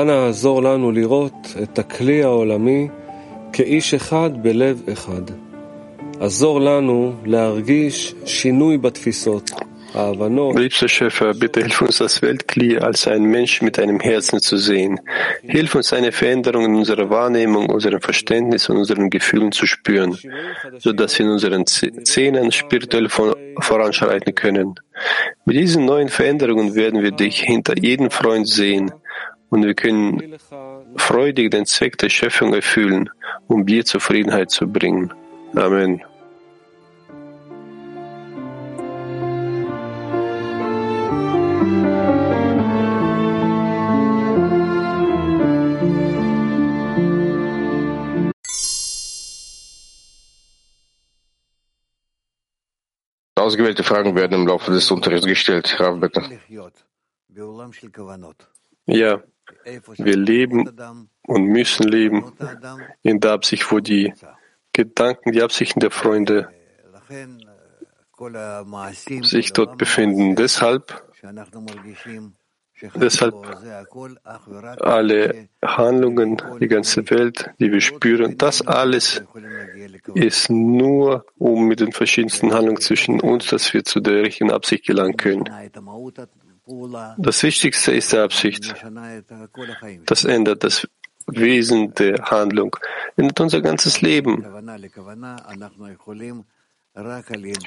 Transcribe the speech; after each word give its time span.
יקר, 0.00 0.02
אנא 0.02 0.28
עזור 0.28 0.62
לנו 0.62 0.92
לראות 0.92 1.54
את 1.62 1.78
הכלי 1.78 2.22
העולמי 2.22 2.88
כאיש 3.52 3.94
אחד 3.94 4.30
בלב 4.42 4.82
אחד. 4.92 5.22
עזור 6.20 6.60
לנו 6.60 7.12
להרגיש 7.24 8.14
שינוי 8.24 8.78
בתפיסות, 8.78 9.50
Liebster 9.96 10.88
Schöpfer, 10.88 11.32
bitte 11.32 11.62
hilf 11.62 11.80
uns 11.80 11.98
das 11.98 12.20
Weltkli 12.20 12.76
als 12.76 13.08
ein 13.08 13.22
Mensch 13.22 13.62
mit 13.62 13.78
einem 13.78 13.98
Herzen 13.98 14.40
zu 14.40 14.58
sehen. 14.58 15.00
Hilf 15.42 15.74
uns 15.74 15.94
eine 15.94 16.12
Veränderung 16.12 16.66
in 16.66 16.74
unserer 16.74 17.08
Wahrnehmung, 17.08 17.70
unserem 17.70 18.02
Verständnis 18.02 18.68
und 18.68 18.76
unseren 18.76 19.08
Gefühlen 19.08 19.52
zu 19.52 19.64
spüren, 19.66 20.18
so 20.78 20.92
dass 20.92 21.18
wir 21.18 21.24
in 21.24 21.32
unseren 21.32 21.64
Zähnen 21.66 22.52
spirituell 22.52 23.08
voranschreiten 23.08 24.34
können. 24.34 24.74
Mit 25.46 25.56
diesen 25.56 25.86
neuen 25.86 26.10
Veränderungen 26.10 26.74
werden 26.74 27.02
wir 27.02 27.12
dich 27.12 27.40
hinter 27.40 27.78
jedem 27.78 28.10
Freund 28.10 28.46
sehen 28.46 28.92
und 29.51 29.65
wir 29.65 29.75
können 29.75 30.37
freudig 30.95 31.51
den 31.51 31.65
Zweck 31.65 31.97
der 31.97 32.09
Schöpfung 32.09 32.53
erfüllen, 32.53 33.09
um 33.47 33.65
dir 33.65 33.85
Zufriedenheit 33.85 34.49
zu 34.49 34.65
bringen. 34.67 35.13
Amen. 35.53 36.01
Ausgewählte 53.35 53.83
Fragen 53.83 54.15
werden 54.15 54.39
im 54.39 54.47
Laufe 54.47 54.71
des 54.71 54.89
Unterrichts 54.91 55.27
gestellt. 55.27 55.75
Rav, 55.79 55.99
bitte. 55.99 56.21
Ja, 58.85 59.21
wir 59.97 60.17
leben 60.17 60.69
und 61.27 61.45
müssen 61.45 61.87
leben 61.87 62.31
in 63.01 63.19
der 63.19 63.33
Absicht, 63.33 63.71
wo 63.71 63.79
die 63.79 64.13
Gedanken, 64.73 65.31
die 65.31 65.41
Absichten 65.41 65.79
der 65.79 65.91
Freunde 65.91 66.49
sich 69.23 69.53
dort 69.53 69.77
befinden. 69.77 70.35
Deshalb 70.35 71.03
Deshalb 72.95 73.35
alle 74.79 75.49
Handlungen, 75.63 76.41
die 76.59 76.67
ganze 76.67 77.07
Welt, 77.11 77.51
die 77.59 77.71
wir 77.71 77.81
spüren, 77.81 78.37
das 78.37 78.65
alles 78.65 79.23
ist 80.15 80.49
nur, 80.49 81.25
um 81.37 81.67
mit 81.67 81.79
den 81.79 81.91
verschiedensten 81.91 82.53
Handlungen 82.53 82.81
zwischen 82.81 83.19
uns, 83.21 83.47
dass 83.47 83.73
wir 83.73 83.83
zu 83.83 83.99
der 83.99 84.23
richtigen 84.23 84.51
Absicht 84.51 84.85
gelangen 84.85 85.17
können. 85.17 85.43
Das 87.17 87.43
Wichtigste 87.43 87.91
ist 87.91 88.13
die 88.13 88.17
Absicht. 88.17 88.73
Das 90.05 90.23
ändert 90.23 90.63
das 90.63 90.87
Wesen 91.27 91.93
der 91.95 92.25
Handlung, 92.25 92.75
ändert 93.15 93.39
unser 93.39 93.61
ganzes 93.61 94.01
Leben. 94.01 94.45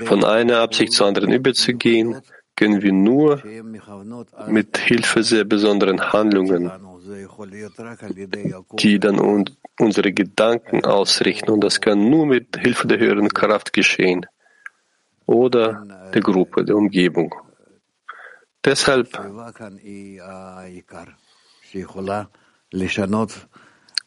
Von 0.05 0.25
einer 0.25 0.59
Absicht 0.59 0.93
zur 0.93 1.07
anderen 1.07 1.33
überzugehen, 1.33 2.21
können 2.57 2.83
wir 2.83 2.93
nur 2.93 3.43
mit 4.47 4.79
Hilfe 4.79 5.23
sehr 5.23 5.45
besonderen 5.45 6.13
Handlungen, 6.13 6.71
die 8.79 8.99
dann 8.99 9.19
un 9.19 9.45
unsere 9.77 10.13
Gedanken 10.13 10.85
ausrichten. 10.85 11.51
Und 11.51 11.63
das 11.63 11.81
kann 11.81 12.09
nur 12.09 12.27
mit 12.27 12.57
Hilfe 12.57 12.87
der 12.87 12.99
höheren 12.99 13.29
Kraft 13.29 13.73
geschehen 13.73 14.25
oder 15.27 15.85
der 16.15 16.21
Gruppe, 16.21 16.65
der 16.65 16.77
Umgebung. 16.77 17.35
Deshalb 18.65 19.09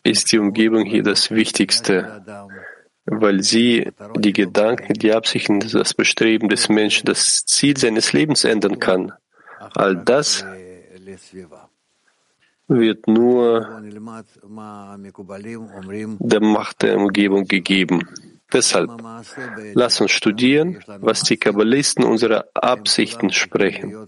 ist 0.04 0.32
die 0.32 0.40
Umgebung 0.40 0.86
hier 0.86 1.04
das 1.04 1.32
Wichtigste 1.32 2.24
weil 3.08 3.42
sie 3.42 3.90
die 4.18 4.34
Gedanken, 4.34 4.94
die 4.94 5.14
Absichten, 5.14 5.62
das 5.62 5.94
Bestreben 5.94 6.50
des 6.50 6.68
Menschen, 6.70 7.06
das 7.06 7.46
Ziel 7.46 7.78
seines 7.78 8.12
Lebens 8.14 8.44
ändern 8.44 8.80
kann. 8.80 9.14
All 9.74 9.96
das 9.96 10.46
wird 12.68 13.08
nur 13.08 13.82
der 16.20 16.42
Macht 16.42 16.82
der 16.84 16.98
Umgebung 16.98 17.48
gegeben. 17.48 18.08
Deshalb, 18.52 18.90
lass 19.74 20.02
uns 20.02 20.12
studieren, 20.12 20.84
was 21.00 21.24
die 21.24 21.38
Kabbalisten 21.38 22.04
unserer 22.04 22.46
Absichten 22.54 23.32
sprechen. 23.32 24.08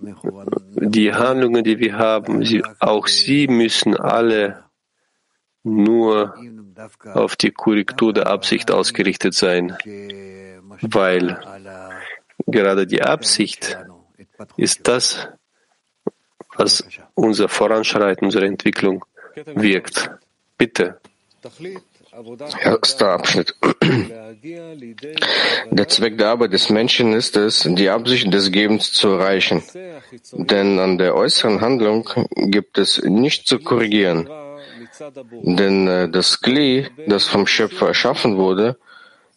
Die 0.00 1.12
Handlungen, 1.12 1.64
die 1.64 1.78
wir 1.78 1.98
haben, 1.98 2.44
sie, 2.44 2.62
auch 2.78 3.06
sie 3.06 3.48
müssen 3.48 3.96
alle 3.96 4.64
nur 5.62 6.34
auf 7.04 7.36
die 7.36 7.50
Korrektur 7.50 8.12
der 8.12 8.26
Absicht 8.28 8.70
ausgerichtet 8.70 9.34
sein, 9.34 9.76
weil 10.80 11.38
gerade 12.46 12.86
die 12.86 13.02
Absicht 13.02 13.78
ist 14.56 14.88
das, 14.88 15.28
was 16.56 16.84
unser 17.14 17.48
Voranschreiten, 17.48 18.26
unsere 18.26 18.46
Entwicklung 18.46 19.04
wirkt. 19.54 20.10
Bitte. 20.56 21.00
Erster 22.12 23.12
Abschnitt. 23.12 23.54
Der 25.70 25.88
Zweck 25.88 26.18
der 26.18 26.28
Arbeit 26.28 26.52
des 26.52 26.68
Menschen 26.68 27.12
ist 27.12 27.36
es, 27.36 27.68
die 27.68 27.88
Absicht 27.88 28.32
des 28.32 28.50
Gebens 28.50 28.92
zu 28.92 29.08
erreichen. 29.08 29.62
Denn 30.32 30.78
an 30.80 30.98
der 30.98 31.14
äußeren 31.14 31.60
Handlung 31.60 32.08
gibt 32.36 32.78
es 32.78 33.00
nichts 33.04 33.44
zu 33.44 33.58
korrigieren. 33.60 34.28
Denn 35.42 35.86
äh, 35.86 36.08
das 36.08 36.40
Kli, 36.40 36.88
das 37.06 37.26
vom 37.26 37.46
Schöpfer 37.46 37.88
erschaffen 37.88 38.36
wurde, 38.36 38.76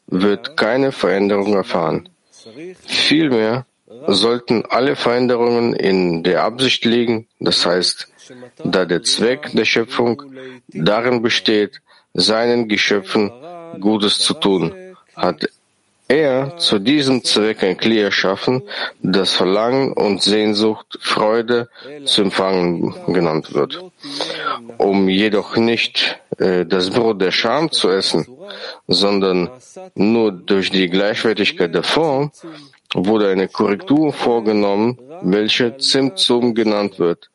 wird 0.07 0.57
keine 0.57 0.91
Veränderung 0.91 1.53
erfahren. 1.53 2.09
Vielmehr 2.85 3.65
sollten 4.07 4.65
alle 4.65 4.95
Veränderungen 4.95 5.73
in 5.73 6.23
der 6.23 6.43
Absicht 6.43 6.83
liegen, 6.85 7.27
das 7.39 7.65
heißt, 7.65 8.09
da 8.63 8.85
der 8.85 9.03
Zweck 9.03 9.51
der 9.53 9.65
Schöpfung 9.65 10.23
darin 10.67 11.21
besteht, 11.21 11.81
seinen 12.13 12.67
Geschöpfen 12.67 13.31
Gutes 13.79 14.19
zu 14.19 14.33
tun, 14.35 14.73
hat 15.15 15.47
er 16.07 16.57
zu 16.57 16.79
diesem 16.79 17.23
Zweck 17.23 17.63
ein 17.63 17.77
Kli 17.77 17.99
erschaffen, 17.99 18.61
das 19.01 19.33
Verlangen 19.33 19.93
und 19.93 20.21
Sehnsucht, 20.21 20.99
Freude 21.01 21.69
zu 22.05 22.21
empfangen 22.21 22.93
genannt 23.07 23.53
wird. 23.53 23.83
Um 24.77 25.09
jedoch 25.09 25.55
nicht 25.55 26.19
äh, 26.37 26.65
das 26.65 26.89
Brot 26.91 27.21
der 27.21 27.31
Scham 27.31 27.71
zu 27.71 27.89
essen, 27.89 28.27
sondern 28.87 29.49
nur 29.95 30.31
durch 30.31 30.69
die 30.69 30.89
Gleichwertigkeit 30.89 31.73
der 31.73 31.83
Form, 31.83 32.31
wurde 32.93 33.29
eine 33.29 33.47
Korrektur 33.47 34.13
vorgenommen, 34.13 34.99
welche 35.23 35.77
Zimtzum 35.77 36.53
genannt 36.53 36.99
wird 36.99 37.31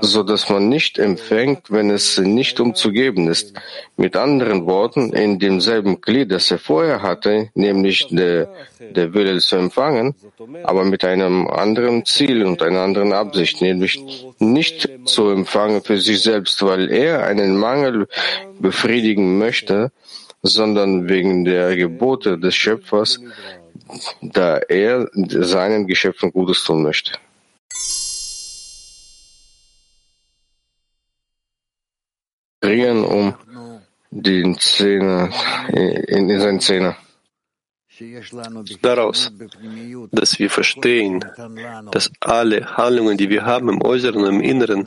so 0.00 0.22
dass 0.22 0.48
man 0.48 0.68
nicht 0.68 0.98
empfängt, 0.98 1.70
wenn 1.70 1.90
es 1.90 2.18
nicht 2.18 2.60
umzugeben 2.60 3.28
ist. 3.28 3.52
Mit 3.96 4.16
anderen 4.16 4.66
Worten, 4.66 5.12
in 5.12 5.38
demselben 5.38 6.00
Glied, 6.00 6.32
das 6.32 6.50
er 6.50 6.58
vorher 6.58 7.02
hatte, 7.02 7.50
nämlich 7.54 8.08
der, 8.10 8.48
der 8.80 9.12
Wille 9.12 9.38
zu 9.38 9.56
empfangen, 9.56 10.14
aber 10.64 10.84
mit 10.84 11.04
einem 11.04 11.46
anderen 11.48 12.06
Ziel 12.06 12.44
und 12.44 12.62
einer 12.62 12.80
anderen 12.80 13.12
Absicht, 13.12 13.60
nämlich 13.60 14.02
nicht 14.38 14.88
zu 15.04 15.28
empfangen 15.28 15.82
für 15.82 16.00
sich 16.00 16.22
selbst, 16.22 16.62
weil 16.62 16.90
er 16.90 17.26
einen 17.26 17.58
Mangel 17.58 18.08
befriedigen 18.58 19.36
möchte, 19.36 19.92
sondern 20.42 21.08
wegen 21.08 21.44
der 21.44 21.76
Gebote 21.76 22.38
des 22.38 22.54
Schöpfers, 22.54 23.20
da 24.22 24.56
er 24.56 25.08
seinen 25.12 25.86
Geschöpfen 25.86 26.32
Gutes 26.32 26.64
tun 26.64 26.82
möchte. 26.82 27.12
Ringen 32.66 33.04
um 33.04 33.34
den 34.10 34.58
Zähne, 34.58 35.30
in, 35.72 36.28
in 36.30 36.40
seinen 36.40 36.60
Zähne. 36.60 36.96
Daraus, 38.82 39.32
dass 40.12 40.38
wir 40.38 40.50
verstehen, 40.50 41.24
dass 41.90 42.10
alle 42.20 42.76
Handlungen, 42.76 43.16
die 43.16 43.30
wir 43.30 43.46
haben 43.46 43.70
im 43.70 43.82
Äußeren 43.82 44.22
und 44.22 44.34
im 44.34 44.40
Inneren, 44.42 44.84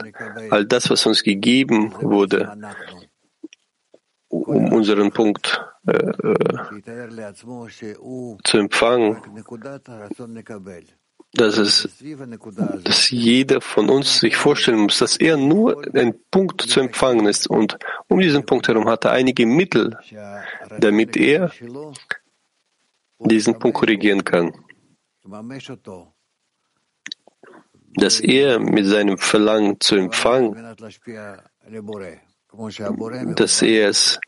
all 0.50 0.64
das, 0.64 0.90
was 0.90 1.06
uns 1.06 1.22
gegeben 1.24 1.92
wurde, 2.00 2.56
um 4.28 4.72
unseren 4.72 5.10
Punkt 5.10 5.60
äh, 5.86 5.96
äh, 5.96 7.34
zu 8.44 8.58
empfangen, 8.58 9.16
dass 11.32 11.58
es, 11.58 11.88
dass 12.82 13.10
jeder 13.10 13.60
von 13.60 13.88
uns 13.88 14.20
sich 14.20 14.36
vorstellen 14.36 14.80
muss, 14.80 14.98
dass 14.98 15.16
er 15.16 15.36
nur 15.36 15.82
ein 15.94 16.14
Punkt 16.30 16.62
zu 16.62 16.80
empfangen 16.80 17.26
ist 17.26 17.46
und 17.46 17.78
um 18.08 18.18
diesen 18.18 18.44
Punkt 18.44 18.66
herum 18.66 18.88
hat 18.88 19.04
er 19.04 19.12
einige 19.12 19.46
Mittel, 19.46 19.96
damit 20.78 21.16
er 21.16 21.52
diesen 23.18 23.58
Punkt 23.58 23.76
korrigieren 23.78 24.24
kann. 24.24 24.52
dass 27.94 28.20
er 28.20 28.58
mit 28.58 28.86
seinem 28.86 29.18
Verlangen 29.18 29.80
zu 29.80 29.96
empfangen, 29.96 30.76
dass 33.36 33.62
er 33.62 33.88
es 33.88 34.20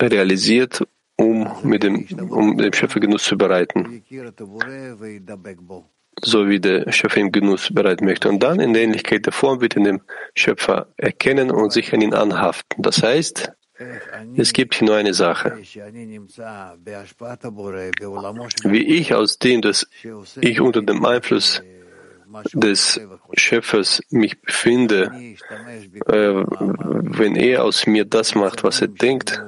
realisiert, 0.00 0.86
um 1.16 1.50
mit 1.62 1.82
dem, 1.82 2.06
um 2.30 2.56
dem 2.56 2.72
Schöpfer 2.72 3.00
Genuss 3.00 3.24
zu 3.24 3.36
bereiten, 3.36 4.02
so 6.22 6.48
wie 6.48 6.60
der 6.60 6.90
Schöpfer 6.92 7.20
ihm 7.20 7.32
Genuss 7.32 7.72
bereiten 7.72 8.04
möchte. 8.04 8.28
Und 8.28 8.42
dann 8.42 8.60
in 8.60 8.72
der 8.72 8.82
Ähnlichkeit 8.82 9.26
der 9.26 9.32
Form 9.32 9.60
wird 9.60 9.76
er 9.76 9.84
den 9.84 10.00
Schöpfer 10.34 10.88
erkennen 10.96 11.50
und 11.50 11.72
sich 11.72 11.92
an 11.92 12.00
ihn 12.00 12.14
anhaften. 12.14 12.82
Das 12.82 13.02
heißt, 13.02 13.52
es 14.36 14.52
gibt 14.52 14.74
hier 14.74 14.88
nur 14.88 14.96
eine 14.96 15.14
Sache. 15.14 15.56
Wie 18.64 18.82
ich 18.82 19.14
aus 19.14 19.38
dem, 19.38 19.62
dass 19.62 19.86
ich 20.40 20.60
unter 20.60 20.82
dem 20.82 21.04
Einfluss 21.04 21.62
des 22.52 23.00
Schöpfers 23.34 24.02
mich 24.10 24.40
befinde, 24.42 25.10
äh, 26.06 26.44
wenn 27.14 27.36
er 27.36 27.64
aus 27.64 27.86
mir 27.86 28.04
das 28.04 28.34
macht, 28.34 28.64
was 28.64 28.82
er 28.82 28.88
denkt, 28.88 29.42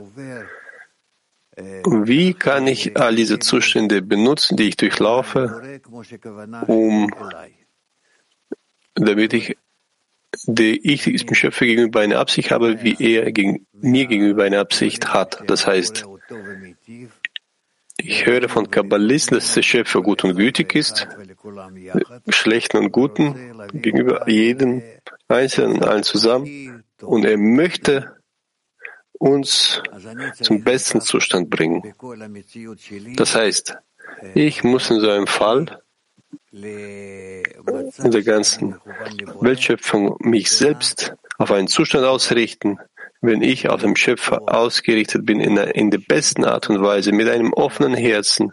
wie 1.85 2.35
kann 2.35 2.67
ich 2.67 2.97
all 2.97 3.15
diese 3.15 3.39
Zustände 3.39 4.03
benutzen, 4.03 4.57
die 4.57 4.69
ich 4.69 4.77
durchlaufe, 4.77 5.81
um, 6.67 7.11
damit 8.95 9.33
ich, 9.33 9.57
die 10.45 10.79
ich 10.93 11.05
dem 11.05 11.35
Schöpfer 11.35 11.67
gegenüber 11.67 12.01
eine 12.01 12.19
Absicht 12.19 12.51
habe, 12.51 12.83
wie 12.83 12.97
er 12.99 13.33
gegen, 13.33 13.67
mir 13.73 14.07
gegenüber 14.07 14.45
eine 14.45 14.61
Absicht 14.61 15.13
hat. 15.13 15.43
Das 15.47 15.67
heißt, 15.67 16.07
ich 17.97 18.27
höre 18.27 18.49
von 18.49 18.71
Kabbalisten, 18.71 19.37
dass 19.37 19.55
der 19.55 19.63
Schöpfer 19.63 20.03
gut 20.03 20.25
und 20.25 20.37
gütig 20.37 20.75
ist, 20.75 21.07
schlechten 22.29 22.79
und 22.79 22.93
guten, 22.93 23.35
gegenüber 23.73 24.29
jedem 24.29 24.83
Einzelnen, 25.29 25.83
allen 25.83 26.03
zusammen. 26.03 26.85
Und 27.03 27.25
er 27.25 27.37
möchte 27.37 28.20
uns 29.21 29.83
zum 30.41 30.65
besten 30.65 31.01
Zustand 31.03 31.51
bringen. 31.51 31.95
Das 33.17 33.35
heißt, 33.35 33.77
ich 34.35 34.65
muss 34.65 34.91
in 34.91 35.01
so 35.01 35.11
einem 35.11 35.27
Fall 35.27 35.83
in 36.53 38.11
der 38.11 38.23
ganzen 38.23 38.77
Weltschöpfung 39.41 40.17
mich 40.21 40.51
selbst 40.51 41.15
auf 41.39 41.53
einen 41.53 41.69
Zustand 41.69 42.07
ausrichten, 42.07 42.79
wenn 43.21 43.43
ich 43.43 43.69
auf 43.69 43.83
den 43.83 43.95
Schöpfer 43.95 44.43
ausgerichtet 44.47 45.27
bin 45.27 45.41
in, 45.41 45.57
der, 45.57 45.75
in 45.75 45.91
der 45.91 45.99
besten 45.99 46.45
Art 46.45 46.71
und 46.71 46.83
Weise, 46.83 47.13
mit 47.13 47.29
einem 47.29 47.53
offenen 47.53 47.95
Herzen, 47.95 48.53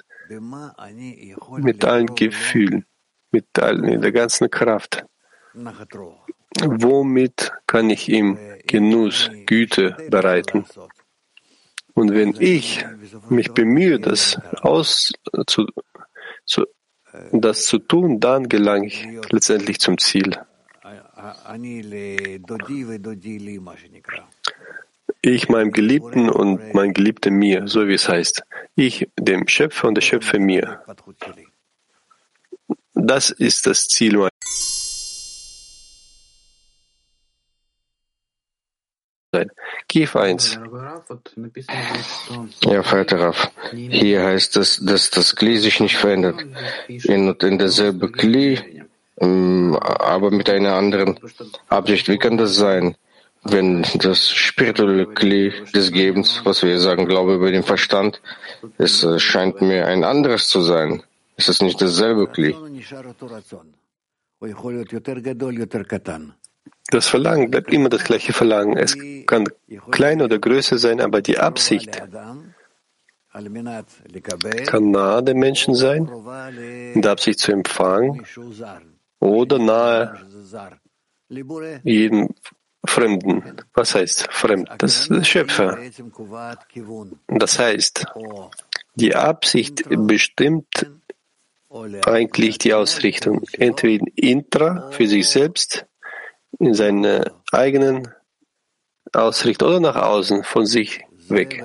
mit 1.58 1.86
allen 1.86 2.13
Gefühlen, 2.16 2.86
mit 3.31 3.46
allen, 3.58 4.02
der 4.02 4.12
ganzen 4.12 4.52
Kraft. 4.52 5.06
Womit 6.63 7.51
kann 7.68 7.89
ich 7.89 8.09
ihm 8.09 8.38
Genuss, 8.65 9.30
Güte 9.45 9.95
bereiten? 10.09 10.65
Und 11.94 12.13
wenn 12.13 12.36
ich 12.39 12.86
mich 13.30 13.51
bemühe, 13.54 14.00
das, 14.00 14.39
aus, 14.62 15.12
zu, 15.48 15.65
zu, 16.45 16.65
das 17.31 17.65
zu 17.65 17.80
tun, 17.80 18.19
dann 18.19 18.48
gelange 18.50 18.88
ich 18.88 19.07
letztendlich 19.31 19.80
zum 19.80 19.98
Ziel. 19.98 20.38
Ich 25.21 25.50
meinem 25.50 25.71
Geliebten 25.71 26.30
und 26.30 26.74
mein 26.74 26.94
Geliebter 26.94 27.31
mir, 27.31 27.68
so 27.68 27.88
wie 27.88 27.94
es 27.94 28.07
heißt. 28.07 28.44
Ich 28.75 29.10
dem 29.19 29.48
Schöpfer 29.48 29.88
und 29.88 29.95
der 29.95 30.01
Schöpfer 30.01 30.39
mir. 30.39 30.83
Das 32.94 33.31
ist 33.31 33.65
das 33.65 33.88
Ziel 33.88 34.18
sein. 39.38 39.51
Kiew 39.88 40.13
1. 40.16 40.60
Ja, 42.66 42.84
Vater 42.84 43.19
Raff. 43.19 43.51
Hier 43.72 44.24
heißt 44.24 44.57
es, 44.57 44.84
dass 44.84 45.10
das 45.12 45.36
Kli 45.36 45.57
sich 45.57 45.80
nicht 45.80 45.98
verändert. 45.98 46.45
In, 46.88 47.34
in 47.36 47.57
derselbe 47.57 48.12
Kli, 48.12 48.84
ähm, 49.19 49.78
aber 49.81 50.31
mit 50.31 50.50
einer 50.50 50.74
anderen 50.74 51.19
Absicht. 51.69 52.07
Wie 52.10 52.18
kann 52.18 52.38
das 52.38 52.56
sein? 52.56 52.95
Wenn 53.44 53.86
das 53.95 54.30
spirituelle 54.31 55.06
Kli 55.06 55.54
des 55.74 55.92
Gebens, 55.92 56.42
was 56.44 56.63
wir 56.63 56.80
sagen, 56.80 57.06
Glaube 57.06 57.36
über 57.36 57.51
den 57.51 57.63
Verstand, 57.63 58.22
es 58.78 59.06
scheint 59.22 59.62
mir 59.62 59.88
ein 59.88 60.04
anderes 60.04 60.50
zu 60.50 60.62
sein. 60.62 61.04
Es 61.38 61.48
ist 61.48 61.62
nicht 61.62 61.80
dasselbe 61.81 62.28
Kli. 62.28 62.56
Das 66.89 67.07
Verlangen 67.07 67.51
bleibt 67.51 67.74
immer 67.74 67.89
das 67.89 68.04
gleiche 68.04 68.34
Verlangen. 68.34 68.78
Es 68.78 68.98
kann 69.25 69.45
klein 69.92 70.22
oder 70.22 70.39
größer 70.39 70.78
sein, 70.78 71.01
aber 71.01 71.22
die 71.22 71.38
Absicht 71.38 72.01
kann 74.68 74.92
nahe 74.92 75.24
dem 75.24 75.38
Menschen 75.39 75.75
sein, 75.75 76.10
in 76.94 77.01
der 77.01 77.12
Absicht 77.12 77.39
zu 77.39 77.51
empfangen, 77.51 78.25
oder 79.19 79.60
nahe 79.60 80.19
jedem 81.84 82.30
Fremden. 82.86 83.44
Was 83.74 83.95
heißt 83.95 84.28
fremd? 84.31 84.69
Das 84.78 85.07
ist 85.07 85.28
Schöpfer. 85.28 85.78
Das 87.28 87.60
heißt, 87.60 88.06
die 88.95 89.13
Absicht 89.13 89.84
bestimmt 89.89 90.89
eigentlich 92.06 92.57
die 92.60 92.74
Ausrichtung, 92.74 93.44
entweder 93.51 94.06
intra 94.16 94.89
für 94.92 95.07
sich 95.07 95.28
selbst 95.28 95.86
in 96.60 96.74
seine 96.74 97.32
eigenen 97.52 98.08
Ausrichtung 99.14 99.70
oder 99.70 99.80
nach 99.80 99.96
außen 99.96 100.44
von 100.44 100.66
sich 100.66 101.02
weg. 101.30 101.64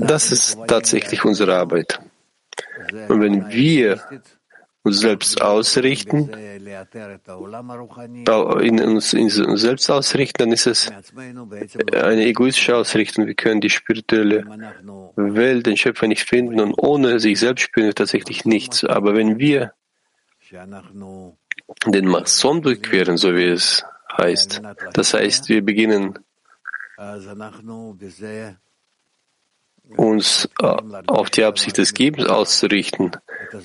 Das 0.00 0.32
ist 0.32 0.58
tatsächlich 0.66 1.24
unsere 1.24 1.56
Arbeit. 1.56 2.00
Und 3.08 3.20
wenn 3.20 3.50
wir 3.50 4.00
uns 4.84 5.00
selbst 5.00 5.40
ausrichten, 5.40 6.28
in 8.60 8.80
uns, 8.80 9.12
in 9.12 9.44
uns 9.46 9.60
selbst 9.60 9.90
ausrichten, 9.90 10.38
dann 10.38 10.52
ist 10.52 10.66
es 10.66 10.92
eine 11.92 12.24
egoistische 12.24 12.76
Ausrichtung. 12.76 13.26
Wir 13.26 13.34
können 13.34 13.60
die 13.60 13.70
spirituelle 13.70 14.44
Welt, 15.16 15.66
den 15.66 15.76
Schöpfer 15.76 16.08
nicht 16.08 16.28
finden 16.28 16.60
und 16.60 16.74
ohne 16.74 17.20
sich 17.20 17.38
selbst 17.38 17.62
spüren 17.62 17.86
wir 17.86 17.94
tatsächlich 17.94 18.44
nichts. 18.44 18.84
Aber 18.84 19.14
wenn 19.14 19.38
wir 19.38 19.72
den 21.86 22.08
Mason 22.08 22.62
durchqueren, 22.62 23.16
so 23.16 23.34
wie 23.34 23.48
es 23.48 23.84
heißt. 24.16 24.60
Das 24.92 25.14
heißt, 25.14 25.48
wir 25.48 25.64
beginnen 25.64 26.18
uns 29.96 30.48
äh, 30.60 30.66
auf 31.06 31.30
die 31.30 31.44
Absicht 31.44 31.78
des 31.78 31.94
Gebens 31.94 32.28
auszurichten. 32.28 33.12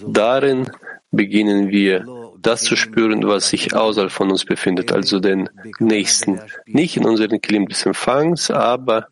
Darin 0.07 0.69
beginnen 1.11 1.69
wir 1.69 2.05
das 2.39 2.63
zu 2.63 2.75
spüren, 2.75 3.27
was 3.27 3.49
sich 3.49 3.75
außerhalb 3.75 4.11
von 4.11 4.31
uns 4.31 4.45
befindet, 4.45 4.91
also 4.91 5.19
den 5.19 5.49
Nächsten. 5.79 6.39
Nicht 6.65 6.97
in 6.97 7.05
unseren 7.05 7.41
Klim 7.41 7.67
des 7.67 7.85
Empfangs, 7.85 8.51
aber 8.51 9.07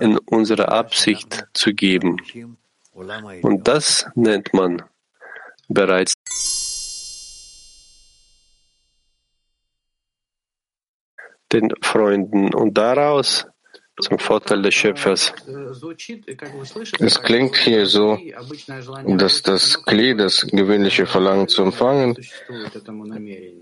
in 0.00 0.18
unserer 0.18 0.70
Absicht 0.70 1.46
zu 1.52 1.74
geben. 1.74 2.18
Und 2.92 3.68
das 3.68 4.06
nennt 4.14 4.52
man 4.54 4.82
bereits 5.68 6.14
den 11.52 11.72
Freunden 11.82 12.54
und 12.54 12.76
daraus 12.78 13.46
zum 14.00 14.18
Vorteil 14.18 14.62
des 14.62 14.74
Schöpfers. 14.74 15.32
Es 16.98 17.22
klingt 17.22 17.56
hier 17.56 17.86
so, 17.86 18.18
dass 19.06 19.42
das 19.42 19.84
Kli, 19.84 20.16
das 20.16 20.46
gewöhnliche 20.46 21.06
Verlangen 21.06 21.48
zu 21.48 21.62
empfangen, 21.62 22.16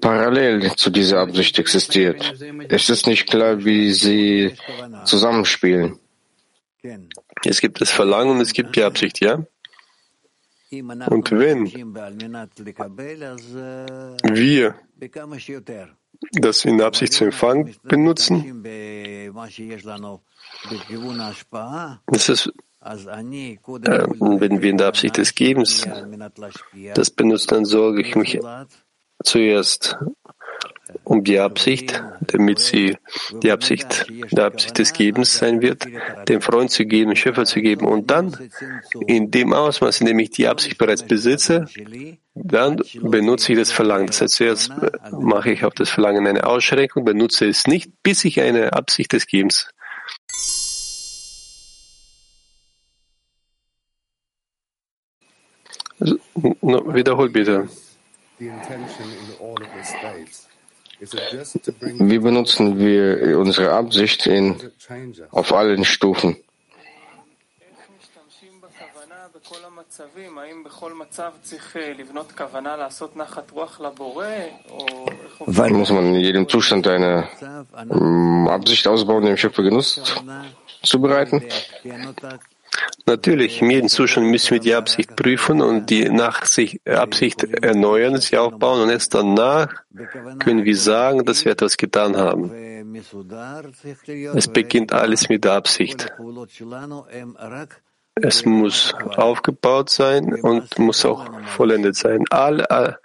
parallel 0.01 0.75
zu 0.77 0.91
dieser 0.91 1.21
Absicht 1.21 1.59
existiert. 1.59 2.35
Es 2.69 2.89
ist 2.89 3.07
nicht 3.07 3.29
klar, 3.29 3.65
wie 3.65 3.93
sie 3.93 4.55
zusammenspielen. 5.05 5.99
Es 7.45 7.61
gibt 7.61 7.81
das 7.81 7.91
Verlangen 7.91 8.37
und 8.37 8.41
es 8.41 8.53
gibt 8.53 8.77
die 8.77 8.85
Absicht, 8.85 9.21
ja? 9.21 9.45
Und 10.73 11.31
wenn 11.33 11.67
wir 14.23 14.75
das 16.33 16.65
in 16.65 16.81
Absicht 16.81 17.13
zu 17.13 17.25
empfangen 17.25 17.75
benutzen. 17.83 18.63
Das 22.07 22.29
ist, 22.29 22.47
äh, 22.47 24.07
wenn 24.21 24.63
wir 24.63 24.71
in 24.71 24.79
der 24.79 24.87
Absicht 24.87 25.17
des 25.17 25.35
Gebens 25.35 25.87
das 26.95 27.11
benutzen, 27.11 27.49
dann 27.49 27.65
sorge 27.65 28.03
ich 28.03 28.15
mich 28.17 28.39
zuerst 29.23 29.99
um 31.05 31.25
die 31.25 31.39
Absicht, 31.39 32.03
damit 32.21 32.59
sie 32.59 32.97
die 33.43 33.51
Absicht, 33.51 34.07
die 34.09 34.41
Absicht 34.41 34.79
des 34.79 34.93
Gebens 34.93 35.39
sein 35.39 35.63
wird, 35.63 35.87
dem 36.29 36.41
Freund 36.41 36.71
zu 36.71 36.85
geben, 36.85 37.17
Schöpfer 37.17 37.45
zu 37.45 37.61
geben. 37.61 37.87
Und 37.87 38.11
dann, 38.11 38.37
in 39.07 39.31
dem 39.31 39.53
Ausmaß, 39.53 40.01
in 40.01 40.07
dem 40.07 40.19
ich 40.19 40.31
die 40.31 40.49
Absicht 40.49 40.79
bereits 40.79 41.03
besitze, 41.03 41.67
dann 42.35 42.83
benutze 43.01 43.53
ich 43.53 43.59
das 43.59 43.73
Verlangen. 43.73 44.07
Das 44.09 44.21
heißt, 44.21 44.35
zuerst 44.35 44.73
mache 45.13 45.53
ich 45.53 45.65
auf 45.65 45.75
das 45.75 45.91
Verlangen 45.91 46.27
eine 46.27 46.45
Ausschränkung, 46.45 47.05
benutze 47.05 47.47
es 47.47 47.67
nicht, 47.67 47.91
bis 48.03 48.25
ich 48.25 48.41
eine 48.41 48.73
Absicht 48.73 49.13
des 49.13 49.27
Gebens 49.27 49.69
Wiederhol 56.01 57.29
bitte. 57.29 57.69
Wie 61.01 62.19
benutzen 62.19 62.79
wir 62.79 63.39
unsere 63.39 63.73
Absicht 63.73 64.27
in, 64.27 64.57
auf 65.31 65.53
allen 65.53 65.85
Stufen? 65.85 66.37
Muss 75.71 75.91
man 75.91 76.15
in 76.15 76.21
jedem 76.21 76.49
Zustand 76.49 76.87
eine 76.87 77.29
ähm, 77.91 78.49
Absicht 78.49 78.87
ausbauen, 78.87 79.25
dem 79.25 79.37
Schöpfer 79.37 79.63
Genuss 79.63 80.01
zu 80.83 81.01
bereiten? 81.01 81.43
Natürlich, 83.07 83.61
in 83.61 83.71
jedem 83.71 83.89
Zustand 83.89 84.29
müssen 84.29 84.53
wir 84.53 84.61
die 84.61 84.75
Absicht 84.75 85.17
prüfen 85.17 85.61
und 85.61 85.91
die 85.91 86.09
Nachsicht, 86.09 86.87
Absicht 86.89 87.43
erneuern, 87.45 88.21
sie 88.21 88.39
aufbauen 88.39 88.83
und 88.83 88.91
erst 88.91 89.15
danach 89.15 89.69
können 90.39 90.65
wir 90.65 90.77
sagen, 90.77 91.25
dass 91.25 91.45
wir 91.45 91.53
etwas 91.53 91.77
getan 91.77 92.17
haben. 92.17 92.53
Es 94.35 94.49
beginnt 94.49 94.93
alles 94.93 95.29
mit 95.29 95.45
der 95.45 95.53
Absicht. 95.55 96.13
Es 98.15 98.45
muss 98.45 98.95
aufgebaut 99.17 99.91
sein 99.91 100.35
und 100.35 100.79
muss 100.79 101.05
auch 101.05 101.27
vollendet 101.47 101.97
sein. 101.97 102.25
All, 102.31 102.65
all, 102.67 102.99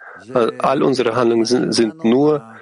all 0.59 0.83
unsere 0.83 1.15
Handlungen 1.15 1.45
sind, 1.45 1.73
sind 1.73 2.03
nur 2.03 2.54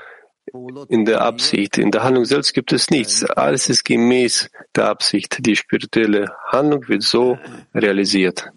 in 0.87 1.05
der 1.05 1.21
Absicht. 1.21 1.77
In 1.77 1.91
der 1.91 2.03
Handlung 2.03 2.25
selbst 2.25 2.53
gibt 2.53 2.71
es 2.73 2.89
nichts. 2.89 3.23
Alles 3.23 3.69
ist 3.69 3.83
gemäß 3.83 4.49
der 4.75 4.87
Absicht. 4.87 5.45
Die 5.45 5.55
spirituelle 5.55 6.31
Handlung 6.47 6.87
wird 6.87 7.01
so 7.01 7.37
realisiert. 7.73 8.51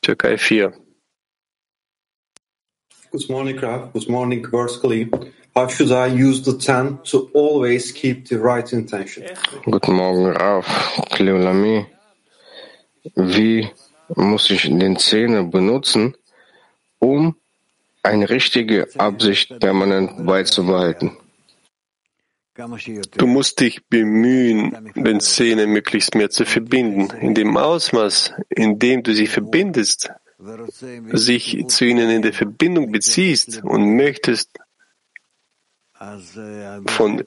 Türkei 0.00 0.38
4. 0.38 0.72
Good 3.10 3.28
morning, 3.28 3.56
Graf. 3.56 3.92
Good 3.92 4.08
morning, 4.08 4.42
Gorskali. 4.42 5.10
How 5.54 5.68
should 5.68 5.90
I 5.90 6.06
use 6.06 6.42
the 6.44 6.56
ten 6.56 6.98
to 7.10 7.28
always 7.34 7.92
keep 7.92 8.28
the 8.28 8.36
right 8.36 8.72
intention? 8.72 9.24
Guten 9.64 9.94
Morgen, 9.94 10.26
Rav 10.26 10.64
Kleolami. 11.10 11.86
Wie 13.16 13.68
muss 14.14 14.50
ich 14.50 14.62
den 14.62 14.96
Zehner 14.96 15.42
benutzen, 15.42 16.16
um 17.00 17.34
eine 18.02 18.30
richtige 18.30 18.88
Absicht 18.98 19.58
permanent 19.60 20.26
beizubehalten. 20.26 21.16
Du 23.16 23.26
musst 23.26 23.60
dich 23.60 23.86
bemühen, 23.88 24.92
den 24.94 25.20
Szene 25.20 25.66
möglichst 25.66 26.14
mehr 26.14 26.30
zu 26.30 26.44
verbinden. 26.44 27.16
In 27.18 27.34
dem 27.34 27.56
Ausmaß, 27.56 28.34
in 28.48 28.78
dem 28.78 29.02
du 29.02 29.14
sie 29.14 29.26
verbindest, 29.26 30.10
sich 31.12 31.64
zu 31.68 31.84
ihnen 31.84 32.10
in 32.10 32.22
der 32.22 32.32
Verbindung 32.32 32.92
beziehst 32.92 33.62
und 33.62 33.96
möchtest 33.96 34.50
von 36.86 37.22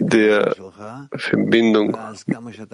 der 0.00 0.56
Verbindung 1.16 1.96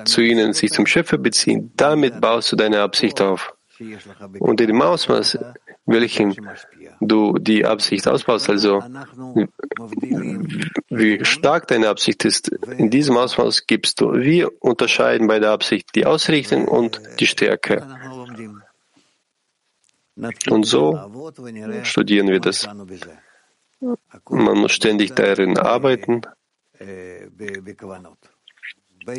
zu 0.06 0.22
ihnen 0.22 0.54
sich 0.54 0.70
zum 0.70 0.86
Schöpfer 0.86 1.18
beziehen, 1.18 1.72
damit 1.76 2.20
baust 2.20 2.52
du 2.52 2.56
deine 2.56 2.80
Absicht 2.80 3.20
auf. 3.20 3.54
Und 4.38 4.60
in 4.60 4.66
dem 4.66 4.82
Ausmaß, 4.82 5.38
welchen 5.86 6.36
du 7.00 7.38
die 7.38 7.64
Absicht 7.64 8.06
ausbaust, 8.06 8.50
also 8.50 8.82
wie 10.88 11.24
stark 11.24 11.66
deine 11.68 11.88
Absicht 11.88 12.24
ist, 12.24 12.48
in 12.48 12.90
diesem 12.90 13.16
Ausmaß 13.16 13.66
gibst 13.66 14.00
du. 14.00 14.12
Wir 14.12 14.50
unterscheiden 14.62 15.26
bei 15.26 15.38
der 15.38 15.52
Absicht 15.52 15.94
die 15.94 16.04
Ausrichtung 16.06 16.68
und 16.68 17.00
die 17.20 17.26
Stärke. 17.26 17.86
Und 20.50 20.64
so 20.64 21.32
studieren 21.84 22.28
wir 22.28 22.40
das. 22.40 22.68
Man 24.28 24.58
muss 24.58 24.72
ständig 24.72 25.14
darin 25.14 25.56
arbeiten 25.56 26.22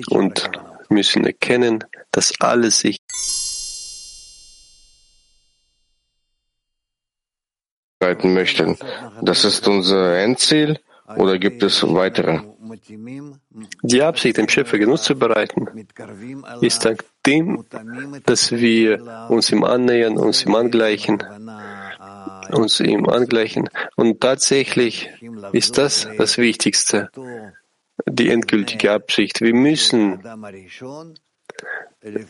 und 0.09 0.51
müssen 0.89 1.25
erkennen, 1.25 1.83
dass 2.11 2.39
alles 2.39 2.79
sich 2.79 2.99
möchten. 8.33 8.77
Das 9.21 9.45
ist 9.45 9.67
unser 9.67 10.17
Endziel 10.17 10.79
oder 11.15 11.37
gibt 11.37 11.63
es 11.63 11.83
weitere? 11.83 12.41
Die 13.83 14.01
Absicht, 14.01 14.37
dem 14.37 14.47
Schöpfer 14.47 14.77
Genuss 14.77 15.03
zu 15.03 15.15
bereiten, 15.15 15.67
ist 16.61 16.85
dank 16.85 17.03
dem, 17.25 17.65
dass 18.25 18.51
wir 18.51 19.27
uns 19.29 19.51
ihm 19.51 19.63
annähern, 19.63 20.17
uns 20.17 20.45
ihm 20.45 20.55
angleichen, 20.55 21.23
uns 22.51 22.79
ihm 22.79 23.07
angleichen. 23.07 23.69
Und 23.95 24.21
tatsächlich 24.21 25.09
ist 25.51 25.77
das 25.77 26.07
das 26.17 26.37
Wichtigste, 26.37 27.09
die 28.07 28.29
endgültige 28.29 28.91
Absicht. 28.91 29.41
Wir 29.41 29.53
müssen 29.53 30.23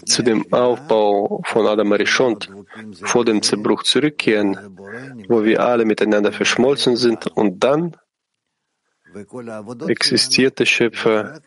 zu 0.06 0.22
dem 0.24 0.51
Aufbau 0.51 1.42
von 1.46 1.68
Adam 1.68 1.94
Arishont 1.94 2.50
vor 3.04 3.24
dem 3.24 3.42
Zerbruch 3.42 3.84
zurückkehren, 3.84 4.78
wo 5.30 5.44
wir 5.44 5.62
alle 5.62 5.86
miteinander 5.86 6.32
verschmolzen 6.34 6.98
sind 6.98 7.28
und 7.28 7.63
dann 7.63 7.96
existiert 9.88 10.60
der 10.60 10.66
Schöpfer 10.66 11.42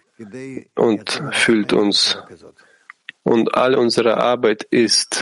und 0.74 1.22
fühlt 1.32 1.72
uns. 1.72 2.18
Und 3.22 3.54
all 3.54 3.74
unsere 3.74 4.16
Arbeit 4.18 4.64
ist 4.64 5.20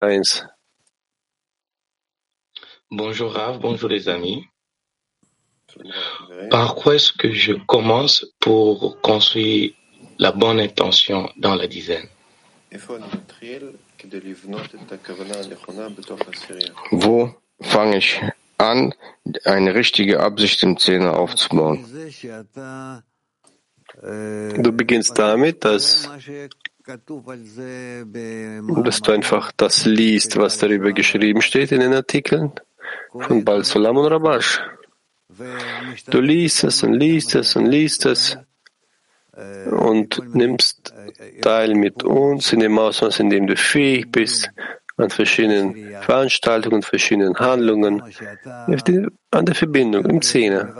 eins. 0.00 0.46
Bonjour 2.88 3.34
Rav, 3.34 3.60
bonjour 3.60 3.90
les 3.90 4.08
amis. 4.08 4.44
Par 6.50 6.74
quoi 6.74 6.94
est-ce 6.94 7.12
que 7.12 7.32
je 7.32 7.52
commence 7.66 8.26
pour 8.38 9.00
construire 9.00 9.72
la 10.18 10.32
bonne 10.32 10.60
intention 10.60 11.30
dans 11.36 11.54
la 11.54 11.66
dizaine? 11.66 12.08
Wo 16.90 17.34
fange 17.60 17.96
ich 17.96 18.20
an, 18.58 18.94
eine 19.44 19.74
richtige 19.74 20.20
Absicht 20.20 20.62
im 20.62 20.78
Zehner 20.78 21.18
aufzubauen? 21.18 21.84
Du 24.02 24.72
beginnst 24.72 25.18
damit, 25.18 25.64
dass, 25.64 26.08
dass 28.84 29.00
du 29.02 29.12
einfach 29.12 29.52
das 29.56 29.84
liest, 29.84 30.36
was 30.36 30.58
darüber 30.58 30.92
geschrieben 30.92 31.42
steht 31.42 31.72
in 31.72 31.80
den 31.80 31.92
Artikeln 31.92 32.52
von 33.12 33.44
Bal 33.44 33.64
Solam 33.64 33.96
und 33.96 34.06
Rabash. 34.06 34.60
Du 36.06 36.20
liest 36.20 36.64
es 36.64 36.82
und 36.82 36.94
liest 36.94 37.34
es 37.34 37.56
und 37.56 37.66
liest 37.66 38.06
es 38.06 38.38
und 39.70 40.34
nimmst 40.34 40.92
teil 41.40 41.74
mit 41.74 42.02
uns 42.02 42.52
in 42.52 42.60
dem 42.60 42.78
Ausmaß, 42.78 43.20
in 43.20 43.30
dem 43.30 43.46
du 43.46 43.56
fähig 43.56 44.10
bist, 44.10 44.50
an 44.96 45.10
verschiedenen 45.10 45.94
Veranstaltungen, 46.02 46.82
verschiedenen 46.82 47.34
Handlungen, 47.38 48.02
an 49.30 49.46
der 49.46 49.54
Verbindung 49.54 50.04
im 50.04 50.20
Zehner. 50.20 50.74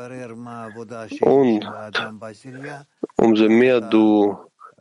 Und 1.21 1.67
umso 3.17 3.49
mehr 3.49 3.81
du 3.81 4.37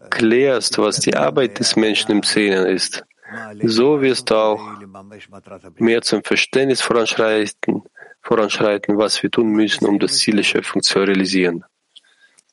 klärst, 0.09 0.77
was 0.77 1.00
die 1.00 1.15
Arbeit 1.15 1.59
des 1.59 1.75
Menschen 1.75 2.12
im 2.12 2.24
Zehner 2.24 2.67
ist, 2.67 3.03
so 3.63 4.01
wirst 4.01 4.29
du 4.31 4.36
auch 4.36 4.62
mehr 5.77 6.01
zum 6.01 6.24
Verständnis 6.24 6.81
voranschreiten, 6.81 7.83
voranschreiten, 8.29 9.00
was 9.00 9.24
wir 9.24 9.31
tun 9.31 9.50
müssen, 9.53 9.88
um 9.88 9.98
das 9.98 10.19
Ziel 10.19 10.36
der 10.36 10.43
Schöpfung 10.43 10.83
zu 10.83 11.00
realisieren. 11.00 11.65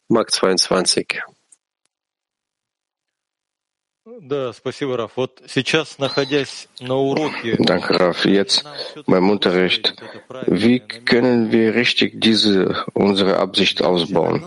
Mark 0.09 0.31
22. 0.31 1.21
Danke, 7.59 8.01
Raf. 8.01 8.25
Jetzt 8.25 8.65
beim 9.07 9.29
Unterricht. 9.29 9.95
Wie 10.47 10.81
können 10.81 11.53
wir 11.53 11.75
richtig 11.75 12.21
diese, 12.21 12.85
unsere 12.95 13.37
Absicht 13.39 13.83
ausbauen? 13.83 14.43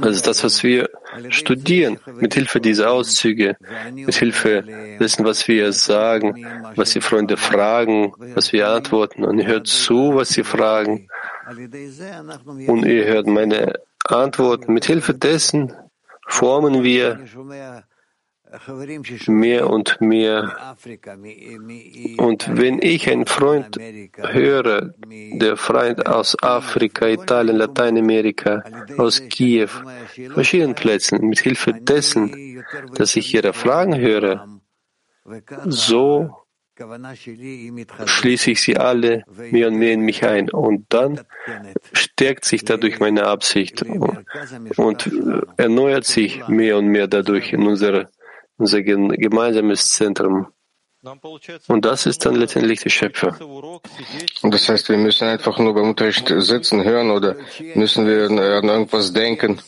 Das 0.00 0.16
ist 0.16 0.26
das, 0.26 0.44
was 0.44 0.62
wir 0.62 0.88
studieren, 1.30 1.98
mit 2.14 2.34
Hilfe 2.34 2.60
dieser 2.60 2.92
Auszüge, 2.92 3.56
mit 3.92 4.14
Hilfe 4.14 4.64
dessen, 5.00 5.24
was 5.24 5.48
wir 5.48 5.72
sagen, 5.72 6.46
was 6.76 6.92
die 6.92 7.00
Freunde 7.00 7.36
fragen, 7.36 8.12
was 8.34 8.52
wir 8.52 8.68
antworten. 8.68 9.24
Und 9.24 9.38
ihr 9.38 9.46
hört 9.46 9.66
zu, 9.66 10.14
was 10.14 10.28
sie 10.28 10.44
fragen. 10.44 11.08
Und 12.66 12.86
ihr 12.86 13.04
hört 13.04 13.26
meine 13.26 13.74
Antworten. 14.04 14.72
Mit 14.72 14.84
Hilfe 14.84 15.14
dessen 15.14 15.74
formen 16.30 16.82
wir 16.82 17.18
mehr 19.26 19.70
und 19.70 20.00
mehr. 20.00 20.76
Und 22.18 22.40
wenn 22.56 22.80
ich 22.82 23.08
einen 23.08 23.26
Freund 23.26 23.76
höre, 24.16 24.94
der 25.06 25.56
Freund 25.56 26.06
aus 26.06 26.36
Afrika, 26.42 27.06
Italien, 27.06 27.56
Lateinamerika, 27.56 28.64
aus 28.98 29.22
Kiew, 29.28 29.68
verschiedenen 30.34 30.74
Plätzen, 30.74 31.24
mit 31.28 31.40
Hilfe 31.40 31.74
dessen, 31.74 32.64
dass 32.94 33.16
ich 33.16 33.32
ihre 33.34 33.52
Fragen 33.52 33.96
höre, 33.96 34.46
so 35.66 36.30
schließe 38.06 38.50
ich 38.50 38.62
sie 38.62 38.76
alle 38.76 39.24
mehr 39.50 39.68
und 39.68 39.76
mehr 39.76 39.92
in 39.92 40.00
mich 40.00 40.24
ein. 40.24 40.50
Und 40.50 40.86
dann 40.88 41.20
stärkt 41.92 42.44
sich 42.44 42.64
dadurch 42.64 43.00
meine 43.00 43.26
Absicht 43.26 43.82
und 44.76 45.10
erneuert 45.56 46.04
sich 46.04 46.46
mehr 46.48 46.78
und 46.78 46.88
mehr 46.88 47.06
dadurch 47.06 47.52
in 47.52 47.66
unser, 47.66 48.10
unser 48.56 48.82
gemeinsames 48.82 49.88
Zentrum. 49.88 50.46
Und 51.68 51.84
das 51.86 52.04
ist 52.04 52.26
dann 52.26 52.34
letztendlich 52.34 52.80
der 52.80 52.90
Schöpfer. 52.90 53.38
Und 54.42 54.54
das 54.54 54.68
heißt, 54.68 54.90
wir 54.90 54.98
müssen 54.98 55.28
einfach 55.28 55.58
nur 55.58 55.72
beim 55.72 55.88
Unterricht 55.88 56.28
sitzen, 56.28 56.84
hören 56.84 57.10
oder 57.10 57.36
müssen 57.74 58.06
wir 58.06 58.26
an 58.26 58.68
irgendwas 58.68 59.12
denken? 59.12 59.60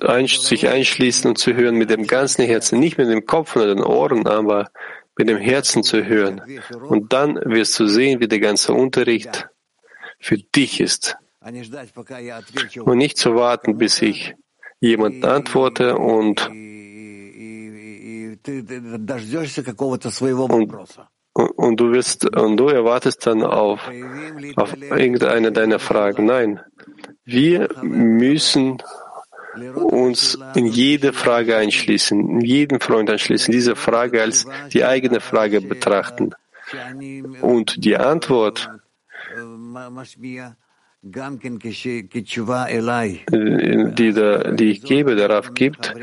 Sich 0.00 0.68
einschließen 0.68 1.28
und 1.28 1.38
zu 1.38 1.54
hören 1.54 1.76
mit 1.76 1.90
dem 1.90 2.06
ganzen 2.06 2.44
Herzen, 2.44 2.78
nicht 2.78 2.98
mit 2.98 3.08
dem 3.08 3.26
Kopf 3.26 3.56
oder 3.56 3.74
den 3.74 3.82
Ohren, 3.82 4.26
aber 4.26 4.70
mit 5.16 5.28
dem 5.28 5.38
Herzen 5.38 5.82
zu 5.82 6.04
hören. 6.04 6.42
Und 6.88 7.12
dann 7.12 7.36
wirst 7.44 7.78
du 7.78 7.86
sehen, 7.86 8.20
wie 8.20 8.28
der 8.28 8.40
ganze 8.40 8.72
Unterricht 8.72 9.48
für 10.18 10.36
dich 10.38 10.80
ist. 10.80 11.16
Und 11.40 12.98
nicht 12.98 13.16
zu 13.16 13.34
warten, 13.34 13.78
bis 13.78 14.02
ich 14.02 14.34
jemand 14.80 15.24
antworte 15.24 15.96
und, 15.96 16.48
und 16.48 16.56
und 21.32 21.80
du 21.80 21.92
wirst 21.92 22.34
und 22.36 22.56
du 22.56 22.68
erwartest 22.68 23.26
dann 23.26 23.42
auf, 23.42 23.90
auf 24.56 24.76
irgendeine 24.80 25.52
deiner 25.52 25.78
Fragen. 25.78 26.24
Nein, 26.24 26.60
wir 27.24 27.68
müssen 27.82 28.78
uns 29.74 30.38
in 30.54 30.66
jede 30.66 31.12
Frage 31.12 31.56
einschließen, 31.56 32.18
in 32.18 32.40
jeden 32.40 32.80
Freund 32.80 33.10
einschließen, 33.10 33.52
diese 33.52 33.76
Frage 33.76 34.22
als 34.22 34.46
die 34.72 34.84
eigene 34.84 35.20
Frage 35.20 35.60
betrachten. 35.60 36.30
Und 37.42 37.84
die 37.84 37.96
Antwort, 37.96 38.70
die, 43.30 44.12
da, 44.12 44.50
die 44.52 44.70
ich 44.70 44.82
gebe, 44.82 45.16
darauf 45.16 45.54
gibt, 45.54 45.94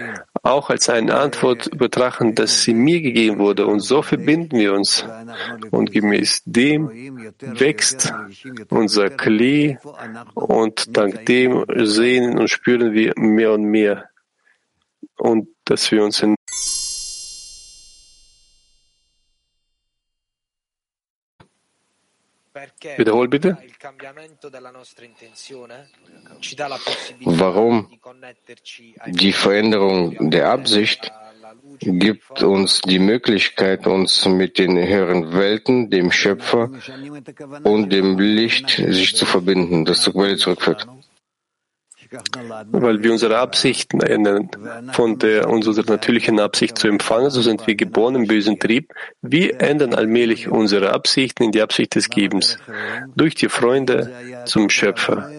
auch 0.43 0.69
als 0.69 0.89
eine 0.89 1.15
Antwort 1.15 1.69
betrachten, 1.77 2.35
dass 2.35 2.63
sie 2.63 2.73
mir 2.73 3.01
gegeben 3.01 3.39
wurde. 3.39 3.65
Und 3.65 3.79
so 3.79 4.01
verbinden 4.01 4.59
wir 4.59 4.73
uns. 4.73 5.05
Und 5.71 5.91
gemäß 5.91 6.43
dem 6.45 7.31
wächst 7.39 8.13
unser 8.69 9.09
Klee 9.09 9.77
und 10.33 10.95
dank 10.97 11.25
dem 11.25 11.65
sehen 11.85 12.37
und 12.37 12.49
spüren 12.49 12.93
wir 12.93 13.13
mehr 13.15 13.53
und 13.53 13.63
mehr. 13.63 14.09
Und 15.17 15.47
dass 15.63 15.89
wir 15.91 16.03
uns 16.03 16.21
in 16.21 16.35
Wiederhol 22.97 23.27
bitte. 23.27 23.57
Warum 27.25 27.89
die 29.07 29.33
Veränderung 29.33 30.29
der 30.29 30.49
Absicht 30.49 31.11
gibt 31.79 32.43
uns 32.43 32.81
die 32.81 32.99
Möglichkeit, 32.99 33.87
uns 33.87 34.25
mit 34.25 34.57
den 34.57 34.77
höheren 34.77 35.33
Welten, 35.33 35.89
dem 35.89 36.11
Schöpfer 36.11 36.71
und 37.63 37.91
dem 37.91 38.17
Licht 38.19 38.69
sich 38.69 39.15
zu 39.15 39.25
verbinden, 39.25 39.85
das 39.85 40.01
zur 40.01 40.13
Quelle 40.13 40.37
zurückführt 40.37 40.87
weil 42.71 43.03
wir 43.03 43.11
unsere 43.11 43.37
Absichten 43.37 44.01
ändern. 44.01 44.49
Von 44.91 45.19
der 45.19 45.49
unserer 45.49 45.83
natürlichen 45.89 46.39
Absicht 46.39 46.77
zu 46.77 46.87
empfangen, 46.87 47.29
so 47.29 47.41
sind 47.41 47.65
wir 47.67 47.75
geboren 47.75 48.15
im 48.15 48.27
bösen 48.27 48.59
Trieb. 48.59 48.93
Wir 49.21 49.61
ändern 49.61 49.93
allmählich 49.93 50.47
unsere 50.47 50.93
Absichten 50.93 51.43
in 51.43 51.51
die 51.51 51.61
Absicht 51.61 51.95
des 51.95 52.09
Gebens. 52.09 52.57
Durch 53.15 53.35
die 53.35 53.49
Freunde 53.49 54.11
zum 54.45 54.69
Schöpfer. 54.69 55.29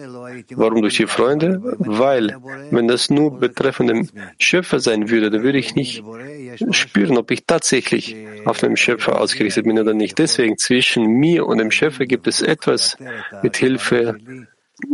Warum 0.51 0.81
durch 0.81 0.97
die 0.97 1.07
Freunde? 1.07 1.61
Weil, 1.79 2.35
wenn 2.71 2.87
das 2.87 3.09
nur 3.09 3.39
betreffend 3.39 3.89
dem 3.89 4.09
Schöpfer 4.37 4.79
sein 4.79 5.09
würde, 5.09 5.29
dann 5.29 5.43
würde 5.43 5.57
ich 5.57 5.75
nicht 5.75 6.03
spüren, 6.71 7.17
ob 7.17 7.31
ich 7.31 7.45
tatsächlich 7.45 8.15
auf 8.45 8.59
dem 8.59 8.75
Schöpfer 8.75 9.19
ausgerichtet 9.19 9.65
bin 9.65 9.79
oder 9.79 9.93
nicht. 9.93 10.17
Deswegen 10.17 10.57
zwischen 10.57 11.05
mir 11.05 11.45
und 11.45 11.59
dem 11.59 11.71
Schöpfer 11.71 12.05
gibt 12.05 12.27
es 12.27 12.41
etwas, 12.41 12.97
mit 13.43 13.57
Hilfe 13.57 14.17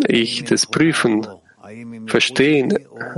ich 0.08 0.44
das 0.44 0.68
prüfen 0.68 1.28
verstehen, 2.08 2.78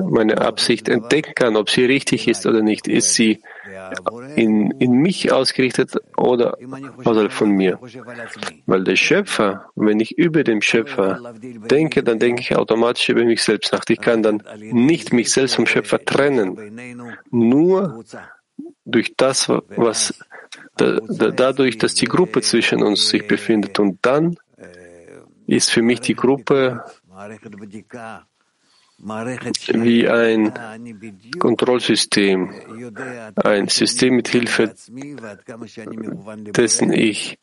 meine 0.10 0.40
Absicht 0.40 0.90
entdecken 0.90 1.34
kann, 1.36 1.56
ob 1.56 1.70
sie 1.70 1.86
richtig 1.86 2.28
ist 2.28 2.46
oder 2.46 2.62
nicht. 2.62 2.88
Ist 2.88 3.14
sie 3.14 3.42
in, 4.36 4.72
in 4.80 4.94
mich 4.94 5.32
ausgerichtet 5.32 5.96
oder 6.18 6.58
von 7.30 7.52
mir? 7.52 7.80
Weil 8.66 8.84
der 8.84 8.96
Schöpfer, 8.96 9.66
wenn 9.76 10.00
ich 10.00 10.18
über 10.18 10.44
den 10.44 10.62
Schöpfer 10.62 11.34
denke, 11.42 12.04
dann 12.04 12.20
denke 12.20 12.42
ich 12.42 12.56
automatisch 12.56 13.10
über 13.10 13.24
mich 13.24 13.44
selbst 13.44 13.74
nach. 13.74 13.84
Ich 13.88 14.00
kann 14.00 14.24
dann 14.24 14.44
nicht 14.60 15.14
mich 15.14 15.32
selbst 15.32 15.56
vom 15.56 15.66
Schöpfer 15.66 16.04
trennen. 16.04 17.18
Nur 17.32 18.04
durch 18.86 19.14
das, 19.16 19.50
was 19.50 20.14
da, 20.78 21.00
da, 21.08 21.32
dadurch, 21.32 21.78
dass 21.78 21.94
die 21.94 22.06
Gruppe 22.06 22.42
zwischen 22.42 22.84
uns 22.84 23.10
sich 23.10 23.28
befindet. 23.28 23.80
Und 23.80 24.00
dann 24.02 24.38
ist 25.48 25.72
für 25.72 25.82
mich 25.82 26.00
die 26.02 26.16
Gruppe 26.16 26.84
wie 29.00 30.08
ein 30.08 30.54
Kontrollsystem, 31.40 32.54
ein 33.36 33.68
System 33.68 34.16
mit 34.16 34.28
Hilfe 34.30 34.74
dessen 36.56 36.94
ich 36.94 37.40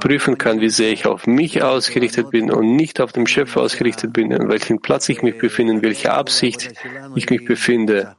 prüfen 0.00 0.38
kann, 0.38 0.60
wie 0.60 0.70
sehr 0.70 0.92
ich 0.92 1.06
auf 1.06 1.26
mich 1.26 1.62
ausgerichtet 1.62 2.30
bin 2.30 2.50
und 2.50 2.76
nicht 2.76 3.00
auf 3.00 3.12
dem 3.12 3.26
Schöpfer 3.26 3.60
ausgerichtet 3.60 4.12
bin, 4.12 4.32
an 4.32 4.48
welchem 4.48 4.80
Platz 4.80 5.08
ich 5.08 5.22
mich 5.22 5.38
befinde, 5.38 5.74
in 5.74 5.82
welcher 5.82 6.14
Absicht 6.14 6.72
ich 7.14 7.28
mich 7.30 7.44
befinde. 7.44 8.16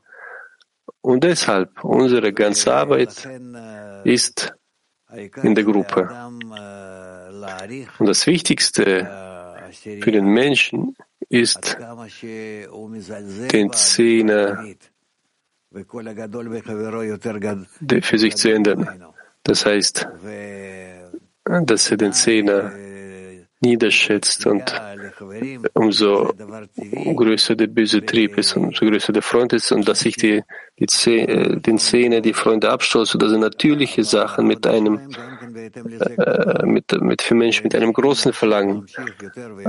Und 1.02 1.24
deshalb, 1.24 1.84
unsere 1.84 2.34
ganze 2.34 2.74
Arbeit 2.74 3.28
ist 4.04 4.54
in 5.44 5.56
der 5.56 5.64
Gruppe. 5.64 6.10
Und 8.00 8.06
das 8.06 8.28
Wichtigste 8.28 9.08
für 10.02 10.12
den 10.12 10.26
Menschen 10.26 10.90
ist, 10.90 11.06
den 13.52 13.74
Zehner 13.74 14.66
für 18.02 18.18
sich 18.18 18.36
zu 18.36 18.54
ändern. 18.54 19.06
Das 19.44 19.66
heißt, 19.66 20.08
dass 21.44 21.92
er 21.92 21.98
den 21.98 22.14
Zehner 22.14 22.72
niederschätzt 23.62 24.46
und 24.46 24.64
umso 25.74 26.34
größer 27.16 27.56
der 27.56 27.68
böse 27.68 28.06
Trieb 28.06 28.38
ist, 28.38 28.56
umso 28.56 28.86
größer 28.86 29.14
der 29.14 29.22
Freund 29.22 29.54
ist 29.54 29.72
und 29.72 29.88
dass 29.88 30.06
ich 30.06 30.16
die, 30.18 30.44
die 30.80 30.88
Zähne, 30.88 31.60
den 31.62 31.78
Zähne 31.78 32.22
die 32.22 32.34
Freunde 32.34 32.70
abstoße, 32.70 33.18
das 33.18 33.30
sind 33.32 33.42
natürliche 33.42 34.04
Sachen 34.04 34.48
mit 34.48 34.68
einem, 34.68 34.96
äh, 34.96 35.35
äh, 35.56 36.66
mit, 36.66 36.92
mit, 37.02 37.22
für 37.22 37.34
Menschen 37.34 37.64
mit 37.64 37.76
einem 37.76 37.94
großen 37.94 38.34
Verlangen. 38.34 38.88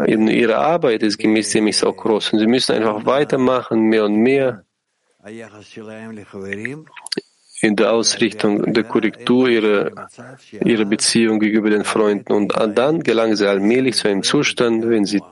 In 0.07 0.27
ihre 0.27 0.57
Arbeit 0.57 1.03
ist 1.05 1.18
gemäß 1.18 1.51
dem 1.51 1.68
ist 1.68 1.85
auch 1.85 1.96
groß. 1.96 2.33
Und 2.33 2.40
sie 2.40 2.46
müssen 2.49 2.75
einfach 2.75 3.07
weitermachen, 3.07 3.83
mehr 3.83 4.05
und 4.05 4.16
mehr 4.16 4.64
in 7.61 7.77
der 7.77 7.92
Ausrichtung 7.92 8.72
der 8.72 8.85
Korrektur 8.85 9.49
ihrer, 9.49 10.09
ihrer 10.64 10.85
Beziehung 10.85 11.38
gegenüber 11.38 11.70
den 11.70 11.85
Freunden. 11.85 12.33
Und 12.33 12.53
dann 12.75 13.01
gelangen 13.01 13.37
sie 13.37 13.49
allmählich 13.49 13.96
zu 13.96 14.09
einem 14.09 14.25
Zustand, 14.25 14.88
wenn 14.88 15.05
sie, 15.05 15.22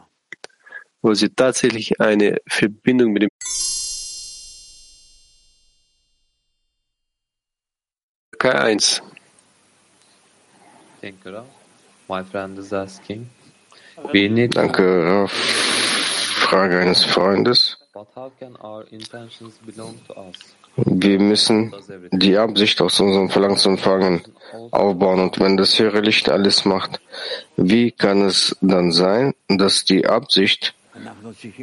wo 1.02 1.14
sie 1.14 1.30
tatsächlich 1.30 2.00
eine 2.00 2.38
Verbindung 2.46 3.12
mit 3.12 3.22
dem 3.22 3.28
K1 8.38 9.02
Thank 11.04 11.22
you, 11.26 11.32
Raf. 11.32 11.44
My 12.08 12.22
friend 12.22 12.58
is 12.58 12.72
asking. 12.72 13.28
We 14.14 14.26
need 14.28 14.56
Danke. 14.56 15.28
Frage 16.48 16.78
eines 16.78 17.04
Freundes. 17.04 17.76
Wir 20.76 21.20
müssen 21.20 21.74
die 22.10 22.38
Absicht 22.38 22.80
aus 22.80 23.00
unserem 23.00 23.28
Verlangen 23.28 23.58
zu 23.58 23.68
empfangen 23.68 24.22
aufbauen. 24.70 25.20
Und 25.20 25.38
wenn 25.40 25.58
das 25.58 25.78
höhere 25.78 26.00
Licht 26.00 26.30
alles 26.30 26.64
macht, 26.64 26.98
wie 27.58 27.90
kann 27.90 28.22
es 28.22 28.56
dann 28.62 28.90
sein, 28.90 29.34
dass 29.48 29.84
die 29.84 30.06
Absicht 30.06 30.74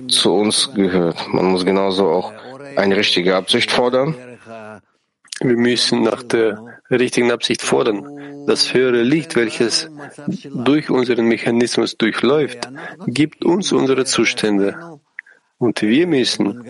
zu 0.08 0.36
uns 0.36 0.72
gehört? 0.76 1.34
Man 1.34 1.46
muss 1.46 1.66
genauso 1.66 2.10
auch 2.10 2.32
eine 2.76 2.96
richtige 2.96 3.36
Absicht 3.36 3.72
fordern. 3.72 4.14
Wir 5.44 5.58
müssen 5.58 6.04
nach 6.04 6.24
der 6.24 6.64
richtigen 6.90 7.32
Absicht 7.32 7.62
fordern. 7.62 8.46
Das 8.48 8.74
höhere 8.74 9.02
Licht, 9.02 9.36
welches 9.36 9.90
durch 10.44 10.90
unseren 10.90 11.26
Mechanismus 11.26 11.98
durchläuft, 11.98 12.70
gibt 13.08 13.44
uns 13.44 13.72
unsere 13.72 14.06
Zustände. 14.06 15.00
Und 15.58 15.82
wir 15.84 16.08
müssen 16.08 16.64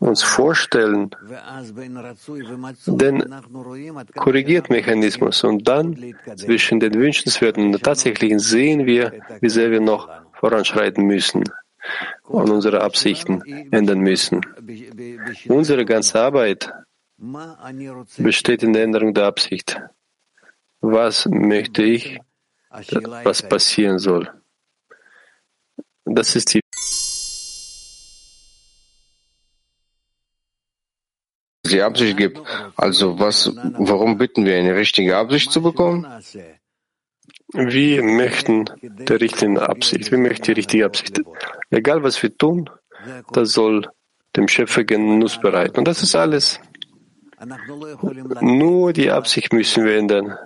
uns 0.00 0.22
vorstellen, 0.22 1.10
den 2.86 3.24
korrigiert 4.14 4.68
Mechanismus 4.68 5.44
und 5.44 5.66
dann 5.66 6.14
zwischen 6.36 6.78
den 6.78 6.94
Wünschenswerten 6.94 7.64
und 7.64 7.72
den 7.72 7.80
tatsächlichen 7.82 8.38
sehen 8.38 8.84
wir, 8.84 9.12
wie 9.40 9.48
sehr 9.48 9.70
wir 9.70 9.80
noch 9.80 10.10
voranschreiten 10.34 11.06
müssen 11.06 11.44
und 12.24 12.50
unsere 12.50 12.82
Absichten 12.82 13.40
ändern 13.70 14.00
müssen. 14.00 14.42
Unsere 15.48 15.86
ganze 15.86 16.20
Arbeit 16.20 16.70
besteht 18.18 18.62
in 18.62 18.72
der 18.72 18.84
Änderung 18.84 19.14
der 19.14 19.24
Absicht. 19.24 19.80
Was 20.80 21.26
möchte 21.26 21.82
ich, 21.82 22.18
was 22.70 23.42
passieren 23.42 23.98
soll? 23.98 24.30
Das 26.04 26.36
ist 26.36 26.54
die 26.54 26.60
die 31.70 31.82
Absicht 31.82 32.16
gibt. 32.16 32.40
Also 32.76 33.18
was, 33.18 33.52
warum 33.54 34.18
bitten 34.18 34.44
wir, 34.44 34.56
eine 34.56 34.76
richtige 34.76 35.16
Absicht 35.16 35.50
zu 35.50 35.62
bekommen? 35.62 36.06
Wir 37.52 38.02
möchten 38.02 38.66
die 38.82 39.12
richtige 39.12 39.68
Absicht. 39.68 40.10
Wir 40.10 40.18
möchten 40.18 40.44
die 40.44 40.52
richtige 40.52 40.84
Absicht. 40.86 41.20
Egal 41.70 42.02
was 42.02 42.22
wir 42.22 42.36
tun, 42.36 42.70
das 43.32 43.52
soll 43.52 43.88
dem 44.36 44.48
Schöpfer 44.48 44.84
Genuss 44.84 45.40
bereiten. 45.40 45.78
Und 45.78 45.88
das 45.88 46.02
ist 46.02 46.14
alles. 46.14 46.60
Nur 48.40 48.92
die 48.92 49.10
Absicht 49.10 49.52
müssen 49.52 49.84
wir 49.84 49.96
ändern. 49.96 50.38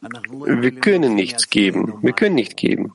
Wir 0.00 0.72
können 0.72 1.14
nichts 1.14 1.48
geben. 1.48 1.98
Wir 2.02 2.12
können 2.12 2.34
nicht 2.34 2.56
geben. 2.56 2.92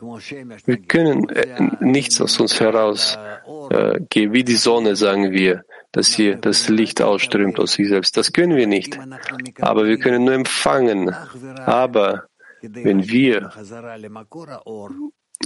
Wir 0.00 0.76
können 0.86 1.28
äh, 1.30 1.70
nichts 1.80 2.20
aus 2.20 2.38
uns 2.38 2.60
heraus 2.60 3.18
äh, 3.70 4.00
geben, 4.08 4.32
wie 4.32 4.44
die 4.44 4.54
Sonne, 4.54 4.94
sagen 4.94 5.32
wir, 5.32 5.64
dass 5.90 6.08
hier 6.08 6.36
das 6.36 6.68
Licht 6.68 7.02
ausströmt 7.02 7.58
aus 7.58 7.72
sich 7.72 7.88
selbst. 7.88 8.16
Das 8.16 8.32
können 8.32 8.56
wir 8.56 8.68
nicht. 8.68 8.98
Aber 9.60 9.86
wir 9.86 9.98
können 9.98 10.24
nur 10.24 10.34
empfangen. 10.34 11.14
Aber 11.66 12.28
wenn 12.62 13.08
wir 13.08 13.50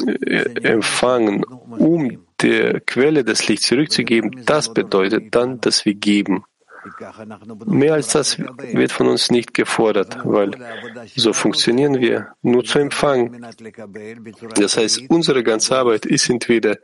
äh, 0.06 0.42
empfangen, 0.62 1.44
um 1.44 2.26
der 2.42 2.80
Quelle 2.80 3.24
des 3.24 3.48
Lichts 3.48 3.68
zurückzugeben, 3.68 4.42
das 4.44 4.74
bedeutet 4.74 5.34
dann, 5.34 5.60
dass 5.60 5.86
wir 5.86 5.94
geben. 5.94 6.44
Mehr 7.66 7.94
als 7.94 8.08
das 8.08 8.38
wird 8.38 8.92
von 8.92 9.08
uns 9.08 9.30
nicht 9.30 9.54
gefordert, 9.54 10.18
weil 10.24 10.50
so 11.14 11.32
funktionieren 11.32 12.00
wir 12.00 12.28
nur 12.42 12.64
zu 12.64 12.78
empfangen. 12.80 13.46
Das 14.56 14.76
heißt, 14.76 15.02
unsere 15.08 15.44
ganze 15.44 15.76
Arbeit 15.76 16.06
ist 16.06 16.28
entweder 16.28 16.78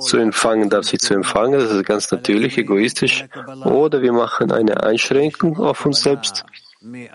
zu 0.00 0.16
empfangen, 0.16 0.70
darf 0.70 0.86
sich 0.86 1.00
zu 1.00 1.14
empfangen, 1.14 1.60
das 1.60 1.70
ist 1.70 1.86
ganz 1.86 2.10
natürlich, 2.10 2.58
egoistisch, 2.58 3.26
oder 3.64 4.02
wir 4.02 4.12
machen 4.12 4.50
eine 4.50 4.82
Einschränkung 4.82 5.58
auf 5.58 5.86
uns 5.86 6.02
selbst, 6.02 6.44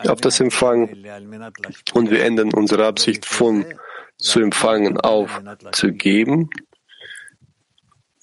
auf 0.08 0.22
das 0.22 0.40
Empfangen, 0.40 1.06
und 1.94 2.10
wir 2.10 2.24
ändern 2.24 2.54
unsere 2.54 2.86
Absicht 2.86 3.26
von 3.26 3.66
zu 4.18 4.40
empfangen 4.40 4.98
auf 5.00 5.42
zu 5.72 5.92
geben. 5.92 6.50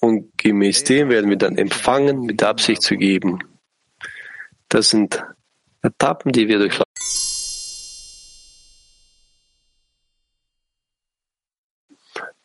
Und 0.01 0.37
gemäß 0.37 0.85
dem 0.85 1.09
werden 1.09 1.31
wir 1.31 1.39
dann 1.39 1.57
empfangen 1.57 2.23
mit 2.23 2.41
der 2.41 2.49
Absicht 2.51 2.83
zu 2.83 2.97
geben. 2.97 3.39
Das 4.69 4.91
sind 4.91 5.23
Etappen, 5.83 6.33
die 6.33 6.49
wir 6.49 6.59
durchlaufen. 6.59 6.87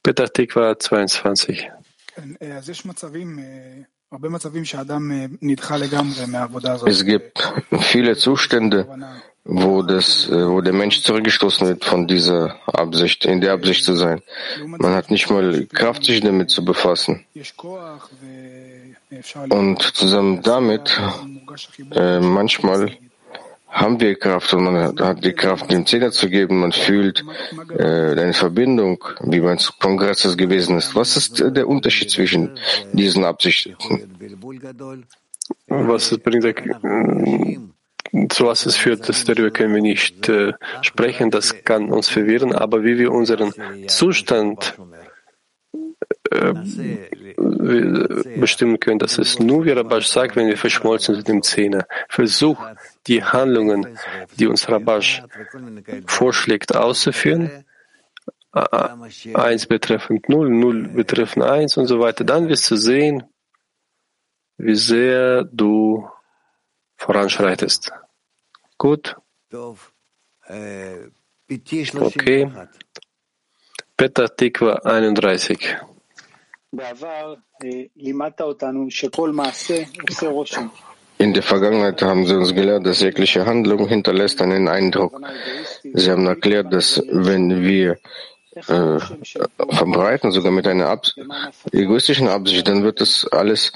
Peter 0.03 0.31
Tikva 0.31 0.79
22. 0.79 1.69
Es 6.85 7.05
gibt 7.05 7.53
viele 7.79 8.17
Zustände, 8.17 8.87
wo, 9.45 9.81
das, 9.83 10.29
wo 10.29 10.61
der 10.61 10.73
Mensch 10.73 11.01
zurückgestoßen 11.01 11.67
wird 11.67 11.85
von 11.85 12.07
dieser 12.07 12.59
Absicht, 12.65 13.25
in 13.25 13.41
der 13.41 13.53
Absicht 13.53 13.85
zu 13.85 13.95
sein. 13.95 14.21
Man 14.65 14.93
hat 14.93 15.11
nicht 15.11 15.29
mal 15.29 15.65
Kraft, 15.67 16.03
sich 16.03 16.19
damit 16.19 16.49
zu 16.49 16.65
befassen. 16.65 17.25
Und 19.49 19.81
zusammen 19.81 20.41
damit, 20.41 20.99
äh, 21.91 22.19
manchmal 22.19 22.91
haben 23.67 23.99
wir 23.99 24.15
Kraft 24.15 24.53
und 24.53 24.65
man 24.65 24.99
hat 24.99 25.23
die 25.23 25.33
Kraft, 25.33 25.71
den 25.71 25.85
Zehner 25.85 26.11
zu 26.11 26.29
geben. 26.29 26.59
Man 26.59 26.71
fühlt 26.71 27.23
äh, 27.77 27.83
eine 27.83 28.33
Verbindung, 28.33 29.03
wie 29.21 29.39
beim 29.39 29.57
Kongress 29.79 30.25
es 30.25 30.37
gewesen 30.37 30.77
ist. 30.77 30.95
Was 30.95 31.17
ist 31.17 31.43
der 31.45 31.67
Unterschied 31.67 32.11
zwischen 32.11 32.51
diesen 32.93 33.23
Absichten? 33.23 33.75
Was 35.67 36.17
bringt, 36.17 36.45
äh, 36.45 36.53
zu 38.29 38.45
was 38.45 38.65
es 38.65 38.75
führt, 38.75 39.07
das, 39.07 39.23
darüber 39.23 39.51
können 39.51 39.73
wir 39.73 39.81
nicht 39.81 40.27
äh, 40.27 40.53
sprechen. 40.81 41.31
Das 41.31 41.63
kann 41.63 41.91
uns 41.91 42.09
verwirren. 42.09 42.53
Aber 42.53 42.83
wie 42.83 42.97
wir 42.97 43.11
unseren 43.11 43.53
Zustand 43.87 44.75
äh, 46.31 46.53
bestimmen 48.39 48.79
können, 48.79 48.99
dass 48.99 49.17
es 49.17 49.39
nur, 49.39 49.65
wie 49.65 49.71
Rabash 49.71 50.07
sagt, 50.07 50.37
wenn 50.37 50.47
wir 50.47 50.57
verschmolzen 50.57 51.15
sind 51.15 51.27
im 51.27 51.43
Zehner. 51.43 51.85
Versuch, 52.07 52.57
die 53.07 53.23
Handlungen, 53.23 53.99
die 54.39 54.47
uns 54.47 54.69
Rabash 54.69 55.23
vorschlägt, 56.07 56.73
auszuführen. 56.75 57.65
Eins 58.51 59.65
betreffend 59.65 60.29
Null, 60.29 60.49
Null 60.49 60.87
betreffend 60.87 61.45
Eins 61.45 61.75
und 61.77 61.87
so 61.87 61.99
weiter. 61.99 62.23
Dann 62.23 62.47
wirst 62.47 62.71
du 62.71 62.75
sehen, 62.77 63.23
wie 64.57 64.75
sehr 64.75 65.43
du 65.43 66.09
voranschreitest. 66.97 67.91
Gut. 68.77 69.17
Okay. 71.99 72.51
Peter 73.97 74.35
Tikva 74.35 74.73
31. 74.83 75.77
In 81.17 81.33
der 81.33 81.43
Vergangenheit 81.43 82.01
haben 82.01 82.25
sie 82.25 82.35
uns 82.35 82.55
gelehrt, 82.55 82.85
dass 82.85 83.01
jegliche 83.01 83.45
Handlung 83.45 83.87
hinterlässt 83.87 84.41
einen 84.41 84.67
Eindruck. 84.67 85.21
Sie 85.83 86.09
haben 86.09 86.25
erklärt, 86.25 86.73
dass 86.73 87.03
wenn 87.11 87.61
wir 87.61 87.99
äh, 88.55 88.99
verbreiten, 89.69 90.31
sogar 90.31 90.51
mit 90.51 90.65
einer 90.65 90.87
Abs 90.87 91.15
egoistischen 91.71 92.27
Absicht, 92.27 92.67
dann 92.67 92.83
wird 92.83 93.01
das 93.01 93.27
alles 93.31 93.73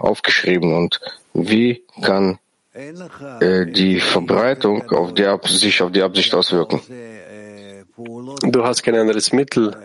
aufgeschrieben. 0.00 0.74
Und 0.74 1.00
wie 1.34 1.84
kann 2.00 2.38
äh, 2.72 3.66
die 3.66 4.00
Verbreitung 4.00 4.88
auf 4.90 5.14
die 5.14 5.26
Absicht, 5.26 5.60
sich 5.60 5.82
auf 5.82 5.90
die 5.92 6.02
Absicht 6.02 6.32
auswirken? 6.34 6.80
Du 7.96 8.64
hast 8.64 8.82
kein 8.84 8.94
anderes 8.94 9.32
Mittel, 9.32 9.76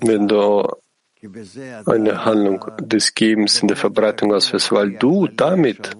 wenn 0.00 0.28
du 0.28 0.68
eine 1.86 2.24
Handlung 2.24 2.64
des 2.78 3.14
Gebens 3.14 3.60
in 3.62 3.68
der 3.68 3.76
Verbreitung 3.76 4.32
ausführst, 4.32 4.72
weil 4.72 4.92
du 4.92 5.26
damit 5.28 5.96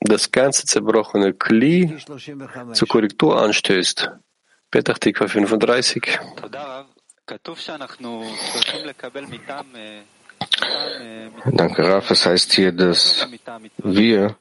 das 0.00 0.30
ganze 0.32 0.66
zerbrochene 0.66 1.34
Kli 1.34 1.96
zur 2.72 2.88
Korrektur 2.88 3.40
anstößt. 3.40 4.10
Petach 4.70 4.98
Tikva 4.98 5.28
35. 5.28 6.18
Danke, 11.52 11.88
Raf. 11.88 12.10
Es 12.10 12.26
heißt 12.26 12.52
hier, 12.52 12.72
dass 12.72 13.28
wir 13.78 14.36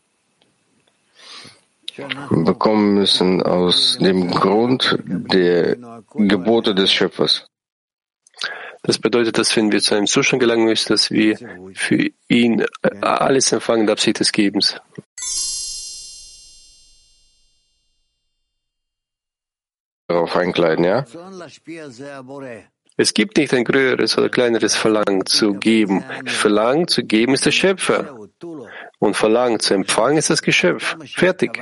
bekommen 2.30 2.94
müssen 2.96 3.42
aus 3.42 3.98
dem 4.00 4.32
Grund 4.32 4.98
der 5.06 5.78
Gebote 6.14 6.76
des 6.76 6.92
Schöpfers. 6.92 7.48
Das 8.84 8.98
bedeutet, 8.98 9.38
dass 9.38 9.56
wenn 9.56 9.72
wir 9.72 9.80
zu 9.80 9.96
einem 9.96 10.08
Zustand 10.08 10.40
gelangen 10.40 10.66
müssen, 10.66 10.90
dass 10.90 11.12
wir 11.12 11.38
für 11.76 12.10
ihn 12.28 12.66
alles 13.02 13.52
empfangen, 13.52 13.86
der 13.86 13.94
Absicht 13.94 14.20
des 14.20 14.32
Gebens. 14.32 14.80
Darauf 20.08 20.36
einkleiden, 20.36 20.84
ja? 20.84 21.06
Es 23.02 23.16
gibt 23.16 23.38
nicht 23.38 23.52
ein 23.56 23.64
größeres 23.64 24.16
oder 24.20 24.30
kleineres 24.30 24.76
Verlangen 24.76 25.26
zu 25.26 25.56
geben. 25.56 26.06
Verlangen 26.28 26.88
zu 26.88 27.04
geben 27.04 27.34
ist 27.34 27.48
der 27.48 27.52
Schöpfer. 27.52 28.16
Und 29.00 29.16
Verlangen 29.16 29.60
zu 29.60 29.74
empfangen 29.74 30.18
ist 30.18 30.30
das 30.30 30.44
Geschöpf. 30.44 30.96
Fertig. 31.16 31.60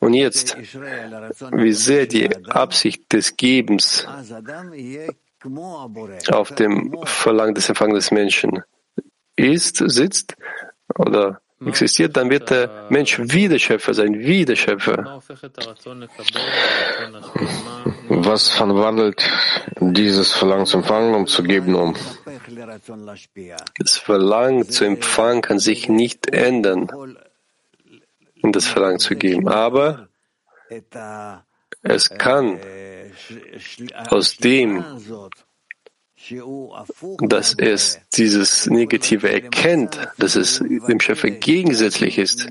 Und 0.00 0.14
jetzt, 0.14 0.56
wie 0.56 1.72
sehr 1.72 2.06
die 2.06 2.28
Absicht 2.48 3.12
des 3.12 3.36
Gebens 3.36 4.08
auf 6.32 6.52
dem 6.56 6.98
Verlangen 7.04 7.54
des 7.54 7.68
Empfangens 7.68 7.98
des 7.98 8.10
Menschen 8.10 8.64
ist, 9.36 9.76
sitzt 9.76 10.34
oder 10.98 11.40
existiert, 11.64 12.16
dann 12.16 12.30
wird 12.30 12.50
der 12.50 12.86
Mensch 12.88 13.18
wieder 13.18 13.58
Schöpfer 13.58 13.94
sein, 13.94 14.18
wieder 14.18 14.56
Schöpfer. 14.56 15.20
Was 18.08 18.48
verwandelt 18.48 19.30
dieses 19.80 20.32
Verlangen 20.32 20.66
zu 20.66 20.78
empfangen, 20.78 21.14
um 21.14 21.26
zu 21.26 21.42
geben, 21.42 21.74
um? 21.74 21.94
Das 23.78 23.96
Verlangen 23.96 24.68
zu 24.68 24.84
empfangen 24.84 25.42
kann 25.42 25.58
sich 25.58 25.88
nicht 25.88 26.32
ändern, 26.32 26.88
um 28.42 28.52
das 28.52 28.66
Verlangen 28.66 28.98
zu 28.98 29.16
geben. 29.16 29.48
Aber 29.48 30.08
es 31.82 32.08
kann 32.10 32.58
aus 34.08 34.36
dem, 34.36 34.84
dass 37.20 37.54
es 37.56 37.98
dieses 38.14 38.66
Negative 38.66 39.30
erkennt, 39.30 39.98
dass 40.18 40.36
es 40.36 40.58
dem 40.58 41.00
Schöpfer 41.00 41.30
gegensätzlich 41.30 42.18
ist, 42.18 42.48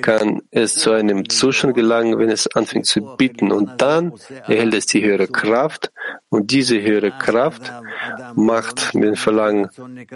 kann 0.00 0.42
es 0.50 0.74
zu 0.74 0.92
einem 0.92 1.28
Zustand 1.28 1.74
gelangen, 1.74 2.18
wenn 2.18 2.30
es 2.30 2.46
anfängt 2.54 2.86
zu 2.86 3.16
bitten. 3.16 3.52
Und 3.52 3.80
dann 3.82 4.14
erhält 4.46 4.74
es 4.74 4.86
die 4.86 5.02
höhere 5.02 5.26
Kraft. 5.26 5.92
Und 6.28 6.52
diese 6.52 6.80
höhere 6.80 7.10
Kraft 7.10 7.72
macht 8.36 8.94
mit 8.94 9.04
dem 9.04 9.16
Verlangen 9.16 9.68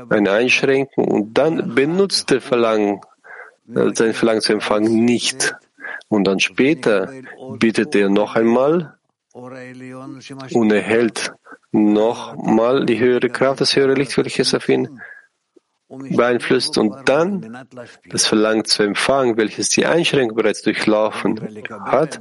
eine 0.08 0.30
Einschränkung. 0.30 1.08
Und 1.08 1.34
dann 1.34 1.74
benutzt 1.74 2.30
der 2.30 2.40
Verlangen, 2.40 3.00
äh, 3.74 3.90
sein 3.94 4.14
Verlangen 4.14 4.40
zu 4.40 4.52
empfangen, 4.52 5.04
nicht. 5.04 5.56
Und 6.08 6.24
dann 6.24 6.38
später 6.38 7.12
bittet 7.58 7.94
er 7.96 8.08
noch 8.08 8.36
einmal 8.36 8.94
und 9.32 10.70
erhält 10.70 11.32
nochmal 11.74 12.86
die 12.86 12.98
höhere 12.98 13.28
Kraft, 13.28 13.60
das 13.60 13.74
höhere 13.74 13.94
Licht, 13.94 14.16
welches 14.16 14.54
auf 14.54 14.68
ihn 14.68 15.00
beeinflusst 15.88 16.78
und 16.78 17.08
dann 17.08 17.66
das 18.06 18.26
Verlangen 18.26 18.64
zu 18.64 18.82
empfangen, 18.82 19.36
welches 19.36 19.68
die 19.70 19.84
Einschränkung 19.84 20.36
bereits 20.36 20.62
durchlaufen 20.62 21.40
hat, 21.84 22.20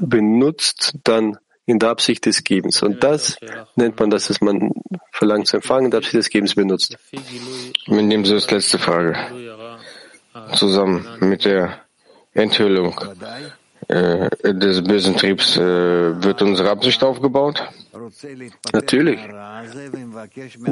benutzt 0.00 0.94
dann 1.04 1.36
in 1.66 1.78
der 1.78 1.90
Absicht 1.90 2.26
des 2.26 2.42
Gebens. 2.42 2.82
Und 2.82 3.02
das 3.04 3.38
nennt 3.76 3.98
man 4.00 4.10
das, 4.10 4.28
dass 4.28 4.40
man 4.40 4.72
Verlangen 5.12 5.44
zu 5.44 5.56
empfangen, 5.56 5.86
in 5.86 5.90
der 5.90 5.98
Absicht 5.98 6.16
des 6.16 6.30
Gebens 6.30 6.54
benutzt. 6.54 6.96
Wir 7.86 8.02
nehmen 8.02 8.24
so 8.24 8.34
das 8.34 8.50
letzte 8.50 8.78
Frage. 8.78 9.16
Zusammen 10.54 11.06
mit 11.20 11.44
der 11.44 11.80
Enthüllung 12.32 12.94
äh, 13.90 14.54
des 14.54 14.84
bösen 14.84 15.16
Triebs 15.16 15.56
äh, 15.56 15.60
wird 16.22 16.42
unsere 16.42 16.70
Absicht 16.70 17.02
aufgebaut? 17.02 17.62
Natürlich. 18.72 19.20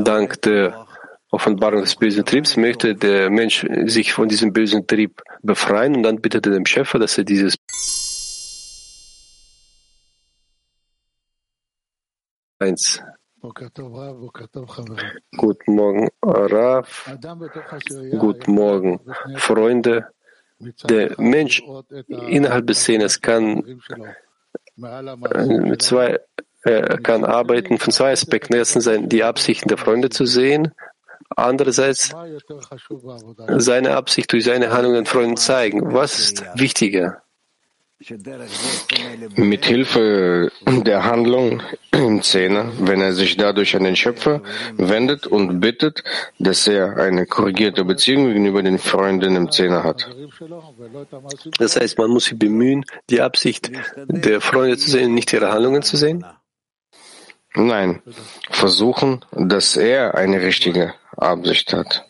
Dank 0.05 0.43
der 0.43 0.87
Offenbarung 1.31 1.81
des 1.81 1.97
bösen 1.97 2.25
Triebs 2.25 2.57
möchte 2.57 2.95
der 2.95 3.29
Mensch 3.29 3.67
sich 3.87 4.13
von 4.13 4.29
diesem 4.29 4.53
bösen 4.53 4.87
Trieb 4.87 5.21
befreien 5.43 5.97
und 5.97 6.05
dann 6.05 6.21
bittet 6.21 6.47
er 6.47 6.53
dem 6.53 6.65
Schöpfer, 6.65 6.99
dass 6.99 7.19
er 7.19 7.25
dieses 7.25 7.57
eins. 12.61 13.03
Guten 15.37 15.75
Morgen, 15.75 16.09
Raf. 16.23 17.13
Guten 18.19 18.55
Morgen, 18.55 19.01
Freunde. 19.37 20.07
Der 20.89 21.15
Mensch 21.19 21.63
innerhalb 22.09 22.67
des 22.67 22.81
Szenes 22.81 23.21
kann 23.21 23.81
mit 24.77 25.83
zwei 25.83 26.19
er 26.63 26.99
kann 26.99 27.25
arbeiten 27.25 27.79
von 27.79 27.93
zwei 27.93 28.13
Aspekten. 28.13 28.55
Erstens 28.55 28.91
die 29.09 29.23
Absichten 29.23 29.69
der 29.69 29.79
Freunde 29.79 30.11
zu 30.11 30.27
sehen, 30.27 30.73
andererseits 31.37 32.15
seine 33.57 33.97
Absicht 33.97 34.33
durch 34.33 34.45
seine 34.45 34.71
Handlungen 34.71 35.05
den 35.05 35.07
Freunden 35.07 35.37
zeigen. 35.37 35.93
Was 35.95 36.19
ist 36.19 36.45
wichtiger? 36.55 37.23
Mit 39.37 39.65
Hilfe 39.65 40.53
der 40.67 41.03
Handlung 41.03 41.63
im 41.91 42.23
Zehner, 42.23 42.73
wenn 42.79 43.01
er 43.01 43.13
sich 43.13 43.37
dadurch 43.37 43.75
an 43.75 43.83
den 43.83 43.97
Schöpfer 43.97 44.41
wendet 44.77 45.27
und 45.27 45.59
bittet, 45.59 46.05
dass 46.39 46.69
er 46.69 46.97
eine 46.97 47.27
korrigierte 47.27 47.85
Beziehung 47.85 48.29
gegenüber 48.29 48.63
den 48.63 48.79
Freunden 48.79 49.35
im 49.35 49.51
Zehner 49.51 49.83
hat. 49.83 50.09
Das 51.59 51.75
heißt, 51.75 51.99
man 51.99 52.11
muss 52.11 52.27
sich 52.27 52.39
bemühen, 52.39 52.85
die 53.11 53.21
Absicht 53.21 53.73
der 54.07 54.41
Freunde 54.41 54.79
zu 54.79 54.91
sehen, 54.91 55.15
nicht 55.15 55.33
ihre 55.33 55.51
Handlungen 55.51 55.83
zu 55.83 55.97
sehen? 55.97 56.25
Nein, 57.55 58.01
versuchen, 58.51 59.25
dass 59.33 59.77
er 59.77 60.15
eine 60.15 60.41
richtige 60.41 60.95
Absicht 61.17 61.73
hat. 61.73 62.09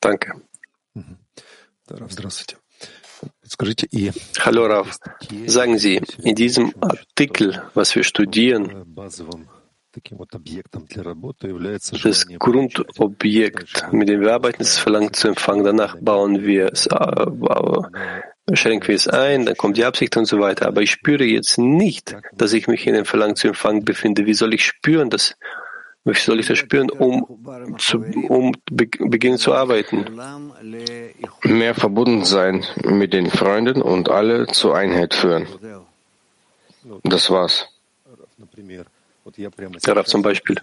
Danke. 0.00 0.40
Hallo 4.40 4.66
Raf, 4.66 4.96
sagen 5.46 5.78
Sie, 5.78 6.00
in 6.22 6.34
diesem 6.34 6.74
Artikel, 6.80 7.62
was 7.74 7.94
wir 7.94 8.02
studieren, 8.02 8.84
das 12.02 12.26
Grundobjekt, 12.38 13.92
mit 13.92 14.08
dem 14.08 14.20
wir 14.20 14.34
arbeiten, 14.34 14.62
ist 14.62 14.74
das 14.74 14.78
Verlangen 14.78 15.12
zu 15.12 15.28
empfangen. 15.28 15.64
Danach 15.64 15.96
bauen 16.00 16.42
wir 16.44 16.72
es, 16.72 16.88
schränken 18.52 18.88
wir 18.88 18.94
es 18.94 19.08
ein, 19.08 19.46
dann 19.46 19.56
kommt 19.56 19.76
die 19.76 19.84
Absicht 19.84 20.16
und 20.16 20.26
so 20.26 20.38
weiter. 20.40 20.66
Aber 20.66 20.82
ich 20.82 20.90
spüre 20.90 21.24
jetzt 21.24 21.58
nicht, 21.58 22.16
dass 22.32 22.52
ich 22.52 22.68
mich 22.68 22.86
in 22.86 22.94
dem 22.94 23.04
Verlangen 23.04 23.36
zu 23.36 23.48
empfangen 23.48 23.84
befinde. 23.84 24.26
Wie 24.26 24.34
soll 24.34 24.54
ich 24.54 24.64
spüren, 24.64 25.08
dass 25.08 25.36
wie 26.06 26.14
soll 26.14 26.40
ich 26.40 26.46
das 26.46 26.58
spüren, 26.58 26.88
um, 26.90 27.26
zu, 27.78 27.98
um 28.28 28.52
be 28.70 28.86
beginnen 28.86 29.38
zu 29.38 29.52
arbeiten? 29.52 30.06
Mehr 31.42 31.74
verbunden 31.74 32.24
sein 32.24 32.64
mit 32.84 33.12
den 33.12 33.28
Freunden 33.28 33.82
und 33.82 34.08
alle 34.08 34.46
zur 34.46 34.76
Einheit 34.76 35.14
führen. 35.14 35.46
Das 37.02 37.30
war's. 37.30 37.68
Darauf 39.82 40.06
zum 40.06 40.22
Beispiel. 40.22 40.56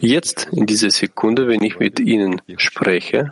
Jetzt, 0.00 0.48
in 0.52 0.64
dieser 0.64 0.90
Sekunde, 0.90 1.46
wenn 1.46 1.62
ich 1.62 1.78
mit 1.78 2.00
Ihnen 2.00 2.40
spreche, 2.56 3.28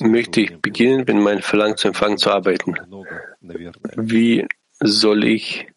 möchte 0.00 0.42
ich 0.42 0.58
beginnen, 0.58 1.08
wenn 1.08 1.22
mein 1.22 1.40
Verlangen 1.40 1.78
zu 1.78 1.88
empfangen, 1.88 2.18
zu 2.18 2.30
arbeiten. 2.30 2.74
Wie 3.96 4.46
soll 4.80 5.24
ich 5.24 5.68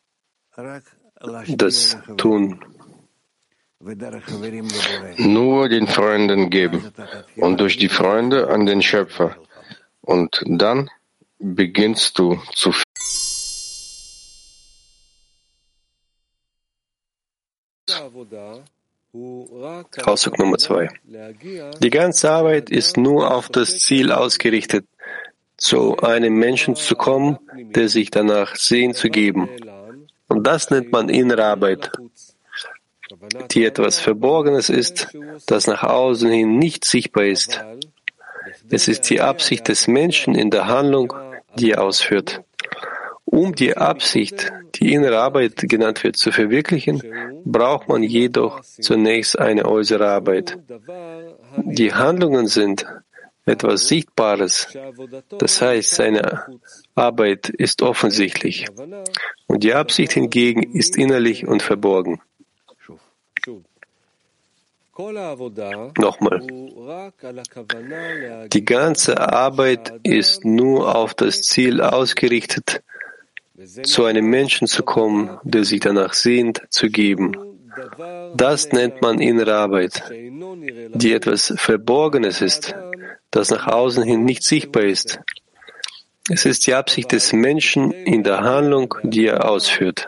das 1.48 1.98
tun? 2.17 2.60
Nur 5.17 5.69
den 5.69 5.86
Freunden 5.88 6.50
geben 6.50 6.91
und 7.36 7.60
durch 7.60 7.78
die 7.78 7.89
Freunde 7.89 8.48
an 8.48 8.65
den 8.65 8.82
Schöpfer. 8.82 9.36
Und 10.02 10.41
dann 10.48 10.89
beginnst 11.38 12.17
du 12.17 12.39
zu 12.54 12.71
Ausdruck 20.04 20.39
Nummer 20.39 20.58
zwei. 20.58 20.89
Die 21.80 21.89
ganze 21.89 22.32
Arbeit 22.32 22.71
ist 22.71 22.98
nur 22.98 23.34
auf 23.34 23.50
das 23.50 23.78
Ziel 23.80 24.12
ausgerichtet, 24.12 24.86
zu 25.58 25.98
einem 25.98 26.34
Menschen 26.34 26.76
zu 26.76 26.95
kommen, 26.95 27.38
der 27.54 27.88
sich 27.88 28.10
danach 28.10 28.56
sehen 28.56 28.93
zu 28.93 29.10
geben. 29.10 29.48
Und 30.28 30.45
das 30.48 30.69
nennt 30.71 30.91
man 30.91 31.08
innere 31.10 31.45
Arbeit, 31.45 31.91
die 33.52 33.65
etwas 33.65 34.00
Verborgenes 34.00 34.70
ist, 34.70 35.15
das 35.46 35.68
nach 35.68 35.84
außen 35.84 36.30
hin 36.30 36.58
nicht 36.58 36.86
sichtbar 36.86 37.26
ist. 37.26 37.63
Es 38.70 38.88
ist 38.88 39.10
die 39.10 39.22
Absicht 39.22 39.68
des 39.68 39.88
Menschen 39.88 40.36
in 40.36 40.50
der 40.50 40.68
Handlung, 40.68 41.13
die 41.58 41.72
er 41.72 41.84
ausführt. 41.84 42.41
Um 43.26 43.54
die 43.54 43.76
Absicht, 43.76 44.52
die 44.76 44.94
innere 44.94 45.20
Arbeit 45.20 45.56
genannt 45.58 46.04
wird, 46.04 46.15
zu 46.15 46.32
verwirklichen, 46.32 47.02
braucht 47.44 47.89
man 47.89 48.04
jedoch 48.04 48.62
zunächst 48.62 49.38
eine 49.38 49.65
äußere 49.65 50.08
Arbeit. 50.08 50.58
Die 51.58 51.94
Handlungen 51.94 52.48
sind 52.48 52.86
etwas 53.46 53.88
Sichtbares. 53.88 54.68
Das 55.38 55.62
heißt, 55.62 55.96
seine 55.96 56.46
Arbeit 56.96 57.50
ist 57.50 57.82
offensichtlich. 57.82 58.68
Und 59.48 59.63
die 59.63 59.74
Absicht 59.74 60.13
hingegen 60.13 60.63
ist 60.63 60.98
innerlich 60.98 61.48
und 61.48 61.62
verborgen. 61.62 62.22
Nochmal. 64.97 66.41
Die 68.47 68.65
ganze 68.65 69.19
Arbeit 69.19 69.93
ist 70.03 70.45
nur 70.45 70.95
auf 70.95 71.13
das 71.13 71.41
Ziel 71.41 71.81
ausgerichtet, 71.81 72.81
zu 73.84 74.05
einem 74.05 74.29
Menschen 74.29 74.67
zu 74.67 74.84
kommen, 74.84 75.38
der 75.43 75.65
sich 75.65 75.81
danach 75.81 76.13
sehnt, 76.13 76.62
zu 76.69 76.89
geben. 76.89 77.36
Das 78.36 78.71
nennt 78.71 79.01
man 79.01 79.19
innere 79.19 79.55
Arbeit, 79.55 80.03
die 80.12 81.12
etwas 81.12 81.53
Verborgenes 81.58 82.41
ist, 82.41 82.73
das 83.31 83.49
nach 83.49 83.67
außen 83.67 84.03
hin 84.03 84.23
nicht 84.23 84.43
sichtbar 84.43 84.84
ist. 84.84 85.19
Es 86.29 86.45
ist 86.45 86.65
die 86.67 86.73
Absicht 86.73 87.12
des 87.12 87.34
Menschen 87.34 87.91
in 87.91 88.23
der 88.23 88.41
Handlung, 88.41 88.95
die 89.03 89.27
er 89.27 89.49
ausführt. 89.49 90.08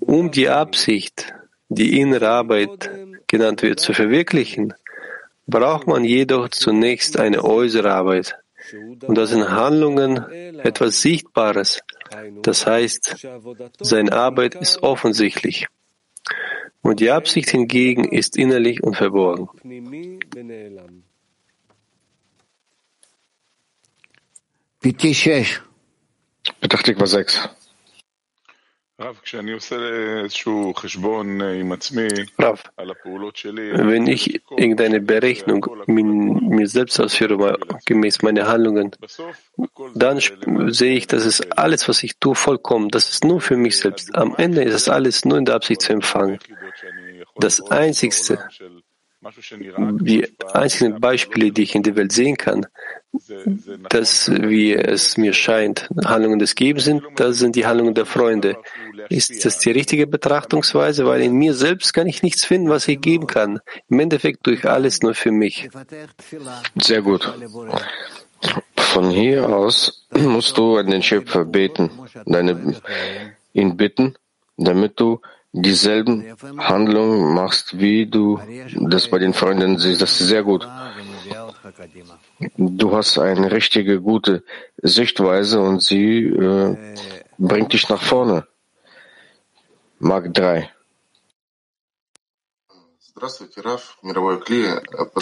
Um 0.00 0.30
die 0.30 0.48
Absicht, 0.48 1.32
die 1.68 2.00
innere 2.00 2.28
Arbeit 2.28 2.90
genannt 3.30 3.62
wird, 3.62 3.80
zu 3.80 3.94
verwirklichen, 3.94 4.74
braucht 5.46 5.86
man 5.86 6.04
jedoch 6.04 6.48
zunächst 6.48 7.18
eine 7.18 7.44
äußere 7.44 7.92
Arbeit. 7.92 8.36
Und 9.06 9.16
das 9.16 9.30
sind 9.30 9.48
Handlungen 9.48 10.24
etwas 10.58 11.00
Sichtbares. 11.00 11.80
Das 12.42 12.66
heißt, 12.66 13.26
seine 13.80 14.12
Arbeit 14.12 14.54
ist 14.54 14.82
offensichtlich. 14.82 15.66
Und 16.82 17.00
die 17.00 17.10
Absicht 17.10 17.50
hingegen 17.50 18.04
ist 18.04 18.36
innerlich 18.36 18.82
und 18.82 18.96
verborgen. 18.96 19.48
Betrachtigbar 26.60 27.06
6. 27.06 27.48
Rav, 32.38 32.62
wenn 33.88 34.06
ich 34.06 34.42
irgendeine 34.58 35.00
Berechnung 35.00 35.66
mir 35.86 36.68
selbst 36.68 37.00
ausführe, 37.00 37.58
gemäß 37.86 38.20
meiner 38.20 38.46
Handlungen, 38.46 38.90
dann 39.94 40.20
sehe 40.70 40.96
ich, 40.96 41.06
dass 41.06 41.24
es 41.24 41.40
alles, 41.52 41.88
was 41.88 42.02
ich 42.02 42.18
tue, 42.18 42.34
vollkommen, 42.34 42.90
das 42.90 43.08
ist 43.08 43.24
nur 43.24 43.40
für 43.40 43.56
mich 43.56 43.78
selbst. 43.78 44.14
Am 44.14 44.34
Ende 44.36 44.64
ist 44.64 44.74
es 44.74 44.90
alles 44.90 45.24
nur 45.24 45.38
in 45.38 45.46
der 45.46 45.54
Absicht 45.54 45.80
zu 45.80 45.94
empfangen. 45.94 46.38
Das 47.36 47.62
Einzigste, 47.70 48.38
die 49.22 50.26
einzigen 50.52 51.00
Beispiele, 51.00 51.52
die 51.52 51.62
ich 51.62 51.74
in 51.74 51.82
der 51.82 51.96
Welt 51.96 52.12
sehen 52.12 52.36
kann, 52.36 52.66
dass, 53.90 54.30
wie 54.30 54.72
es 54.72 55.16
mir 55.18 55.34
scheint, 55.34 55.90
Handlungen 56.04 56.38
des 56.38 56.54
Gebens 56.54 56.84
sind, 56.84 57.02
das 57.16 57.38
sind 57.38 57.56
die 57.56 57.66
Handlungen 57.66 57.94
der 57.94 58.06
Freunde. 58.06 58.56
Ist 59.08 59.44
das 59.44 59.58
die 59.58 59.72
richtige 59.72 60.06
Betrachtungsweise? 60.06 61.04
Weil 61.06 61.20
in 61.20 61.34
mir 61.34 61.54
selbst 61.54 61.92
kann 61.92 62.06
ich 62.06 62.22
nichts 62.22 62.44
finden, 62.44 62.70
was 62.70 62.88
ich 62.88 63.00
geben 63.00 63.26
kann. 63.26 63.60
Im 63.88 64.00
Endeffekt 64.00 64.46
durch 64.46 64.64
alles 64.64 65.02
nur 65.02 65.14
für 65.14 65.32
mich. 65.32 65.68
Sehr 66.76 67.02
gut. 67.02 67.30
Von 68.76 69.10
hier 69.10 69.48
aus 69.48 70.06
musst 70.12 70.56
du 70.56 70.76
an 70.76 70.90
den 70.90 71.02
Schöpfer 71.02 71.44
beten, 71.44 71.90
deine, 72.24 72.80
ihn 73.52 73.76
bitten, 73.76 74.14
damit 74.56 74.98
du 74.98 75.20
dieselben 75.52 76.36
Handlungen 76.58 77.34
machst, 77.34 77.78
wie 77.78 78.06
du 78.06 78.40
das 78.88 79.08
bei 79.08 79.18
den 79.18 79.34
Freunden 79.34 79.78
siehst. 79.78 80.00
Das 80.00 80.20
ist 80.20 80.28
sehr 80.28 80.42
gut. 80.42 80.66
Du 82.56 82.96
hast 82.96 83.18
eine 83.18 83.50
richtige, 83.50 84.00
gute 84.00 84.44
Sichtweise 84.76 85.60
und 85.60 85.82
sie 85.82 86.24
äh, 86.26 86.76
bringt 87.38 87.72
dich 87.72 87.88
nach 87.88 88.02
vorne. 88.02 88.46
Mark 89.98 90.32
3. 90.32 90.70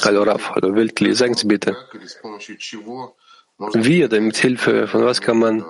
Hallo 0.05 0.23
Raf, 0.23 0.51
hallo 0.51 0.75
Weltkli, 0.75 1.14
sagen 1.14 1.35
Sie 1.35 1.49
bitte, 1.49 1.77
wie 3.59 4.05
oder 4.05 4.21
mit 4.21 4.37
Hilfe 4.37 4.87
von 4.87 5.05
was 5.05 5.21
kann 5.21 5.38
man 5.38 5.64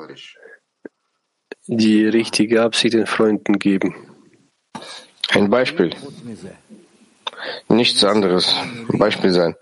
die 1.66 2.04
richtige 2.04 2.62
Absicht 2.62 2.92
den 2.92 3.06
Freunden 3.06 3.58
geben? 3.58 4.17
Ein 5.30 5.50
Beispiel. 5.50 5.94
Nichts 7.68 8.02
anderes. 8.02 8.54
Beispiel 8.88 9.30
sein. 9.30 9.54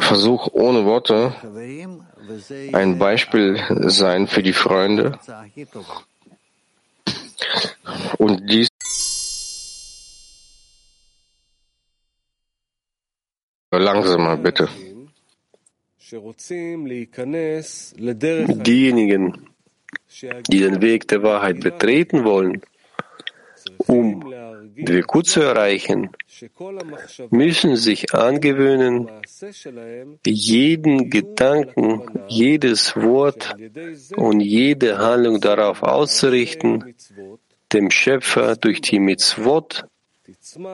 Versuch 0.00 0.48
ohne 0.52 0.84
Worte 0.86 1.34
ein 2.72 2.98
Beispiel 2.98 3.62
sein 3.86 4.26
für 4.28 4.42
die 4.42 4.54
Freunde 4.54 5.18
und 8.16 8.50
dies 8.50 8.68
langsamer 13.72 14.36
bitte. 14.38 14.70
Diejenigen, 18.48 19.50
die 20.48 20.60
den 20.60 20.80
Weg 20.80 21.08
der 21.08 21.22
Wahrheit 21.22 21.60
betreten 21.60 22.24
wollen, 22.24 22.62
um 23.86 24.32
Dvikut 24.76 25.26
zu 25.26 25.40
erreichen, 25.40 26.10
müssen 27.30 27.76
sich 27.76 28.14
angewöhnen, 28.14 29.10
jeden 30.24 31.10
Gedanken, 31.10 32.02
jedes 32.28 32.96
Wort 32.96 33.54
und 34.16 34.40
jede 34.40 34.98
Handlung 34.98 35.40
darauf 35.40 35.82
auszurichten, 35.82 36.94
dem 37.72 37.90
Schöpfer 37.90 38.56
durch 38.56 38.80
die 38.80 39.00
Mitzvot, 39.00 39.86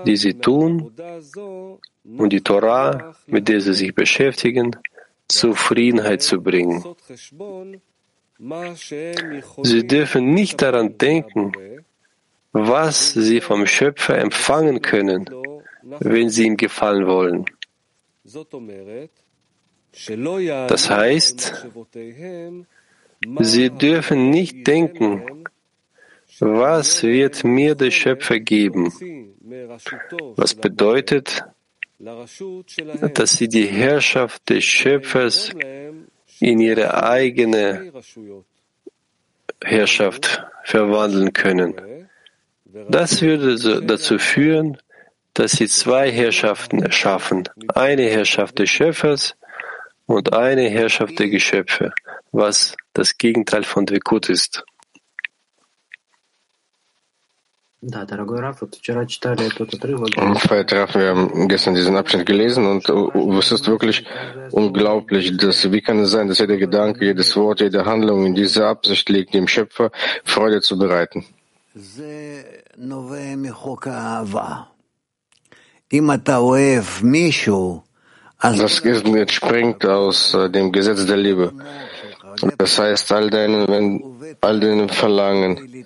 die 0.06 0.16
sie 0.16 0.34
tun, 0.34 0.92
und 2.04 2.32
die 2.32 2.40
Torah, 2.40 3.14
mit 3.26 3.48
der 3.48 3.60
sie 3.60 3.74
sich 3.74 3.94
beschäftigen, 3.94 4.76
Zufriedenheit 5.28 6.22
zu 6.22 6.42
bringen. 6.42 6.84
Sie 9.62 9.86
dürfen 9.86 10.34
nicht 10.34 10.60
daran 10.62 10.98
denken, 10.98 11.52
was 12.52 13.12
sie 13.14 13.40
vom 13.40 13.66
Schöpfer 13.66 14.18
empfangen 14.18 14.82
können, 14.82 15.28
wenn 16.00 16.28
sie 16.28 16.46
ihm 16.46 16.56
gefallen 16.56 17.06
wollen. 17.06 17.46
Das 20.68 20.90
heißt, 20.90 21.66
sie 23.40 23.70
dürfen 23.70 24.30
nicht 24.30 24.66
denken, 24.66 25.44
was 26.40 27.02
wird 27.02 27.44
mir 27.44 27.74
der 27.74 27.90
Schöpfer 27.90 28.40
geben? 28.40 28.92
Was 30.36 30.54
bedeutet, 30.54 31.44
dass 31.98 33.32
sie 33.32 33.48
die 33.48 33.66
Herrschaft 33.66 34.48
des 34.48 34.64
Schöpfers 34.64 35.50
in 36.40 36.60
ihre 36.60 37.02
eigene 37.02 37.92
Herrschaft 39.62 40.42
verwandeln 40.64 41.32
können. 41.32 41.74
Das 42.88 43.20
würde 43.20 43.82
dazu 43.82 44.18
führen, 44.18 44.78
dass 45.34 45.52
sie 45.52 45.68
zwei 45.68 46.10
Herrschaften 46.10 46.82
erschaffen. 46.82 47.48
Eine 47.74 48.04
Herrschaft 48.04 48.58
des 48.58 48.70
Schöpfers 48.70 49.34
und 50.06 50.32
eine 50.32 50.68
Herrschaft 50.68 51.18
der 51.18 51.28
Geschöpfe, 51.28 51.92
was 52.32 52.76
das 52.92 53.18
Gegenteil 53.18 53.64
von 53.64 53.86
Dvekut 53.86 54.28
ist. 54.28 54.64
Verehrter 60.38 60.82
Raff, 60.82 60.94
wir 60.94 61.08
haben 61.08 61.48
gestern 61.48 61.74
diesen 61.74 61.96
Abschnitt 61.96 62.26
gelesen 62.26 62.64
und 62.64 62.88
uh, 62.88 63.38
es 63.38 63.50
ist 63.50 63.66
wirklich 63.66 64.04
unglaublich, 64.52 65.36
dass, 65.36 65.72
wie 65.72 65.80
kann 65.80 65.98
es 65.98 66.12
sein, 66.12 66.28
dass 66.28 66.38
jeder 66.38 66.58
Gedanke, 66.58 67.04
jedes 67.06 67.34
Wort, 67.36 67.60
jede 67.60 67.84
Handlung 67.84 68.24
in 68.24 68.36
dieser 68.36 68.68
Absicht 68.68 69.08
liegt, 69.08 69.34
dem 69.34 69.48
Schöpfer 69.48 69.90
Freude 70.22 70.60
zu 70.60 70.78
bereiten. 70.78 71.26
Das 78.40 78.80
entspringt 78.80 79.84
aus 79.84 80.32
äh, 80.34 80.48
dem 80.50 80.72
Gesetz 80.72 81.04
der 81.04 81.18
Liebe. 81.18 81.52
Das 82.56 82.78
heißt, 82.78 83.12
all 83.12 83.28
deine, 83.28 83.66
all 84.40 84.58
deine 84.58 84.88
Verlangen, 84.88 85.84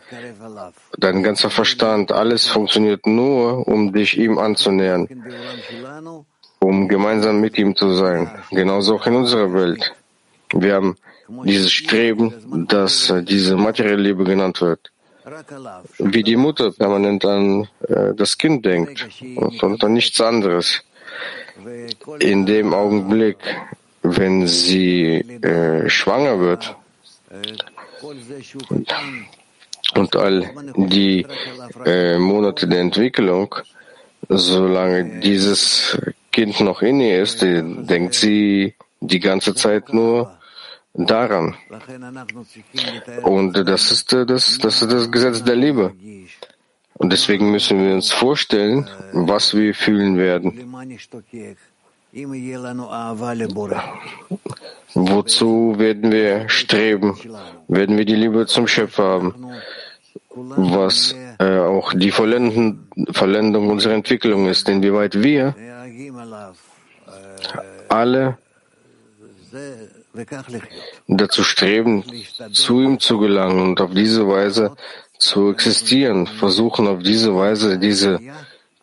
dein 0.96 1.24
ganzer 1.24 1.50
Verstand, 1.50 2.12
alles 2.12 2.46
funktioniert 2.46 3.04
nur, 3.04 3.66
um 3.66 3.92
dich 3.92 4.16
ihm 4.16 4.38
anzunähern, 4.38 5.08
um 6.60 6.86
gemeinsam 6.86 7.40
mit 7.40 7.58
ihm 7.58 7.74
zu 7.74 7.94
sein. 7.94 8.30
Genauso 8.52 8.94
auch 8.94 9.06
in 9.06 9.16
unserer 9.16 9.52
Welt. 9.52 9.92
Wir 10.54 10.74
haben 10.74 10.96
dieses 11.44 11.72
Streben, 11.72 12.66
das 12.68 13.10
äh, 13.10 13.24
diese 13.24 13.56
materielle 13.56 14.02
Liebe 14.02 14.22
genannt 14.22 14.60
wird 14.60 14.92
wie 15.98 16.22
die 16.22 16.36
Mutter 16.36 16.70
permanent 16.70 17.24
an 17.24 17.68
äh, 17.88 18.14
das 18.14 18.38
Kind 18.38 18.64
denkt 18.64 19.08
und 19.36 19.82
an 19.82 19.92
nichts 19.92 20.20
anderes. 20.20 20.82
In 22.20 22.46
dem 22.46 22.74
Augenblick, 22.74 23.38
wenn 24.02 24.46
sie 24.46 25.20
äh, 25.42 25.88
schwanger 25.88 26.38
wird, 26.40 26.76
Und 29.94 30.16
all 30.16 30.50
die 30.76 31.26
äh, 31.84 32.18
Monate 32.18 32.68
der 32.68 32.80
Entwicklung, 32.80 33.54
solange 34.28 35.20
dieses 35.20 35.96
Kind 36.30 36.60
noch 36.60 36.82
in 36.82 37.00
ihr 37.00 37.22
ist, 37.22 37.42
die, 37.42 37.62
denkt 37.86 38.14
sie 38.14 38.74
die 39.00 39.20
ganze 39.20 39.54
Zeit 39.54 39.92
nur 39.92 40.35
daran. 40.96 41.54
Und 43.22 43.52
das 43.52 43.90
ist 43.90 44.12
äh, 44.12 44.26
das, 44.26 44.58
das 44.58 44.82
ist 44.82 44.92
das 44.92 45.10
Gesetz 45.10 45.44
der 45.44 45.56
Liebe. 45.56 45.92
Und 46.94 47.12
deswegen 47.12 47.50
müssen 47.50 47.78
wir 47.84 47.94
uns 47.94 48.10
vorstellen, 48.10 48.88
was 49.12 49.54
wir 49.54 49.74
fühlen 49.74 50.16
werden. 50.16 50.52
Wozu 54.94 55.74
werden 55.78 56.10
wir 56.10 56.48
streben? 56.48 57.18
Werden 57.68 57.98
wir 57.98 58.04
die 58.06 58.14
Liebe 58.14 58.46
zum 58.46 58.66
Schöpfer 58.66 59.04
haben? 59.04 59.34
Was 60.34 61.14
äh, 61.38 61.58
auch 61.58 61.92
die 61.92 62.10
Vollendung 62.10 63.68
unserer 63.68 63.94
Entwicklung 63.94 64.48
ist, 64.48 64.68
inwieweit 64.68 65.22
wir 65.22 65.54
alle 67.88 68.38
dazu 71.06 71.42
streben, 71.44 72.04
zu 72.52 72.80
ihm 72.80 72.98
zu 72.98 73.18
gelangen 73.18 73.60
und 73.60 73.80
auf 73.80 73.92
diese 73.92 74.26
Weise 74.28 74.76
zu 75.18 75.50
existieren, 75.50 76.26
versuchen 76.26 76.86
auf 76.88 77.02
diese 77.02 77.34
Weise 77.34 77.78
diese 77.78 78.20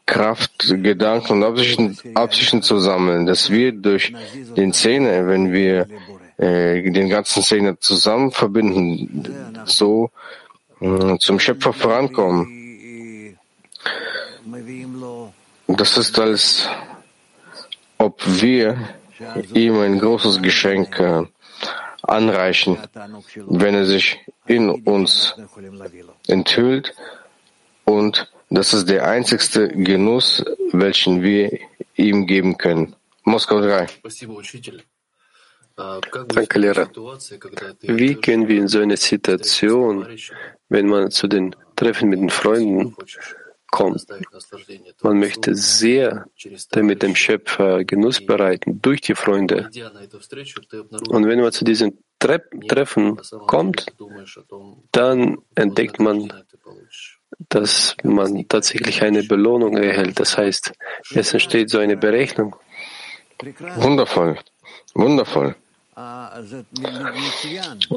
Kraft, 0.05 0.51
Gedanken 0.67 1.33
und 1.33 1.43
Absichten, 1.43 1.97
Absichten 2.15 2.61
zu 2.61 2.79
sammeln, 2.79 3.25
dass 3.25 3.49
wir 3.49 3.71
durch 3.71 4.13
den 4.57 4.73
Zähne, 4.73 5.27
wenn 5.27 5.53
wir 5.53 5.87
äh, 6.37 6.81
den 6.91 7.09
ganzen 7.09 7.41
Zähne 7.41 7.79
zusammen 7.79 8.31
verbinden, 8.31 9.63
so 9.65 10.11
äh, 10.81 11.17
zum 11.19 11.39
Schöpfer 11.39 11.71
vorankommen. 11.73 13.37
Das 15.67 15.97
ist 15.97 16.19
als 16.19 16.67
ob 17.97 18.21
wir 18.25 18.77
ihm 19.53 19.79
ein 19.79 19.99
großes 19.99 20.41
Geschenk 20.41 20.99
äh, 20.99 21.23
anreichen, 22.01 22.77
wenn 23.47 23.75
er 23.75 23.85
sich 23.85 24.19
in 24.45 24.69
uns 24.69 25.35
enthüllt. 26.27 26.93
Und 27.85 28.31
das 28.49 28.73
ist 28.73 28.89
der 28.89 29.07
einzigste 29.07 29.67
Genuss, 29.69 30.43
welchen 30.71 31.21
wir 31.21 31.57
ihm 31.95 32.27
geben 32.27 32.57
können. 32.57 32.95
Moskau 33.23 33.61
3. 33.61 33.87
Danke, 35.75 36.59
Lehrer. 36.59 36.89
Wie 37.81 38.15
gehen 38.15 38.47
wir 38.47 38.57
in 38.57 38.67
so 38.67 38.79
eine 38.79 38.97
Situation, 38.97 40.07
wenn 40.69 40.87
man 40.87 41.09
zu 41.09 41.27
den 41.27 41.55
Treffen 41.75 42.09
mit 42.09 42.19
den 42.19 42.29
Freunden 42.29 42.95
kommt? 43.73 44.05
Man 45.01 45.17
möchte 45.19 45.55
sehr 45.55 46.27
damit 46.69 47.01
dem 47.01 47.15
Schöpfer 47.15 47.83
Genuss 47.83 48.23
bereiten 48.23 48.79
durch 48.81 49.01
die 49.01 49.15
Freunde. 49.15 49.69
Und 51.09 51.27
wenn 51.27 51.41
man 51.41 51.51
zu 51.51 51.65
diesen 51.65 52.03
Tre 52.19 52.39
Treffen 52.69 53.19
kommt, 53.47 53.87
dann 54.91 55.39
entdeckt 55.55 55.99
man, 55.99 56.31
dass 57.49 57.97
man 58.03 58.47
tatsächlich 58.47 59.01
eine 59.01 59.23
Belohnung 59.23 59.75
erhält. 59.75 60.19
Das 60.19 60.37
heißt, 60.37 60.71
es 61.15 61.33
entsteht 61.33 61.69
so 61.69 61.79
eine 61.79 61.97
Berechnung. 61.97 62.55
Wundervoll, 63.75 64.37
wundervoll. 64.93 65.55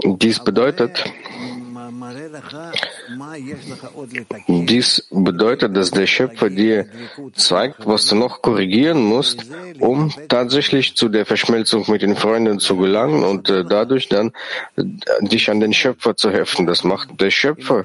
Dies 0.04 0.44
bedeutet, 0.44 1.04
dies 4.48 5.08
bedeutet, 5.10 5.76
dass 5.76 5.90
der 5.90 6.06
Schöpfer 6.06 6.50
dir 6.50 6.88
zeigt, 7.34 7.86
was 7.86 8.06
du 8.06 8.16
noch 8.16 8.42
korrigieren 8.42 9.02
musst, 9.02 9.46
um 9.78 10.12
tatsächlich 10.28 10.94
zu 10.94 11.08
der 11.08 11.24
Verschmelzung 11.24 11.84
mit 11.88 12.02
den 12.02 12.16
Freunden 12.16 12.58
zu 12.58 12.76
gelangen 12.76 13.24
und 13.24 13.48
äh, 13.48 13.64
dadurch 13.64 14.08
dann 14.08 14.32
äh, 14.76 14.82
dich 15.22 15.50
an 15.50 15.60
den 15.60 15.72
Schöpfer 15.72 16.16
zu 16.16 16.30
heften. 16.30 16.66
Das 16.66 16.84
macht 16.84 17.18
der 17.20 17.30
Schöpfer 17.30 17.84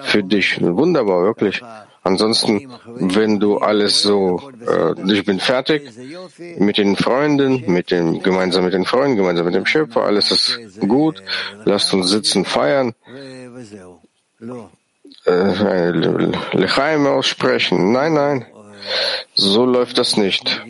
für 0.00 0.22
dich. 0.22 0.60
Wunderbar, 0.60 1.24
wirklich. 1.24 1.60
Ansonsten, 2.02 2.72
wenn 2.86 3.40
du 3.40 3.58
alles 3.58 4.02
so, 4.02 4.50
äh, 4.66 5.12
ich 5.12 5.24
bin 5.24 5.38
fertig 5.38 5.82
mit 6.56 6.78
den 6.78 6.96
Freunden, 6.96 7.70
mit 7.70 7.90
dem, 7.90 8.22
gemeinsam 8.22 8.64
mit 8.64 8.72
den 8.72 8.86
Freunden, 8.86 9.16
gemeinsam 9.16 9.44
mit 9.44 9.54
dem 9.54 9.66
Schöpfer, 9.66 10.04
alles 10.04 10.30
ist 10.30 10.80
gut, 10.80 11.22
lasst 11.64 11.92
uns 11.92 12.08
sitzen, 12.08 12.46
feiern, 12.46 12.94
äh, 15.26 15.90
Lechaim 16.52 17.06
aussprechen. 17.06 17.92
Nein, 17.92 18.14
nein, 18.14 18.46
so 19.34 19.66
läuft 19.66 19.98
das 19.98 20.16
nicht. 20.16 20.62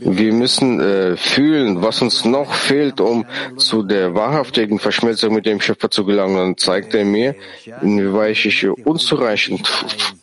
Wir 0.00 0.32
müssen 0.32 0.80
äh, 0.80 1.16
fühlen, 1.16 1.82
was 1.82 2.02
uns 2.02 2.24
noch 2.24 2.52
fehlt, 2.52 3.00
um 3.00 3.24
zu 3.56 3.82
der 3.82 4.14
wahrhaftigen 4.14 4.78
Verschmelzung 4.78 5.34
mit 5.34 5.46
dem 5.46 5.60
Schöpfer 5.60 5.90
zu 5.90 6.04
gelangen. 6.04 6.36
Dann 6.36 6.56
zeigt 6.56 6.94
er 6.94 7.04
mir, 7.04 7.34
inwieweit 7.82 8.44
ich 8.44 8.68
unzureichend 8.68 9.66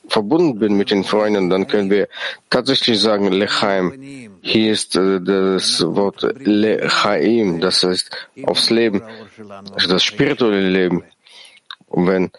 verbunden 0.08 0.60
bin 0.60 0.78
mit 0.78 0.92
den 0.92 1.04
Freunden. 1.04 1.50
Dann 1.50 1.68
können 1.68 1.90
wir 1.90 2.08
tatsächlich 2.50 3.00
sagen, 3.00 3.32
Lechaim. 3.32 3.94
Hier 4.42 4.72
ist 4.72 4.96
äh, 4.96 5.20
das 5.22 5.84
Wort 5.86 6.22
Lechaim, 6.40 7.60
das 7.60 7.84
heißt 7.84 8.12
aufs 8.44 8.70
Leben, 8.70 9.02
also 9.74 9.88
das 9.90 10.04
spirituelle 10.04 10.70
Leben. 10.70 11.04
Und 11.88 12.08
wenn 12.08 12.32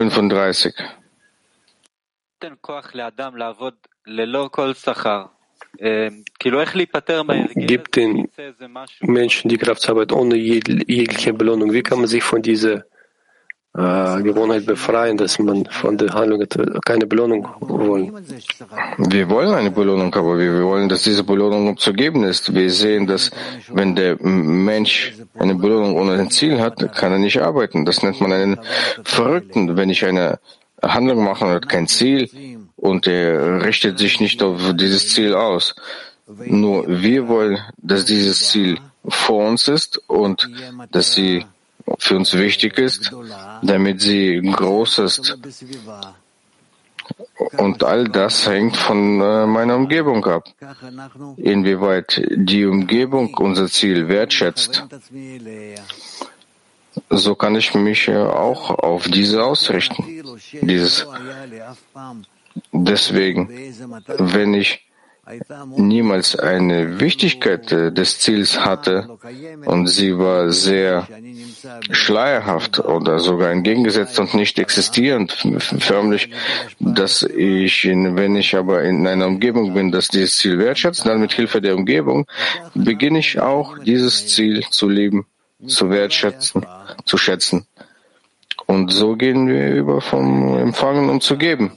35. 0.00 0.74
Gibt 7.54 7.96
den 7.96 8.30
Menschen 9.00 9.50
die 9.50 9.58
Kraft 9.58 9.82
zur 9.82 9.90
Arbeit 9.90 10.12
ohne 10.12 10.36
jegliche 10.36 11.34
Belohnung. 11.34 11.74
Wie 11.74 11.82
kann 11.82 11.98
man 11.98 12.08
sich 12.08 12.22
von 12.22 12.40
dieser 12.40 12.84
äh, 13.80 14.22
Gewohnheit 14.22 14.66
befreien, 14.66 15.16
dass 15.16 15.38
man 15.38 15.64
von 15.66 15.96
der 15.96 16.12
Handlung 16.12 16.44
keine 16.84 17.06
Belohnung 17.06 17.48
wollen. 17.60 18.12
Wir 18.98 19.28
wollen 19.30 19.54
eine 19.54 19.70
Belohnung, 19.70 20.14
aber 20.14 20.38
wir 20.38 20.62
wollen, 20.64 20.88
dass 20.88 21.02
diese 21.02 21.24
Belohnung 21.24 21.76
zu 21.78 21.92
geben 21.92 22.24
ist. 22.24 22.54
Wir 22.54 22.70
sehen, 22.70 23.06
dass 23.06 23.30
wenn 23.72 23.94
der 23.96 24.16
Mensch 24.22 25.14
eine 25.38 25.54
Belohnung 25.54 25.96
ohne 25.96 26.12
ein 26.14 26.30
Ziel 26.30 26.60
hat, 26.60 26.76
kann 26.94 27.12
er 27.12 27.18
nicht 27.18 27.40
arbeiten. 27.40 27.84
Das 27.84 28.02
nennt 28.02 28.20
man 28.20 28.32
einen 28.32 28.60
Verrückten. 29.04 29.76
Wenn 29.76 29.90
ich 29.90 30.04
eine 30.04 30.38
Handlung 30.82 31.24
mache 31.24 31.44
und 31.44 31.52
hat 31.52 31.68
kein 31.68 31.86
Ziel 31.86 32.28
und 32.76 33.06
er 33.06 33.64
richtet 33.64 33.98
sich 33.98 34.20
nicht 34.20 34.42
auf 34.42 34.58
dieses 34.74 35.10
Ziel 35.10 35.34
aus. 35.34 35.74
Nur 36.46 36.86
wir 36.86 37.28
wollen, 37.28 37.58
dass 37.78 38.04
dieses 38.04 38.50
Ziel 38.50 38.78
vor 39.06 39.48
uns 39.48 39.68
ist 39.68 39.98
und 40.08 40.48
dass 40.92 41.12
sie 41.12 41.44
für 41.98 42.16
uns 42.16 42.34
wichtig 42.34 42.78
ist, 42.78 43.12
damit 43.62 44.00
sie 44.00 44.40
groß 44.40 44.98
ist. 44.98 45.36
Und 47.56 47.82
all 47.82 48.04
das 48.04 48.46
hängt 48.46 48.76
von 48.76 49.20
äh, 49.20 49.46
meiner 49.46 49.76
Umgebung 49.76 50.24
ab. 50.26 50.44
Inwieweit 51.36 52.22
die 52.30 52.64
Umgebung 52.64 53.34
unser 53.34 53.66
Ziel 53.66 54.08
wertschätzt, 54.08 54.84
so 57.08 57.34
kann 57.34 57.56
ich 57.56 57.74
mich 57.74 58.08
äh, 58.08 58.16
auch 58.16 58.70
auf 58.70 59.08
diese 59.08 59.42
ausrichten. 59.42 60.04
Dieses. 60.62 61.06
Deswegen, 62.72 63.48
wenn 64.18 64.54
ich 64.54 64.89
niemals 65.76 66.36
eine 66.36 67.00
Wichtigkeit 67.00 67.70
äh, 67.72 67.92
des 67.92 68.18
Ziels 68.20 68.64
hatte 68.64 69.18
und 69.64 69.86
sie 69.86 70.18
war 70.18 70.50
sehr 70.50 71.06
schleierhaft 71.90 72.78
oder 72.78 73.18
sogar 73.18 73.50
entgegengesetzt 73.50 74.18
und 74.18 74.34
nicht 74.34 74.58
existierend, 74.58 75.32
förmlich, 75.78 76.30
dass 76.78 77.22
ich, 77.22 77.84
wenn 77.84 78.36
ich 78.36 78.56
aber 78.56 78.82
in 78.82 79.06
einer 79.06 79.26
Umgebung 79.26 79.74
bin, 79.74 79.90
dass 79.90 80.08
dieses 80.08 80.36
Ziel 80.36 80.58
wertschätzt, 80.58 81.06
dann 81.06 81.20
mit 81.20 81.32
Hilfe 81.32 81.60
der 81.60 81.76
Umgebung 81.76 82.26
beginne 82.74 83.18
ich 83.18 83.40
auch 83.40 83.78
dieses 83.78 84.28
Ziel 84.28 84.64
zu 84.70 84.88
lieben, 84.88 85.26
zu 85.66 85.90
wertschätzen, 85.90 86.66
zu 87.04 87.18
schätzen. 87.18 87.66
Und 88.66 88.92
so 88.92 89.16
gehen 89.16 89.48
wir 89.48 89.74
über 89.74 90.00
vom 90.00 90.56
Empfangen 90.56 91.10
und 91.10 91.22
zu 91.22 91.36
geben. 91.36 91.72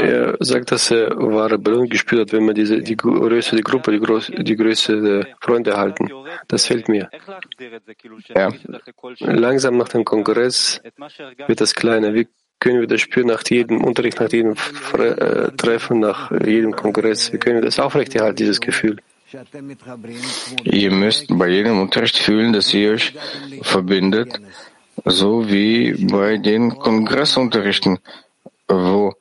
Er 0.00 0.36
sagt, 0.40 0.72
dass 0.72 0.90
er 0.90 1.10
wahre 1.16 1.58
Belohnung 1.58 1.88
gespürt 1.88 2.22
hat, 2.22 2.32
wenn 2.32 2.44
man 2.44 2.54
diese, 2.54 2.82
die 2.82 2.96
Größe 2.96 3.56
der 3.56 3.62
Gruppe, 3.62 3.92
die, 3.92 4.00
Groß, 4.00 4.32
die 4.36 4.56
Größe 4.56 5.00
der 5.00 5.26
Freunde 5.40 5.76
halten. 5.76 6.10
Das 6.48 6.66
fällt 6.66 6.88
mir. 6.88 7.08
Ja. 8.34 8.50
Langsam 9.20 9.76
nach 9.76 9.88
dem 9.88 10.04
Kongress 10.04 10.80
wird 11.46 11.60
das 11.60 11.74
kleiner. 11.74 12.14
Wie 12.14 12.26
können 12.58 12.80
wir 12.80 12.86
das 12.86 13.00
spüren 13.00 13.28
nach 13.28 13.42
jedem 13.48 13.82
Unterricht, 13.84 14.20
nach 14.20 14.30
jedem 14.30 14.54
äh, 14.98 15.50
Treffen, 15.56 16.00
nach 16.00 16.30
jedem 16.44 16.72
Kongress? 16.72 17.32
Wie 17.32 17.38
können 17.38 17.56
wir 17.56 17.62
das 17.62 17.78
aufrechterhalten, 17.78 18.36
dieses 18.36 18.60
Gefühl? 18.60 18.98
Ihr 20.64 20.90
müsst 20.90 21.26
bei 21.38 21.48
jedem 21.48 21.80
Unterricht 21.80 22.18
fühlen, 22.18 22.52
dass 22.52 22.72
ihr 22.74 22.92
euch 22.92 23.14
verbindet, 23.62 24.40
so 25.04 25.48
wie 25.50 25.92
bei 26.06 26.36
den 26.38 26.78
Kongressunterrichten. 26.78 27.98
Wo 28.68 29.14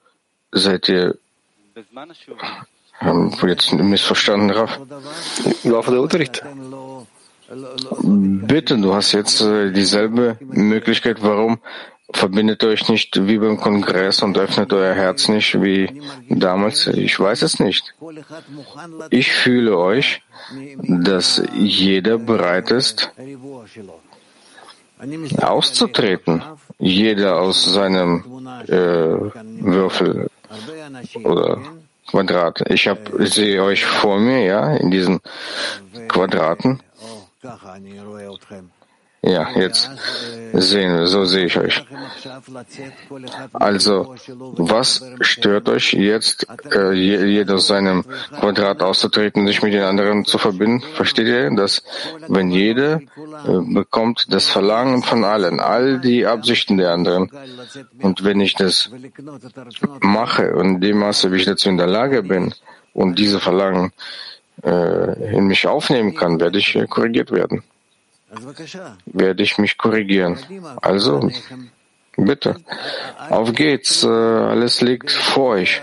seid 0.52 0.90
ihr 0.90 1.18
haben 3.00 3.42
wir 3.42 3.50
jetzt 3.50 3.74
missverstanden, 3.74 4.52
Raf? 4.52 4.80
Im 5.64 5.72
Laufe 5.72 5.92
der 5.92 6.02
Unterricht. 6.02 6.44
Bitte, 8.04 8.78
du 8.78 8.94
hast 8.94 9.12
jetzt 9.12 9.42
äh, 9.42 9.72
dieselbe 9.72 10.38
Möglichkeit. 10.40 11.18
Warum 11.22 11.60
verbindet 12.14 12.64
euch 12.64 12.88
nicht 12.88 13.28
wie 13.28 13.40
beim 13.40 13.58
Kongress 13.58 14.22
und 14.22 14.38
öffnet 14.38 14.72
euer 14.72 14.94
Herz 14.94 15.28
nicht 15.28 15.62
wie 15.62 16.02
damals? 16.30 16.88
Ich 16.88 17.20
weiß 17.20 17.42
es 17.42 17.60
nicht. 17.60 17.94
Ich 19.10 19.32
fühle 19.32 19.78
euch, 19.78 20.22
dass 20.82 21.42
jeder 21.54 22.18
bereit 22.18 22.72
ist, 22.72 23.12
auszutreten. 25.42 26.44
Jeder 26.80 27.40
aus 27.40 27.66
seinem 27.66 28.24
äh, 28.68 28.76
Würfel 28.76 30.30
oder 31.24 31.60
Quadrat. 32.08 32.70
Ich, 32.70 32.88
hab, 32.88 33.20
ich 33.20 33.34
sehe 33.34 33.64
euch 33.64 33.86
vor 33.86 34.20
mir, 34.20 34.44
ja, 34.44 34.76
in 34.76 34.92
diesen 34.92 35.20
Quadraten. 36.08 36.82
Ja, 39.24 39.48
jetzt 39.56 39.88
sehen 40.54 40.98
wir, 40.98 41.06
so 41.06 41.26
sehe 41.26 41.46
ich 41.46 41.56
euch. 41.56 41.86
Also, 43.54 44.16
was 44.58 45.06
stört 45.22 45.70
euch 45.70 45.94
jetzt, 45.94 46.48
äh, 46.72 46.92
jeder 46.94 47.56
aus 47.56 47.68
seinem 47.68 48.04
Quadrat 48.40 48.82
auszutreten, 48.82 49.46
sich 49.46 49.62
mit 49.62 49.74
den 49.74 49.84
anderen 49.84 50.26
zu 50.26 50.40
verbinden? 50.40 50.82
Versteht 50.96 51.28
ihr, 51.28 51.52
dass 51.56 51.84
wenn 52.30 52.50
jeder 52.50 52.96
äh, 52.96 53.62
bekommt 53.62 54.26
das 54.30 54.48
Verlangen 54.48 55.04
von 55.04 55.24
allen, 55.24 55.60
all 55.60 56.00
die 56.00 56.26
Absichten 56.26 56.78
der 56.78 56.92
anderen, 56.92 57.30
und 58.02 58.24
wenn 58.24 58.42
ich 58.42 58.56
das 58.56 58.90
mache 60.02 60.56
und 60.56 60.76
in 60.76 60.82
dem 60.82 60.98
Maße, 60.98 61.32
wie 61.32 61.38
ich 61.38 61.46
dazu 61.46 61.70
in 61.70 61.78
der 61.78 61.88
Lage 61.88 62.24
bin, 62.24 62.56
und 62.94 63.20
diese 63.20 63.40
Verlangen 63.40 63.94
äh, 64.64 65.36
in 65.38 65.46
mich 65.46 65.68
aufnehmen 65.68 66.16
kann, 66.16 66.40
werde 66.40 66.58
ich 66.58 66.76
äh, 66.76 66.88
korrigiert 66.88 67.32
werden 67.32 67.64
werde 69.06 69.44
ich 69.44 69.58
mich 69.58 69.78
korrigieren. 69.78 70.38
Also, 70.82 71.30
bitte, 72.16 72.56
auf 73.30 73.54
geht's, 73.54 74.04
äh, 74.04 74.08
alles 74.08 74.82
liegt 74.82 75.12
vor 75.12 75.56
euch. 75.56 75.82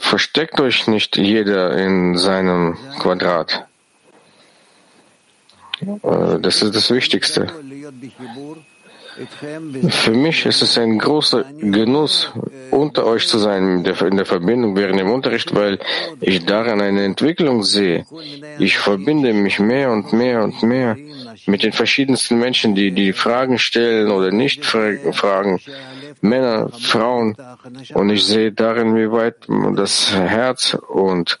Versteckt 0.00 0.60
euch 0.60 0.86
nicht 0.86 1.16
jeder 1.16 1.76
in 1.76 2.16
seinem 2.16 2.76
Quadrat. 2.98 3.66
Äh, 5.80 6.40
das 6.40 6.62
ist 6.62 6.74
das 6.74 6.90
Wichtigste. 6.90 7.52
Für 9.88 10.10
mich 10.10 10.44
ist 10.44 10.62
es 10.62 10.76
ein 10.76 10.98
großer 10.98 11.44
Genuss, 11.58 12.32
unter 12.70 13.06
euch 13.06 13.26
zu 13.26 13.38
sein 13.38 13.84
in 13.84 14.16
der 14.16 14.26
Verbindung 14.26 14.76
während 14.76 15.00
dem 15.00 15.10
Unterricht, 15.10 15.54
weil 15.54 15.78
ich 16.20 16.44
daran 16.44 16.80
eine 16.80 17.04
Entwicklung 17.04 17.62
sehe. 17.62 18.04
Ich 18.58 18.78
verbinde 18.78 19.32
mich 19.32 19.58
mehr 19.58 19.90
und 19.90 20.12
mehr 20.12 20.42
und 20.42 20.62
mehr 20.62 20.96
mit 21.46 21.62
den 21.62 21.72
verschiedensten 21.72 22.38
Menschen, 22.38 22.74
die 22.74 22.92
die 22.92 23.12
Fragen 23.12 23.58
stellen 23.58 24.10
oder 24.10 24.30
nicht 24.30 24.64
fragen, 24.64 25.60
Männer, 26.20 26.70
Frauen. 26.78 27.36
Und 27.94 28.10
ich 28.10 28.24
sehe 28.24 28.52
darin, 28.52 28.96
wie 28.96 29.10
weit 29.10 29.36
das 29.76 30.12
Herz 30.14 30.76
und 30.88 31.38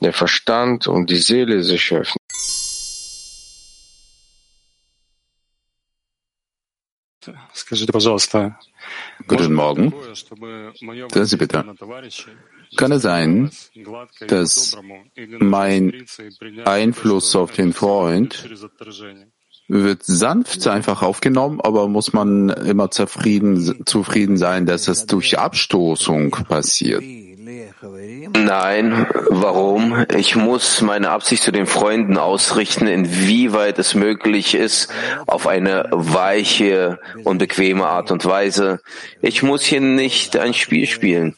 der 0.00 0.12
Verstand 0.12 0.88
und 0.88 1.10
die 1.10 1.16
Seele 1.16 1.62
sich 1.62 1.92
öffnen. 1.92 2.21
Guten 9.28 9.52
Morgen. 9.52 9.94
Hören 11.12 11.26
Sie 11.26 11.36
bitte. 11.36 11.64
Kann 12.76 12.92
es 12.92 13.02
sein, 13.02 13.50
dass 14.26 14.76
mein 15.38 16.06
Einfluss 16.64 17.36
auf 17.36 17.52
den 17.52 17.72
Freund 17.72 18.48
wird 19.68 20.02
sanft 20.04 20.66
einfach 20.66 21.02
aufgenommen, 21.02 21.60
aber 21.60 21.88
muss 21.88 22.12
man 22.12 22.50
immer 22.50 22.90
zufrieden, 22.90 23.86
zufrieden 23.86 24.36
sein, 24.36 24.66
dass 24.66 24.88
es 24.88 25.06
durch 25.06 25.38
Abstoßung 25.38 26.30
passiert? 26.30 27.02
Nein, 27.84 29.06
warum? 29.28 30.06
Ich 30.16 30.36
muss 30.36 30.82
meine 30.82 31.10
Absicht 31.10 31.42
zu 31.42 31.50
den 31.50 31.66
Freunden 31.66 32.16
ausrichten, 32.16 32.86
inwieweit 32.86 33.76
es 33.80 33.96
möglich 33.96 34.54
ist, 34.54 34.92
auf 35.26 35.48
eine 35.48 35.88
weiche 35.90 37.00
und 37.24 37.38
bequeme 37.38 37.84
Art 37.86 38.12
und 38.12 38.24
Weise. 38.24 38.80
Ich 39.20 39.42
muss 39.42 39.64
hier 39.64 39.80
nicht 39.80 40.36
ein 40.36 40.54
Spiel 40.54 40.86
spielen, 40.86 41.34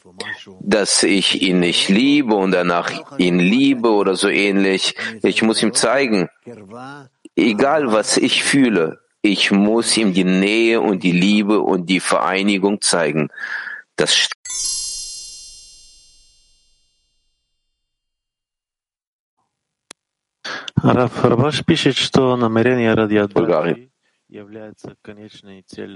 dass 0.59 1.01
ich 1.01 1.41
ihn 1.41 1.59
nicht 1.59 1.89
liebe 1.89 2.35
und 2.35 2.51
danach 2.51 2.91
ihn 3.17 3.39
liebe 3.39 3.89
oder 3.89 4.15
so 4.15 4.29
ähnlich. 4.29 4.95
Ich 5.23 5.41
muss 5.41 5.63
ihm 5.63 5.73
zeigen, 5.73 6.29
egal 7.35 7.91
was 7.91 8.17
ich 8.17 8.43
fühle, 8.43 8.99
ich 9.23 9.49
muss 9.49 9.97
ihm 9.97 10.13
die 10.13 10.25
Nähe 10.25 10.79
und 10.79 11.01
die 11.01 11.11
Liebe 11.11 11.61
und 11.61 11.89
die 11.89 11.99
Vereinigung 11.99 12.81
zeigen. 12.81 13.29
Das 13.95 14.29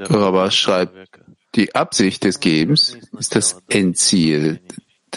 Rabash 0.09 0.59
schreibt, 0.59 1.09
die 1.55 1.75
Absicht 1.75 2.23
des 2.23 2.39
Gebens 2.39 2.97
ist 3.17 3.35
das 3.35 3.61
Endziel 3.69 4.61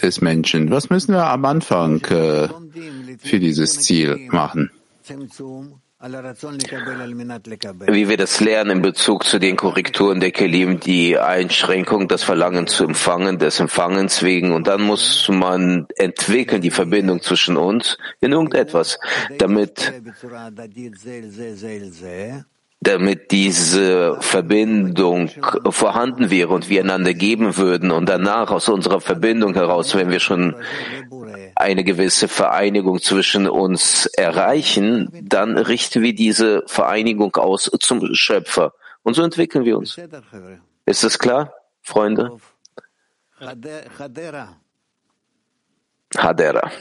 des 0.01 0.21
Menschen. 0.21 0.71
Was 0.71 0.89
müssen 0.89 1.13
wir 1.13 1.25
am 1.25 1.45
Anfang 1.45 2.03
äh, 2.05 2.49
für 3.19 3.39
dieses 3.39 3.81
Ziel 3.81 4.27
machen? 4.29 4.71
Wie 6.03 6.09
wir 8.09 8.17
das 8.17 8.41
lernen 8.41 8.71
in 8.71 8.81
Bezug 8.81 9.23
zu 9.23 9.39
den 9.39 9.55
Korrekturen 9.55 10.19
der 10.19 10.31
Kelim, 10.31 10.81
die 10.81 11.17
Einschränkung, 11.17 12.09
das 12.09 12.23
Verlangen 12.23 12.67
zu 12.67 12.83
empfangen, 12.83 13.39
des 13.39 13.61
Empfangens 13.61 14.21
wegen. 14.21 14.51
Und 14.51 14.67
dann 14.67 14.81
muss 14.81 15.29
man 15.29 15.87
entwickeln, 15.95 16.61
die 16.61 16.71
Verbindung 16.71 17.21
zwischen 17.21 17.55
uns 17.55 17.97
in 18.19 18.33
irgendetwas, 18.33 18.99
damit 19.37 19.93
damit 22.83 23.31
diese 23.31 24.17
Verbindung 24.19 25.29
vorhanden 25.69 26.29
wäre 26.29 26.49
und 26.49 26.69
wir 26.69 26.81
einander 26.81 27.13
geben 27.13 27.57
würden 27.57 27.91
und 27.91 28.07
danach 28.09 28.51
aus 28.51 28.67
unserer 28.69 28.99
Verbindung 28.99 29.53
heraus, 29.53 29.95
wenn 29.95 30.09
wir 30.09 30.19
schon 30.19 30.55
eine 31.55 31.83
gewisse 31.83 32.27
Vereinigung 32.27 32.99
zwischen 32.99 33.47
uns 33.47 34.05
erreichen, 34.05 35.09
dann 35.23 35.57
richten 35.57 36.01
wir 36.01 36.13
diese 36.13 36.63
Vereinigung 36.67 37.35
aus 37.35 37.71
zum 37.79 38.13
Schöpfer. 38.13 38.73
Und 39.03 39.13
so 39.15 39.23
entwickeln 39.23 39.65
wir 39.65 39.77
uns. 39.77 39.97
Ist 40.85 41.03
das 41.03 41.17
klar, 41.19 41.53
Freunde? 41.81 42.37
Hadera. 46.17 46.71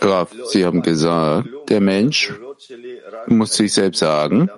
Rav, 0.00 0.28
Sie 0.46 0.64
haben 0.64 0.82
gesagt, 0.82 1.48
der 1.68 1.80
Mensch 1.80 2.32
muss 3.26 3.54
sich 3.54 3.72
selbst 3.72 4.00
sagen, 4.00 4.50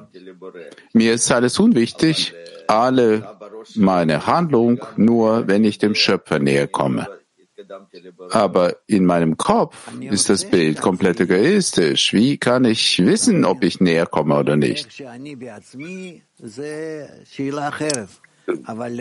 mir 0.92 1.14
ist 1.14 1.30
alles 1.30 1.58
unwichtig, 1.58 2.34
alle 2.66 3.36
meine 3.74 4.26
Handlung 4.26 4.80
nur, 4.96 5.46
wenn 5.46 5.64
ich 5.64 5.78
dem 5.78 5.94
Schöpfer 5.94 6.38
näher 6.38 6.68
komme. 6.68 7.06
Aber 8.30 8.76
in 8.86 9.04
meinem 9.04 9.36
Kopf 9.36 9.90
ist 10.00 10.28
das 10.28 10.44
Bild 10.44 10.80
komplett 10.80 11.20
egoistisch. 11.20 12.12
Wie 12.12 12.38
kann 12.38 12.64
ich 12.64 13.04
wissen, 13.04 13.44
ob 13.44 13.62
ich 13.62 13.80
näher 13.80 14.06
komme 14.06 14.36
oder 14.36 14.56
nicht? 14.56 15.02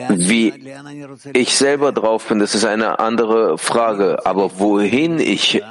Wie 0.10 0.54
ich 1.34 1.56
selber 1.56 1.91
drauf 1.91 2.28
bin, 2.28 2.39
das 2.39 2.56
ist 2.56 2.66
eine 2.66 2.99
andere 2.99 3.58
Frage. 3.58 4.26
Aber 4.26 4.60
wohin 4.60 5.20
ich 5.20 5.62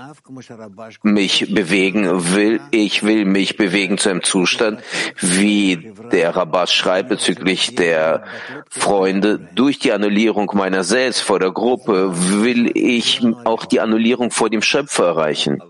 mich 1.03 1.55
bewegen 1.55 2.35
will, 2.35 2.61
ich 2.71 3.03
will 3.03 3.25
mich 3.25 3.57
bewegen 3.57 3.99
zu 3.99 4.11
einem 4.11 4.23
Zustand, 4.23 4.81
wie 5.21 5.93
der 6.13 6.37
Rabbas 6.37 6.73
schreibt 6.73 7.09
bezüglich 7.09 7.75
der 7.75 8.25
Freunde, 8.69 9.39
durch 9.55 9.79
die 9.79 9.93
Annullierung 9.93 10.51
meiner 10.55 10.85
selbst 10.85 11.21
vor 11.21 11.39
der 11.39 11.51
Gruppe 11.51 12.13
will 12.43 12.71
ich 12.75 13.23
auch 13.45 13.65
die 13.65 13.81
Annullierung 13.81 14.31
vor 14.31 14.51
dem 14.51 14.63
Schöpfer 14.63 15.07
erreichen. 15.07 15.63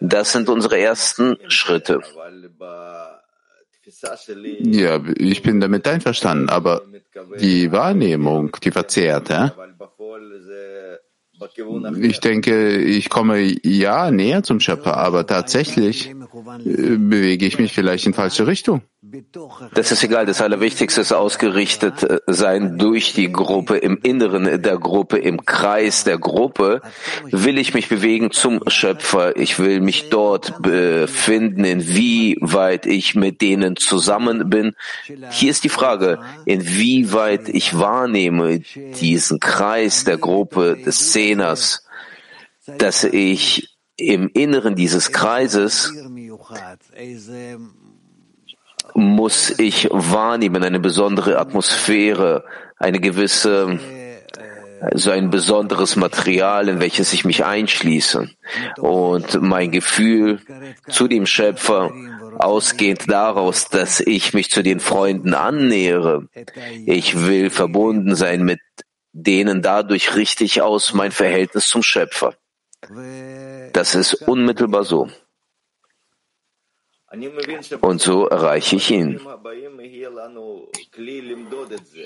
Das 0.00 0.32
sind 0.32 0.48
unsere 0.48 0.78
ersten 0.78 1.36
Schritte. 1.48 2.00
Ja, 4.60 5.00
ich 5.16 5.42
bin 5.42 5.60
damit 5.60 5.86
einverstanden, 5.86 6.48
aber 6.48 6.82
die 7.40 7.72
Wahrnehmung, 7.72 8.56
die 8.62 8.70
verzerrte, 8.70 9.52
ich 12.00 12.20
denke, 12.20 12.76
ich 12.78 13.10
komme 13.10 13.40
ja 13.64 14.10
näher 14.10 14.42
zum 14.42 14.60
Schöpfer, 14.60 14.96
aber 14.96 15.26
tatsächlich 15.26 16.10
äh, 16.10 16.14
bewege 16.96 17.46
ich 17.46 17.58
mich 17.58 17.72
vielleicht 17.72 18.06
in 18.06 18.14
falsche 18.14 18.46
Richtung. 18.46 18.82
Das 19.74 19.92
ist 19.92 20.02
egal. 20.02 20.26
Das 20.26 20.40
Allerwichtigste 20.40 21.00
ist 21.00 21.12
ausgerichtet 21.12 22.02
äh, 22.02 22.20
sein 22.26 22.78
durch 22.78 23.12
die 23.12 23.30
Gruppe, 23.30 23.76
im 23.76 23.98
Inneren 24.02 24.62
der 24.62 24.78
Gruppe, 24.78 25.18
im 25.18 25.44
Kreis 25.44 26.04
der 26.04 26.18
Gruppe. 26.18 26.80
Will 27.30 27.58
ich 27.58 27.74
mich 27.74 27.88
bewegen 27.88 28.30
zum 28.30 28.60
Schöpfer? 28.68 29.36
Ich 29.36 29.58
will 29.58 29.80
mich 29.80 30.08
dort 30.10 30.60
befinden, 30.62 31.64
inwieweit 31.64 32.86
ich 32.86 33.14
mit 33.14 33.40
denen 33.40 33.76
zusammen 33.76 34.50
bin. 34.50 34.74
Hier 35.30 35.50
ist 35.50 35.64
die 35.64 35.68
Frage, 35.68 36.20
inwieweit 36.44 37.48
ich 37.48 37.78
wahrnehme 37.78 38.60
diesen 39.00 39.40
Kreis 39.40 40.04
der 40.04 40.18
Gruppe 40.18 40.76
des 40.84 41.12
Zehners, 41.12 41.86
dass 42.78 43.04
ich 43.04 43.74
im 43.96 44.28
Inneren 44.32 44.74
dieses 44.74 45.12
Kreises 45.12 45.92
muss 48.94 49.58
ich 49.58 49.88
wahrnehmen, 49.90 50.62
eine 50.62 50.80
besondere 50.80 51.38
Atmosphäre, 51.38 52.44
eine 52.78 53.00
gewisse, 53.00 53.78
so 54.94 55.10
ein 55.10 55.30
besonderes 55.30 55.96
Material, 55.96 56.68
in 56.68 56.80
welches 56.80 57.12
ich 57.12 57.24
mich 57.24 57.44
einschließe. 57.44 58.28
Und 58.78 59.42
mein 59.42 59.70
Gefühl 59.70 60.40
zu 60.88 61.08
dem 61.08 61.26
Schöpfer, 61.26 61.90
ausgehend 62.38 63.10
daraus, 63.10 63.68
dass 63.68 64.00
ich 64.00 64.34
mich 64.34 64.50
zu 64.50 64.62
den 64.62 64.80
Freunden 64.80 65.34
annähere. 65.34 66.28
Ich 66.86 67.26
will 67.26 67.50
verbunden 67.50 68.14
sein 68.14 68.44
mit 68.44 68.60
denen 69.12 69.62
dadurch 69.62 70.16
richtig 70.16 70.60
aus 70.60 70.92
mein 70.92 71.12
Verhältnis 71.12 71.68
zum 71.68 71.82
Schöpfer. 71.82 72.34
Das 73.72 73.94
ist 73.94 74.14
unmittelbar 74.14 74.84
so. 74.84 75.08
Und 77.80 78.00
so 78.00 78.26
erreiche 78.26 78.76
ich 78.76 78.90
ihn. 78.90 79.20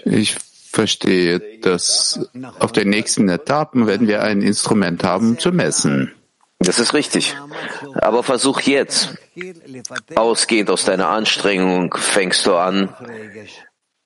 Ich 0.05 0.37
verstehe, 0.71 1.59
dass 1.61 2.31
auf 2.59 2.73
den 2.73 2.91
nächsten 2.91 3.29
Etappen 3.29 3.87
werden 3.87 4.07
wir 4.07 4.23
ein 4.23 4.43
Instrument 4.43 5.03
haben 5.05 5.39
zu 5.39 5.53
messen. 5.53 6.13
Das 6.59 6.79
ist 6.79 6.93
richtig. 6.93 7.37
Aber 7.95 8.23
versuch 8.23 8.61
jetzt, 8.63 9.15
ausgehend 10.17 10.71
aus 10.71 10.85
deiner 10.85 11.09
Anstrengung, 11.09 11.95
fängst 11.97 12.47
du 12.47 12.57
an, 12.57 12.95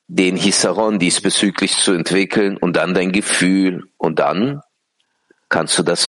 den 0.07 0.37
Hisaron 0.37 0.99
diesbezüglich 0.99 1.77
zu 1.77 1.93
entwickeln 1.93 2.59
und 2.59 2.77
dann 2.77 2.93
dein 2.93 3.13
Gefühl 3.13 3.89
und 3.97 4.19
dann 4.19 4.61
kannst 5.49 5.79
du 5.79 5.83
das 5.83 6.05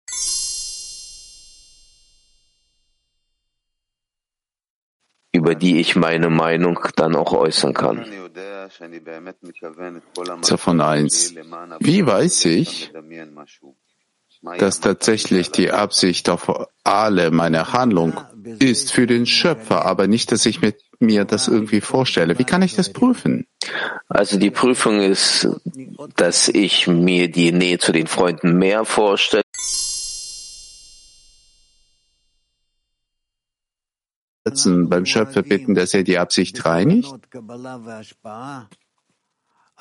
über 5.33 5.55
die 5.55 5.81
ich 5.81 5.97
meine 5.97 6.29
Meinung 6.29 6.79
dann 6.97 7.17
auch 7.17 7.33
äußern 7.33 7.73
kann. 7.73 8.05
Davon 10.49 10.81
eins. 10.81 11.35
Wie 11.81 12.07
weiß 12.07 12.45
ich, 12.45 12.93
dass 14.59 14.81
tatsächlich 14.81 15.51
die 15.51 15.71
Absicht 15.71 16.29
auf 16.29 16.69
alle 16.85 17.31
meiner 17.31 17.73
Handlung 17.73 18.21
ist 18.59 18.93
für 18.93 19.07
den 19.07 19.27
Schöpfer, 19.27 19.85
aber 19.85 20.07
nicht, 20.07 20.33
dass 20.33 20.47
ich 20.47 20.61
mit 20.61 20.77
mir 20.99 21.25
das 21.25 21.49
irgendwie 21.49 21.81
vorstelle. 21.81 22.39
Wie 22.39 22.45
kann 22.45 22.63
ich 22.63 22.75
das 22.75 22.93
prüfen? 22.93 23.47
Also 24.09 24.39
die 24.39 24.51
Prüfung 24.51 25.01
ist, 25.01 25.49
dass 26.17 26.49
ich 26.49 26.87
mir 26.87 27.31
die 27.31 27.53
Nähe 27.53 27.79
zu 27.79 27.93
den 27.93 28.07
Freunden 28.07 28.59
mehr 28.59 28.85
vorstelle. 28.85 29.43
Beim 34.89 35.07
Schöpfer 35.07 35.43
bitten, 35.43 35.75
dass 35.75 35.95
er 35.95 36.03
die 36.03 36.19
Absicht 36.19 36.65
reinigt? 36.65 37.13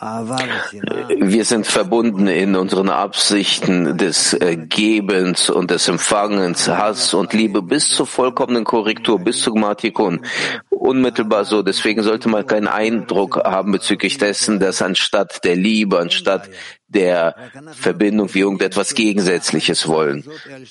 Wir 0.01 1.45
sind 1.45 1.67
verbunden 1.67 2.25
in 2.25 2.55
unseren 2.55 2.89
Absichten 2.89 3.99
des 3.99 4.33
äh, 4.33 4.57
Gebens 4.57 5.51
und 5.51 5.69
des 5.69 5.87
Empfangens, 5.87 6.67
Hass 6.67 7.13
und 7.13 7.33
Liebe 7.33 7.61
bis 7.61 7.89
zur 7.89 8.07
vollkommenen 8.07 8.63
Korrektur, 8.63 9.19
bis 9.19 9.41
zu 9.41 9.53
Gmatikon. 9.53 10.25
Unmittelbar 10.69 11.45
so. 11.45 11.61
Deswegen 11.61 12.01
sollte 12.01 12.29
man 12.29 12.47
keinen 12.47 12.67
Eindruck 12.67 13.37
haben 13.43 13.73
bezüglich 13.73 14.17
dessen, 14.17 14.59
dass 14.59 14.81
anstatt 14.81 15.43
der 15.43 15.55
Liebe, 15.55 15.99
anstatt 15.99 16.49
der 16.87 17.35
Verbindung 17.71 18.33
wir 18.33 18.41
irgendetwas 18.41 18.95
Gegensätzliches 18.95 19.87
wollen. 19.87 20.23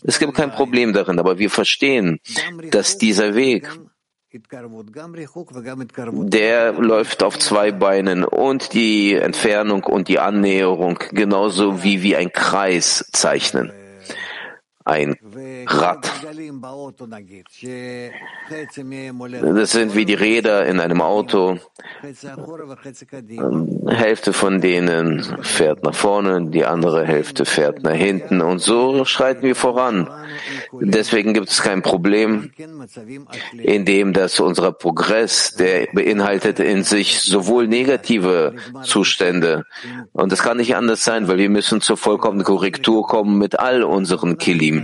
Es 0.03 0.19
gibt 0.19 0.35
kein 0.35 0.51
Problem 0.51 0.93
darin, 0.93 1.21
aber 1.21 1.39
wir 1.39 1.51
verstehen, 1.51 2.19
dass 2.73 2.99
dieser 2.99 3.37
Weg 3.37 3.69
der 6.31 6.73
läuft 6.73 7.23
auf 7.25 7.39
zwei 7.39 7.73
Beinen 7.73 8.25
und 8.25 8.75
die 8.75 9.15
Entfernung 9.15 9.83
und 9.85 10.07
die 10.07 10.21
Annäherung 10.21 10.99
genauso 11.11 11.83
wie 11.83 12.03
wie 12.03 12.15
ein 12.15 12.33
Kreis 12.33 13.09
zeichnen 13.13 13.73
ein 14.91 15.17
Rad. 15.67 16.11
Das 19.55 19.71
sind 19.71 19.95
wie 19.95 20.05
die 20.05 20.15
Räder 20.15 20.67
in 20.67 20.81
einem 20.81 21.01
Auto. 21.01 21.59
Hälfte 23.87 24.33
von 24.33 24.61
denen 24.61 25.23
fährt 25.43 25.83
nach 25.85 25.95
vorne, 25.95 26.51
die 26.51 26.65
andere 26.65 27.07
Hälfte 27.07 27.45
fährt 27.45 27.83
nach 27.83 27.95
hinten 27.95 28.41
und 28.41 28.59
so 28.61 29.05
schreiten 29.05 29.43
wir 29.43 29.57
voran. 29.57 30.09
Deswegen 30.81 31.35
gibt 31.35 31.51
es 31.51 31.63
kein 31.63 31.83
Problem, 31.83 32.51
in 33.59 33.85
dem 33.85 34.13
dass 34.13 34.41
unser 34.41 34.73
Progress, 34.73 35.55
der 35.55 35.89
beinhaltet 35.93 36.59
in 36.59 36.83
sich 36.83 37.21
sowohl 37.21 37.69
negative 37.69 38.55
Zustände 38.83 39.65
und 40.13 40.33
das 40.33 40.43
kann 40.43 40.57
nicht 40.57 40.75
anders 40.77 41.05
sein, 41.05 41.29
weil 41.29 41.39
wir 41.39 41.51
müssen 41.51 41.81
zur 41.81 41.97
vollkommenen 41.97 42.45
Korrektur 42.45 43.07
kommen 43.07 43.39
mit 43.39 43.59
all 43.59 43.83
unseren 43.83 44.39
Kilim 44.39 44.80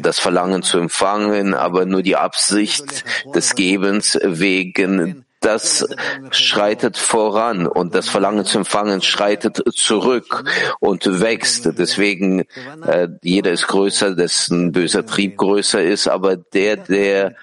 das 0.00 0.18
Verlangen 0.18 0.62
zu 0.62 0.78
empfangen, 0.78 1.54
aber 1.54 1.86
nur 1.86 2.02
die 2.02 2.16
Absicht 2.16 3.04
des 3.34 3.54
Gebens 3.54 4.18
wegen 4.22 5.24
das 5.40 5.86
schreitet 6.30 6.96
voran 6.96 7.66
und 7.66 7.94
das 7.94 8.08
Verlangen 8.08 8.44
zu 8.44 8.58
empfangen 8.58 9.02
schreitet 9.02 9.62
zurück 9.74 10.44
und 10.80 11.20
wächst. 11.20 11.78
Deswegen, 11.78 12.44
äh, 12.84 13.08
jeder 13.22 13.52
ist 13.52 13.68
größer, 13.68 14.16
dessen 14.16 14.72
böser 14.72 15.06
Trieb 15.06 15.36
größer 15.36 15.82
ist, 15.82 16.08
aber 16.08 16.36
der, 16.36 16.76
der 16.76 17.36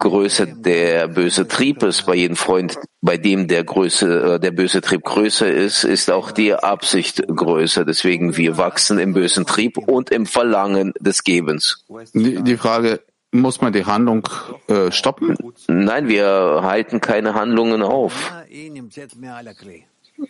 größer 0.00 0.46
der 0.46 1.08
böse 1.08 1.46
Trieb 1.46 1.82
ist, 1.82 2.06
bei 2.06 2.14
jedem 2.16 2.36
Freund, 2.36 2.78
bei 3.00 3.16
dem 3.16 3.46
der, 3.46 3.62
Größe, 3.64 4.34
äh, 4.34 4.40
der 4.40 4.50
böse 4.50 4.80
Trieb 4.80 5.04
größer 5.04 5.50
ist, 5.50 5.84
ist 5.84 6.10
auch 6.10 6.32
die 6.32 6.54
Absicht 6.54 7.22
größer. 7.28 7.84
Deswegen 7.84 8.36
wir 8.36 8.56
wachsen 8.56 8.98
im 8.98 9.12
bösen 9.12 9.46
Trieb 9.46 9.78
und 9.78 10.10
im 10.10 10.26
Verlangen 10.26 10.92
des 10.98 11.22
Gebens. 11.22 11.84
Die, 12.14 12.42
die 12.42 12.56
Frage, 12.56 13.00
muss 13.32 13.60
man 13.60 13.72
die 13.72 13.84
Handlung 13.84 14.28
äh, 14.66 14.90
stoppen? 14.90 15.36
Nein, 15.68 16.08
wir 16.08 16.60
halten 16.62 17.00
keine 17.00 17.34
Handlungen 17.34 17.82
auf. 17.82 18.32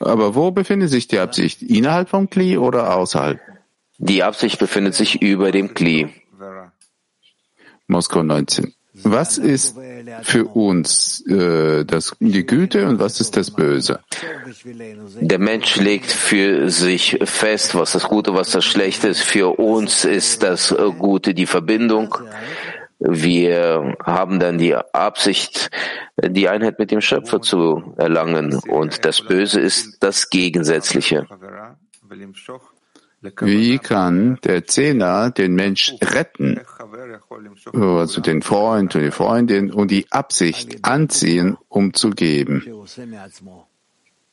Aber 0.00 0.34
wo 0.34 0.50
befindet 0.50 0.90
sich 0.90 1.08
die 1.08 1.18
Absicht? 1.18 1.62
Innerhalb 1.62 2.10
vom 2.10 2.28
Kli 2.28 2.58
oder 2.58 2.96
außerhalb? 2.96 3.40
Die 3.98 4.22
Absicht 4.22 4.58
befindet 4.58 4.94
sich 4.94 5.22
über 5.22 5.50
dem 5.50 5.74
Kli. 5.74 6.08
Moskau 7.86 8.22
19. 8.22 8.72
Was 9.02 9.38
ist 9.38 9.76
für 10.22 10.44
uns 10.44 11.24
äh, 11.26 11.84
das, 11.84 12.16
die 12.20 12.46
Güte 12.46 12.86
und 12.86 12.98
was 12.98 13.20
ist 13.20 13.36
das 13.36 13.50
Böse? 13.50 14.00
Der 15.20 15.38
Mensch 15.38 15.76
legt 15.76 16.10
für 16.10 16.70
sich 16.70 17.18
fest, 17.24 17.74
was 17.74 17.92
das 17.92 18.04
Gute, 18.04 18.34
was 18.34 18.50
das 18.50 18.64
Schlechte 18.64 19.08
ist. 19.08 19.22
Für 19.22 19.58
uns 19.58 20.04
ist 20.04 20.42
das 20.42 20.74
Gute 20.98 21.34
die 21.34 21.46
Verbindung 21.46 22.14
wir 23.00 23.96
haben 24.04 24.38
dann 24.38 24.58
die 24.58 24.74
Absicht, 24.74 25.70
die 26.22 26.48
Einheit 26.50 26.78
mit 26.78 26.90
dem 26.90 27.00
Schöpfer 27.00 27.40
zu 27.40 27.94
erlangen. 27.96 28.60
Und 28.68 29.06
das 29.06 29.22
Böse 29.22 29.58
ist 29.58 30.02
das 30.02 30.28
Gegensätzliche. 30.28 31.26
Wie 33.22 33.78
kann 33.78 34.38
der 34.44 34.66
Zehner 34.66 35.30
den 35.30 35.54
Mensch 35.54 35.94
retten, 36.00 36.60
also 37.72 38.20
den 38.22 38.40
Freund 38.40 38.94
und 38.94 39.02
die 39.02 39.10
Freundin, 39.10 39.70
und 39.72 39.90
die 39.90 40.10
Absicht 40.10 40.84
anziehen, 40.86 41.58
um 41.68 41.92
zu 41.92 42.10
geben? 42.10 42.64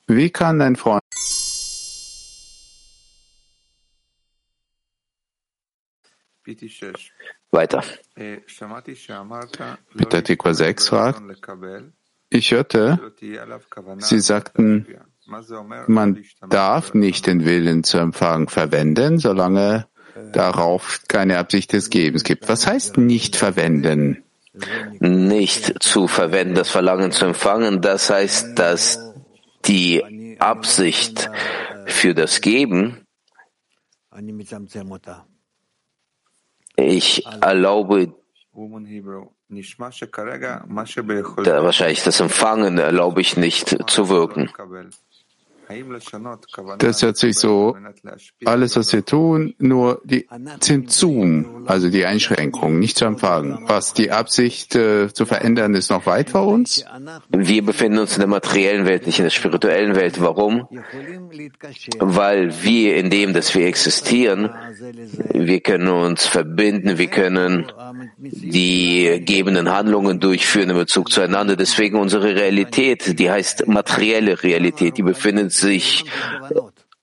Wie 0.08 0.30
kann 0.30 0.62
ein 0.62 0.76
Freund 0.78 1.04
Weiter. 7.52 7.84
Peter 9.98 10.24
Tikva 10.24 10.54
6 10.54 10.88
fragt, 10.88 11.22
ich 12.30 12.52
hörte, 12.52 13.14
Sie 14.00 14.20
sagten, 14.20 14.88
man 15.88 16.23
darf 16.49 16.93
nicht 16.93 17.28
den 17.28 17.45
Willen 17.45 17.84
zu 17.84 17.97
empfangen 17.97 18.47
verwenden, 18.47 19.19
solange 19.19 19.88
darauf 20.34 21.01
keine 21.07 21.38
Absicht 21.38 21.73
des 21.73 21.89
Gebens 21.89 22.23
gibt. 22.23 22.49
Was 22.49 22.65
heißt 22.65 22.97
nicht 22.97 23.36
verwenden? 23.36 24.23
Nicht 24.99 25.84
zu 25.84 26.07
verwenden, 26.07 26.55
das 26.55 26.69
Verlangen 26.69 27.11
zu 27.11 27.25
empfangen, 27.25 27.82
das 27.82 28.09
heißt, 28.09 28.57
dass 28.57 29.13
die 29.65 30.38
Absicht 30.39 31.30
für 31.86 32.15
das 32.15 32.41
Geben 32.41 33.05
ich 36.75 37.25
erlaube 37.41 38.13
da 41.43 41.63
wahrscheinlich 41.63 42.03
das 42.03 42.19
Empfangen 42.19 42.78
erlaube 42.78 43.21
ich 43.21 43.38
nicht 43.38 43.89
zu 43.89 44.09
wirken. 44.09 44.49
Das 46.78 47.01
hört 47.01 47.18
sich 47.18 47.38
so, 47.38 47.76
alles, 48.45 48.76
was 48.78 48.93
wir 48.93 49.03
tun, 49.03 49.53
nur 49.59 50.01
die 50.05 50.28
Zimtzum, 50.59 51.65
also 51.65 51.89
die 51.89 52.05
Einschränkung, 52.05 52.80
nicht 52.80 52.97
zu 52.97 53.05
empfangen. 53.05 53.65
Was, 53.68 53.93
die 53.93 54.11
Absicht 54.11 54.76
äh, 54.76 55.11
zu 55.13 55.26
verändern, 55.26 55.74
ist 55.74 55.89
noch 55.89 56.05
weit 56.05 56.30
vor 56.30 56.47
uns? 56.47 56.86
Wir 57.30 57.65
befinden 57.65 57.99
uns 57.99 58.13
in 58.13 58.20
der 58.20 58.30
materiellen 58.30 58.86
Welt, 58.86 59.05
nicht 59.05 59.20
in 59.20 59.26
der 59.26 59.30
spirituellen 59.30 59.95
Welt. 59.95 60.22
Warum? 60.22 60.68
Weil 61.99 62.63
wir 62.63 62.95
in 62.95 63.09
dem, 63.09 63.34
dass 63.34 63.53
wir 63.53 63.68
existieren, 63.68 64.49
wir 65.34 65.59
können 65.59 65.89
uns 65.89 66.26
verbinden, 66.26 66.97
wir 66.97 67.07
können 67.07 67.72
die 68.18 69.22
gebenden 69.26 69.70
Handlungen 69.70 70.20
durchführen 70.20 70.70
in 70.70 70.78
Bezug 70.78 71.11
zueinander. 71.11 71.55
Deswegen 71.57 71.97
unsere 71.97 72.36
Realität, 72.36 73.20
die 73.20 73.30
heißt 73.30 73.68
materielle 73.68 74.41
Realität, 74.43 74.97
die 74.97 75.03
befindet 75.03 75.57
sich 75.58 76.05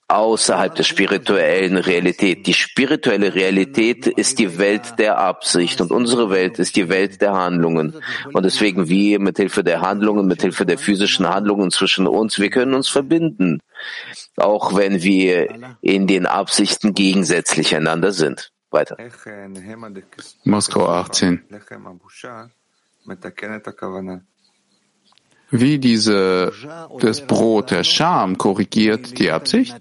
außerhalb 0.08 0.74
der 0.74 0.84
spirituellen 0.84 1.76
Realität. 1.76 2.46
Die 2.46 2.54
spirituelle 2.54 3.34
Realität 3.34 4.06
ist 4.06 4.38
die 4.38 4.58
Welt 4.58 4.98
der 4.98 5.18
Absicht 5.18 5.80
und 5.80 5.90
unsere 5.90 6.30
Welt 6.30 6.58
ist 6.58 6.76
die 6.76 6.88
Welt 6.88 7.20
der 7.20 7.32
Handlungen. 7.32 7.94
Und 8.32 8.44
deswegen 8.44 8.88
wir 8.88 9.18
mit 9.18 9.38
Hilfe 9.38 9.64
der 9.64 9.80
Handlungen, 9.80 10.26
mit 10.26 10.42
Hilfe 10.42 10.66
der 10.66 10.78
physischen 10.78 11.28
Handlungen 11.28 11.70
zwischen 11.70 12.06
uns, 12.06 12.38
wir 12.38 12.50
können 12.50 12.74
uns 12.74 12.88
verbinden, 12.88 13.60
auch 14.36 14.76
wenn 14.76 15.02
wir 15.02 15.76
in 15.80 16.06
den 16.06 16.26
Absichten 16.26 16.94
gegensätzlich 16.94 17.74
einander 17.74 18.12
sind. 18.12 18.52
Weiter. 18.70 18.96
Moskau 20.44 20.88
18. 20.88 21.44
Wie 25.56 25.78
diese, 25.78 26.52
das 26.98 27.20
Brot 27.28 27.70
der 27.70 27.84
Scham 27.84 28.36
korrigiert 28.38 29.20
die 29.20 29.30
Absicht? 29.30 29.76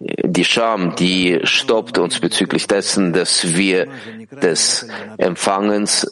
Die 0.00 0.44
Scham, 0.46 0.94
die 0.96 1.40
stoppt 1.44 1.98
uns 1.98 2.20
bezüglich 2.20 2.66
dessen, 2.66 3.12
dass 3.12 3.54
wir 3.54 3.86
des 4.40 4.88
Empfangens 5.18 6.10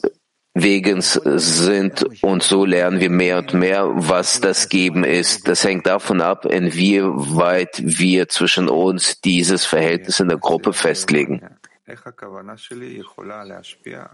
Wegens 0.53 1.13
sind 1.13 2.05
und 2.21 2.43
so 2.43 2.65
lernen 2.65 2.99
wir 2.99 3.09
mehr 3.09 3.39
und 3.39 3.55
mehr, 3.55 3.89
was 3.95 4.39
das 4.39 4.69
Geben 4.69 5.03
ist. 5.03 5.47
Das 5.47 5.63
hängt 5.63 5.87
davon 5.87 6.21
ab, 6.21 6.45
inwieweit 6.45 7.81
wir 7.83 8.29
zwischen 8.29 8.69
uns 8.69 9.19
dieses 9.21 9.65
Verhältnis 9.65 10.19
in 10.19 10.27
der 10.27 10.37
Gruppe 10.37 10.71
festlegen. 10.71 11.41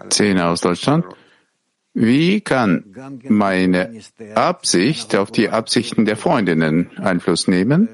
Zehn 0.10 0.40
aus 0.40 0.62
Deutschland. 0.62 1.06
Wie 1.94 2.42
kann 2.42 3.20
meine 3.28 3.92
Absicht 4.36 5.16
auf 5.16 5.32
die 5.32 5.50
Absichten 5.50 6.06
der 6.06 6.18
Freundinnen 6.18 6.92
Einfluss 6.98 7.48
nehmen? 7.48 7.90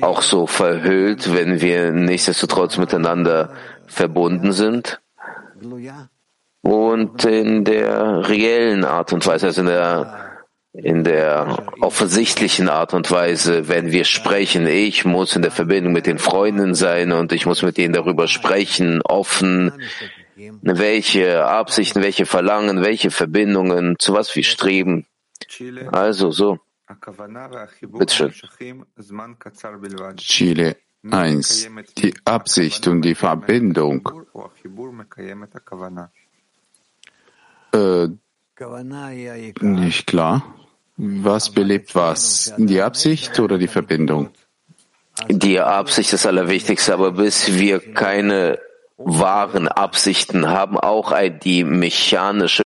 Auch 0.00 0.22
so 0.22 0.46
verhüllt, 0.46 1.34
wenn 1.34 1.60
wir 1.60 1.90
nichtsdestotrotz 1.92 2.78
miteinander 2.78 3.52
verbunden 3.86 4.52
sind 4.52 5.00
und 6.62 7.24
in 7.24 7.64
der 7.64 8.28
reellen 8.28 8.84
Art 8.84 9.12
und 9.12 9.26
Weise, 9.26 9.46
also 9.46 9.60
in 9.62 9.66
der 9.66 10.32
in 10.74 11.04
der 11.04 11.66
offensichtlichen 11.82 12.70
Art 12.70 12.94
und 12.94 13.10
Weise, 13.10 13.68
wenn 13.68 13.92
wir 13.92 14.04
sprechen. 14.04 14.66
Ich 14.66 15.04
muss 15.04 15.36
in 15.36 15.42
der 15.42 15.50
Verbindung 15.50 15.92
mit 15.92 16.06
den 16.06 16.18
Freunden 16.18 16.74
sein 16.74 17.12
und 17.12 17.32
ich 17.32 17.44
muss 17.44 17.62
mit 17.62 17.76
ihnen 17.76 17.92
darüber 17.92 18.26
sprechen, 18.26 19.02
offen, 19.02 19.72
welche 20.36 21.44
Absichten, 21.44 22.02
welche 22.02 22.26
Verlangen, 22.26 22.82
welche 22.82 23.10
Verbindungen, 23.10 23.98
zu 23.98 24.14
was 24.14 24.34
wir 24.34 24.44
streben. 24.44 25.06
Also 25.90 26.30
so. 26.30 26.58
Bitteschön. 27.80 28.32
Chile 30.16 30.76
1. 31.10 31.68
Die 31.98 32.14
Absicht 32.24 32.86
und 32.86 33.02
die 33.02 33.14
Verbindung. 33.14 34.08
Äh, 37.72 38.08
nicht 39.60 40.06
klar. 40.06 40.54
Was 40.96 41.50
belebt 41.50 41.94
was? 41.94 42.54
Die 42.58 42.80
Absicht 42.80 43.40
oder 43.40 43.58
die 43.58 43.66
Verbindung? 43.68 44.30
Die 45.28 45.60
Absicht 45.60 46.12
ist 46.12 46.24
das 46.24 46.26
Allerwichtigste, 46.26 46.94
aber 46.94 47.12
bis 47.12 47.58
wir 47.58 47.80
keine 47.94 48.58
wahren 49.04 49.68
Absichten 49.68 50.48
haben, 50.48 50.78
auch 50.78 51.12
die 51.42 51.64
mechanische 51.64 52.62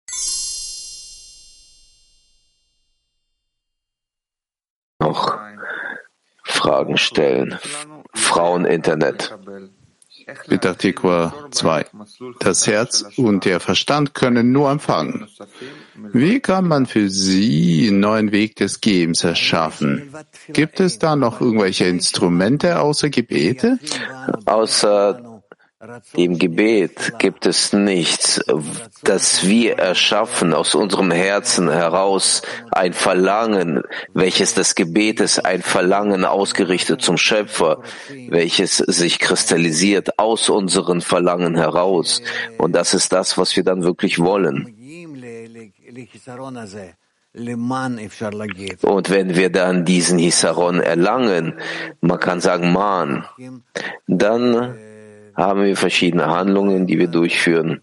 noch 4.99 5.37
Fragen 6.43 6.97
stellen. 6.97 7.59
Frauen-Internet. 8.13 9.37
Bitartikwa 10.47 11.33
2. 11.51 11.85
Das 12.39 12.65
Herz 12.65 13.05
und 13.15 13.45
der 13.45 13.59
Verstand 13.59 14.15
können 14.15 14.51
nur 14.51 14.71
empfangen. 14.71 15.27
Wie 16.13 16.39
kann 16.39 16.67
man 16.67 16.87
für 16.87 17.09
sie 17.09 17.89
einen 17.89 17.99
neuen 17.99 18.31
Weg 18.31 18.55
des 18.55 18.81
Gebens 18.81 19.23
erschaffen? 19.23 20.11
Gibt 20.47 20.79
es 20.79 20.97
da 20.97 21.15
noch 21.15 21.41
irgendwelche 21.41 21.85
Instrumente 21.85 22.79
außer 22.79 23.09
Gebete? 23.09 23.77
Außer 24.45 25.34
im 26.13 26.37
Gebet 26.37 27.13
gibt 27.19 27.45
es 27.45 27.73
nichts, 27.73 28.41
das 29.03 29.47
wir 29.47 29.77
erschaffen 29.77 30.53
aus 30.53 30.75
unserem 30.75 31.11
Herzen 31.11 31.69
heraus, 31.69 32.41
ein 32.71 32.93
Verlangen, 32.93 33.83
welches 34.13 34.53
das 34.53 34.75
Gebet 34.75 35.19
ist, 35.19 35.45
ein 35.45 35.61
Verlangen 35.61 36.25
ausgerichtet 36.25 37.01
zum 37.01 37.17
Schöpfer, 37.17 37.81
welches 38.29 38.77
sich 38.77 39.19
kristallisiert 39.19 40.17
aus 40.19 40.49
unseren 40.49 41.01
Verlangen 41.01 41.55
heraus. 41.55 42.21
Und 42.57 42.73
das 42.73 42.93
ist 42.93 43.11
das, 43.11 43.37
was 43.37 43.55
wir 43.55 43.63
dann 43.63 43.83
wirklich 43.83 44.19
wollen. 44.19 44.75
Und 48.81 49.09
wenn 49.09 49.35
wir 49.35 49.49
dann 49.49 49.83
diesen 49.83 50.19
Hisaron 50.19 50.79
erlangen, 50.79 51.59
man 51.99 52.19
kann 52.19 52.39
sagen, 52.39 52.71
man, 52.71 53.25
dann 54.07 54.77
haben 55.35 55.63
wir 55.63 55.75
verschiedene 55.75 56.27
Handlungen, 56.27 56.87
die 56.87 56.97
wir 56.99 57.07
durchführen. 57.07 57.81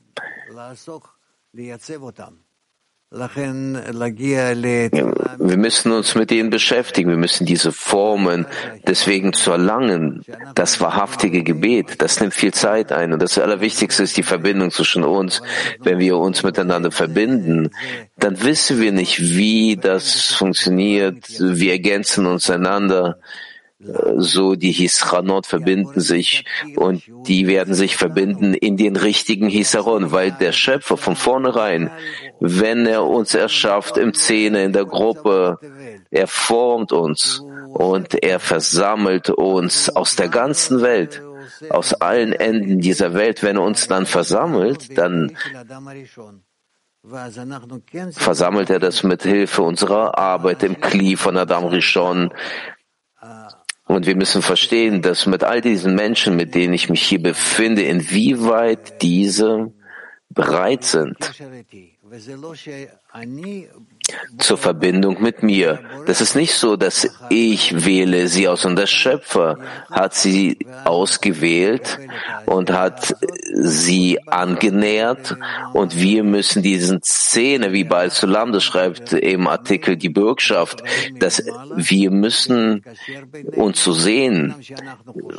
Wir 5.39 5.59
müssen 5.59 5.93
uns 5.93 6.15
mit 6.15 6.31
denen 6.31 6.49
beschäftigen. 6.49 7.11
Wir 7.11 7.19
müssen 7.19 7.45
diese 7.45 7.71
Formen 7.71 8.47
deswegen 8.87 9.35
zu 9.35 9.51
erlangen. 9.51 10.25
Das 10.55 10.81
wahrhaftige 10.81 11.43
Gebet, 11.43 12.01
das 12.01 12.21
nimmt 12.21 12.33
viel 12.33 12.55
Zeit 12.55 12.91
ein. 12.91 13.13
Und 13.13 13.21
das 13.21 13.37
Allerwichtigste 13.37 14.03
ist 14.05 14.17
die 14.17 14.23
Verbindung 14.23 14.71
zwischen 14.71 15.05
uns. 15.05 15.43
Wenn 15.81 15.99
wir 15.99 16.17
uns 16.17 16.43
miteinander 16.43 16.91
verbinden, 16.91 17.69
dann 18.17 18.43
wissen 18.43 18.81
wir 18.81 18.93
nicht, 18.93 19.21
wie 19.21 19.77
das 19.77 20.33
funktioniert. 20.33 21.27
Wir 21.39 21.73
ergänzen 21.73 22.25
uns 22.25 22.49
einander. 22.49 23.19
So 24.17 24.55
die 24.55 24.73
Hisranot 24.73 25.47
verbinden 25.47 26.01
sich 26.01 26.45
und 26.77 27.03
die 27.27 27.47
werden 27.47 27.75
sich 27.75 27.97
verbinden 27.97 28.55
in 28.55 28.77
den 28.77 28.97
richtigen 28.97 29.49
Hisaron, 29.49 30.13
weil 30.13 30.31
der 30.33 30.53
Schöpfer 30.53 30.97
von 30.97 31.17
vornherein, 31.17 31.91
wenn 32.41 32.87
er 32.87 33.05
uns 33.05 33.35
erschafft 33.35 33.97
im 33.97 34.15
Zähne, 34.15 34.65
in 34.65 34.73
der 34.73 34.85
Gruppe, 34.85 35.59
er 36.11 36.27
formt 36.27 36.93
uns 36.93 37.43
und 37.75 38.23
er 38.23 38.39
versammelt 38.39 39.31
uns 39.31 39.89
aus 39.89 40.15
der 40.15 40.29
ganzen 40.29 40.83
Welt, 40.83 41.23
aus 41.71 41.95
allen 41.95 42.33
Enden 42.33 42.81
dieser 42.81 43.15
Welt. 43.15 43.43
Wenn 43.43 43.57
er 43.57 43.63
uns 43.63 43.89
dann 43.89 44.07
versammelt, 44.07 44.97
dann 44.97 45.37
versammelt 48.13 48.71
er 48.71 48.79
das 48.79 49.03
mit 49.03 49.23
Hilfe 49.23 49.63
unserer 49.63 50.17
Arbeit 50.17 50.63
im 50.63 50.81
Kli 50.81 51.17
von 51.17 51.37
Adam 51.37 51.65
Rishon. 51.65 52.33
Und 53.93 54.07
wir 54.07 54.17
müssen 54.17 54.41
verstehen, 54.41 55.03
dass 55.03 55.27
mit 55.27 55.45
all 55.45 55.61
diesen 55.61 55.95
Menschen, 55.95 56.35
mit 56.35 56.55
denen 56.55 56.73
ich 56.73 56.89
mich 56.89 57.03
hier 57.03 57.23
befinde, 57.23 57.83
inwieweit 57.83 59.03
diese 59.03 59.71
bereit 60.31 60.85
sind, 60.85 61.19
zur 64.39 64.59
Verbindung 64.59 65.23
mit 65.23 65.43
mir. 65.43 65.81
Das 66.07 66.21
ist 66.21 66.35
nicht 66.35 66.55
so, 66.55 66.77
dass 66.77 67.09
ich 67.31 67.85
wähle 67.85 68.29
sie 68.29 68.49
aus 68.49 68.65
und 68.65 68.77
der 68.77 68.87
Schöpfer 68.87 69.59
hat 69.91 70.15
sie 70.15 70.59
ausgewählt 70.85 71.99
und 72.47 72.73
hat 72.73 73.15
sie 73.55 74.19
angenähert 74.27 75.37
und 75.73 76.01
wir 76.01 76.25
müssen 76.25 76.63
diesen 76.63 77.03
Szene, 77.03 77.73
wie 77.73 77.85
Baal 77.85 78.11
Sulam 78.11 78.53
das 78.53 78.65
schreibt 78.65 79.13
im 79.13 79.47
Artikel 79.47 79.97
Die 79.97 80.09
Bürgschaft, 80.09 80.83
dass 81.19 81.43
wir 81.77 82.11
müssen 82.11 82.83
uns 83.55 83.83
zu 83.83 83.93
so 83.93 84.01
sehen, 84.01 84.55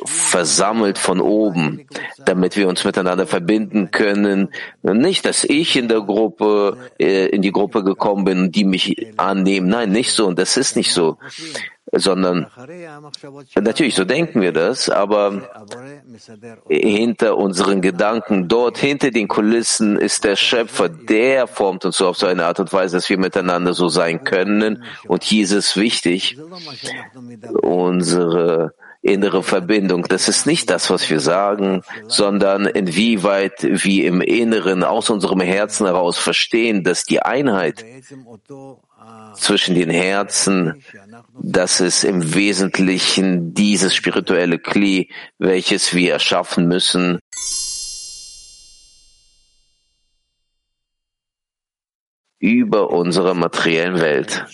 versammelt 0.06 0.98
von 0.98 1.20
oben, 1.20 1.86
damit 2.26 2.56
wir 2.56 2.68
uns 2.68 2.86
miteinander 2.86 3.28
verbinden 3.28 3.92
können. 3.92 4.50
Nicht, 4.82 5.26
dass 5.26 5.44
ich 5.44 5.76
in 5.76 5.88
der 5.88 6.02
Gruppe, 6.02 6.78
äh, 7.00 7.28
in 7.28 7.42
die 7.42 7.52
Gruppe 7.52 7.84
gekommen 7.84 8.26
bin 8.26 8.52
die 8.54 8.63
mich 8.64 9.14
annehmen. 9.18 9.68
Nein, 9.70 9.92
nicht 9.92 10.12
so. 10.12 10.28
Und 10.28 10.40
das 10.40 10.58
ist 10.58 10.76
nicht 10.76 10.94
so. 10.94 11.18
Sondern, 11.96 12.48
natürlich, 13.56 13.94
so 13.94 14.04
denken 14.04 14.42
wir 14.42 14.52
das, 14.52 14.90
aber 14.90 15.48
hinter 16.68 17.38
unseren 17.38 17.82
Gedanken, 17.82 18.48
dort 18.48 18.80
hinter 18.80 19.12
den 19.12 19.28
Kulissen 19.28 19.98
ist 19.98 20.24
der 20.24 20.36
Schöpfer, 20.36 20.90
der 20.90 21.46
formt 21.46 21.86
uns 21.86 21.98
so 21.98 22.08
auf 22.08 22.18
so 22.18 22.26
eine 22.26 22.46
Art 22.46 22.60
und 22.60 22.74
Weise, 22.74 22.98
dass 22.98 23.10
wir 23.10 23.20
miteinander 23.20 23.74
so 23.74 23.90
sein 23.90 24.24
können. 24.24 24.84
Und 25.08 25.24
hier 25.24 25.44
ist 25.44 25.78
wichtig, 25.78 26.38
unsere 27.62 28.74
innere 29.04 29.44
Verbindung. 29.44 30.04
Das 30.08 30.28
ist 30.28 30.48
nicht 30.48 30.70
das, 30.70 30.90
was 30.90 31.10
wir 31.10 31.20
sagen, 31.20 31.84
sondern 32.08 32.66
inwieweit 32.66 33.62
wir 33.62 34.06
im 34.06 34.22
Inneren 34.22 34.84
aus 34.84 35.10
unserem 35.10 35.42
Herzen 35.42 35.86
heraus 35.86 36.18
verstehen, 36.18 36.84
dass 36.84 37.04
die 37.04 37.22
Einheit 37.22 37.86
zwischen 39.36 39.76
den 39.76 39.90
Herzen, 39.90 40.84
das 41.34 41.82
ist 41.82 42.06
im 42.06 42.34
Wesentlichen 42.34 43.54
dieses 43.54 43.94
spirituelle 43.94 44.58
Kli, 44.58 45.12
welches 45.38 45.94
wir 45.94 46.14
erschaffen 46.14 46.68
müssen, 46.68 47.20
über 52.40 52.90
unsere 52.90 53.36
materiellen 53.36 54.00
Welt. 54.00 54.46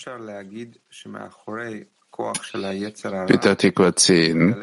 Artikel 3.46 3.94
10 3.94 4.56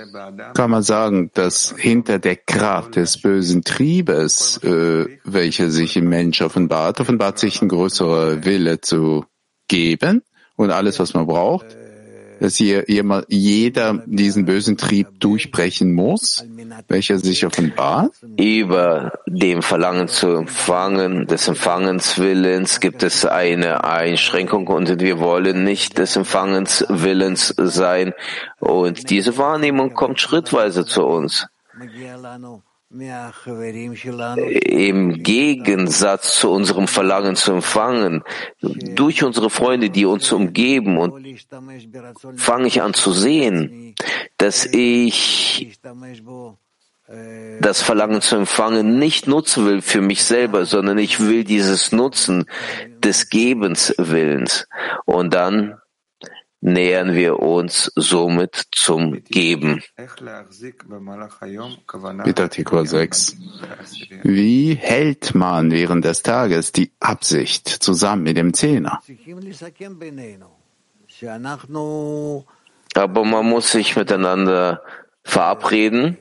kann 0.53 0.71
man 0.71 0.83
sagen, 0.83 1.31
dass 1.33 1.73
hinter 1.77 2.19
der 2.19 2.35
Kraft 2.35 2.95
des 2.95 3.21
bösen 3.21 3.63
Triebes, 3.63 4.61
äh, 4.63 5.05
welcher 5.23 5.69
sich 5.69 5.97
im 5.97 6.09
Mensch 6.09 6.41
offenbart, 6.41 6.99
offenbart 6.99 7.39
sich 7.39 7.61
ein 7.61 7.69
größerer 7.69 8.45
Wille 8.45 8.81
zu 8.81 9.25
geben 9.67 10.23
und 10.55 10.71
alles, 10.71 10.99
was 10.99 11.13
man 11.13 11.27
braucht 11.27 11.77
dass 12.39 12.59
jeder 12.59 14.03
diesen 14.05 14.45
bösen 14.45 14.77
Trieb 14.77 15.19
durchbrechen 15.19 15.93
muss, 15.93 16.45
welcher 16.87 17.19
sich 17.19 17.45
offenbart? 17.45 18.13
Über 18.37 19.19
dem 19.27 19.61
Verlangen 19.61 20.07
zu 20.07 20.27
empfangen, 20.27 21.27
des 21.27 21.47
Empfangenswillens 21.47 22.79
gibt 22.79 23.03
es 23.03 23.25
eine 23.25 23.83
Einschränkung 23.83 24.67
und 24.67 24.99
wir 24.99 25.19
wollen 25.19 25.63
nicht 25.63 25.97
des 25.97 26.15
Empfangenswillens 26.15 27.53
sein. 27.57 28.13
Und 28.59 29.09
diese 29.09 29.37
Wahrnehmung 29.37 29.93
kommt 29.93 30.19
schrittweise 30.19 30.85
zu 30.85 31.05
uns. 31.05 31.47
Im 32.89 33.01
Gegensatz 35.23 36.39
zu 36.39 36.49
unserem 36.49 36.87
Verlangen 36.87 37.35
zu 37.35 37.51
empfangen, 37.51 38.23
durch 38.61 39.23
unsere 39.23 39.49
Freunde, 39.49 39.89
die 39.89 40.05
uns 40.05 40.31
umgeben, 40.31 40.97
und 40.97 41.27
fange 42.37 42.67
ich 42.67 42.81
an 42.81 42.93
zu 42.93 43.11
sehen, 43.11 43.93
dass 44.37 44.65
ich 44.65 45.79
das 47.59 47.81
Verlangen 47.81 48.21
zu 48.21 48.35
empfangen 48.35 48.99
nicht 48.99 49.27
nutzen 49.27 49.65
will 49.65 49.81
für 49.81 50.01
mich 50.01 50.23
selber, 50.23 50.65
sondern 50.65 50.97
ich 50.97 51.19
will 51.19 51.43
dieses 51.43 51.91
Nutzen 51.91 52.45
des 53.03 53.29
Gebens 53.29 53.93
Willens. 53.97 54.67
Und 55.05 55.33
dann 55.33 55.77
nähern 56.61 57.13
wir 57.13 57.39
uns 57.39 57.91
somit 57.95 58.67
zum 58.71 59.23
Geben. 59.23 59.83
Mit 62.25 62.39
Artikel 62.39 62.87
6. 62.87 63.37
Wie 64.23 64.75
hält 64.75 65.35
man 65.35 65.71
während 65.71 66.05
des 66.05 66.23
Tages 66.23 66.71
die 66.71 66.91
Absicht 66.99 67.67
zusammen 67.67 68.23
mit 68.23 68.37
dem 68.37 68.53
Zehner? 68.53 69.01
Aber 72.95 73.23
man 73.23 73.45
muss 73.45 73.71
sich 73.71 73.95
miteinander 73.95 74.81
verabreden, 75.23 76.17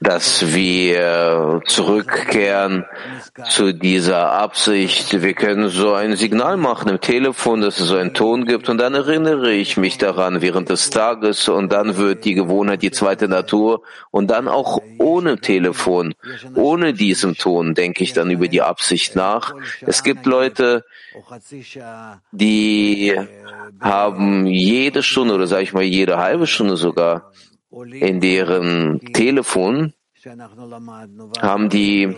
dass 0.00 0.54
wir 0.54 1.60
zurückkehren 1.66 2.84
zu 3.48 3.72
dieser 3.72 4.32
Absicht. 4.32 5.22
Wir 5.22 5.34
können 5.34 5.68
so 5.68 5.92
ein 5.92 6.16
Signal 6.16 6.56
machen 6.56 6.88
im 6.88 7.00
Telefon, 7.00 7.60
dass 7.60 7.80
es 7.80 7.88
so 7.88 7.96
einen 7.96 8.14
Ton 8.14 8.44
gibt 8.46 8.68
und 8.68 8.78
dann 8.78 8.94
erinnere 8.94 9.52
ich 9.52 9.76
mich 9.76 9.98
daran 9.98 10.40
während 10.40 10.68
des 10.68 10.90
Tages 10.90 11.48
und 11.48 11.72
dann 11.72 11.96
wird 11.96 12.24
die 12.24 12.34
Gewohnheit 12.34 12.82
die 12.82 12.90
zweite 12.90 13.28
Natur 13.28 13.82
und 14.10 14.30
dann 14.30 14.46
auch 14.46 14.80
ohne 14.98 15.38
Telefon, 15.38 16.14
ohne 16.54 16.92
diesen 16.92 17.34
Ton 17.34 17.74
denke 17.74 18.04
ich 18.04 18.12
dann 18.12 18.30
über 18.30 18.48
die 18.48 18.62
Absicht 18.62 19.16
nach. 19.16 19.54
Es 19.80 20.02
gibt 20.02 20.26
Leute, 20.26 20.84
die 22.30 23.14
haben 23.80 24.46
jede 24.46 25.02
Stunde 25.02 25.34
oder 25.34 25.46
sage 25.46 25.62
ich 25.64 25.72
mal 25.72 25.82
jede 25.82 26.18
halbe 26.18 26.46
Stunde 26.46 26.76
sogar 26.76 27.32
in 27.70 28.20
deren 28.20 29.00
Telefon 29.12 29.92
haben 31.40 31.68
die 31.68 32.16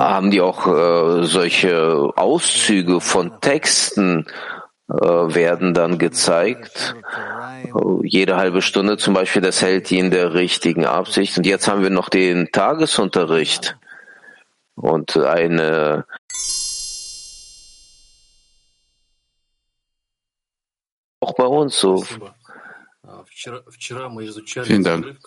haben 0.00 0.30
die 0.30 0.40
auch 0.40 0.66
äh, 0.66 1.24
solche 1.24 2.10
Auszüge 2.16 3.00
von 3.00 3.40
Texten 3.40 4.26
äh, 4.88 4.94
werden 4.94 5.72
dann 5.72 5.98
gezeigt. 5.98 6.96
Jede 8.02 8.36
halbe 8.36 8.62
Stunde 8.62 8.96
zum 8.96 9.14
Beispiel, 9.14 9.40
das 9.40 9.62
hält 9.62 9.90
die 9.90 9.98
in 9.98 10.10
der 10.10 10.34
richtigen 10.34 10.84
Absicht. 10.84 11.38
Und 11.38 11.46
jetzt 11.46 11.68
haben 11.68 11.82
wir 11.82 11.90
noch 11.90 12.08
den 12.08 12.50
Tagesunterricht 12.50 13.78
und 14.74 15.16
eine 15.16 16.04
auch 21.22 21.34
bei 21.34 21.46
uns 21.46 21.78
so. 21.78 22.04
Vielen 24.64 24.84
Dank. 24.84 25.18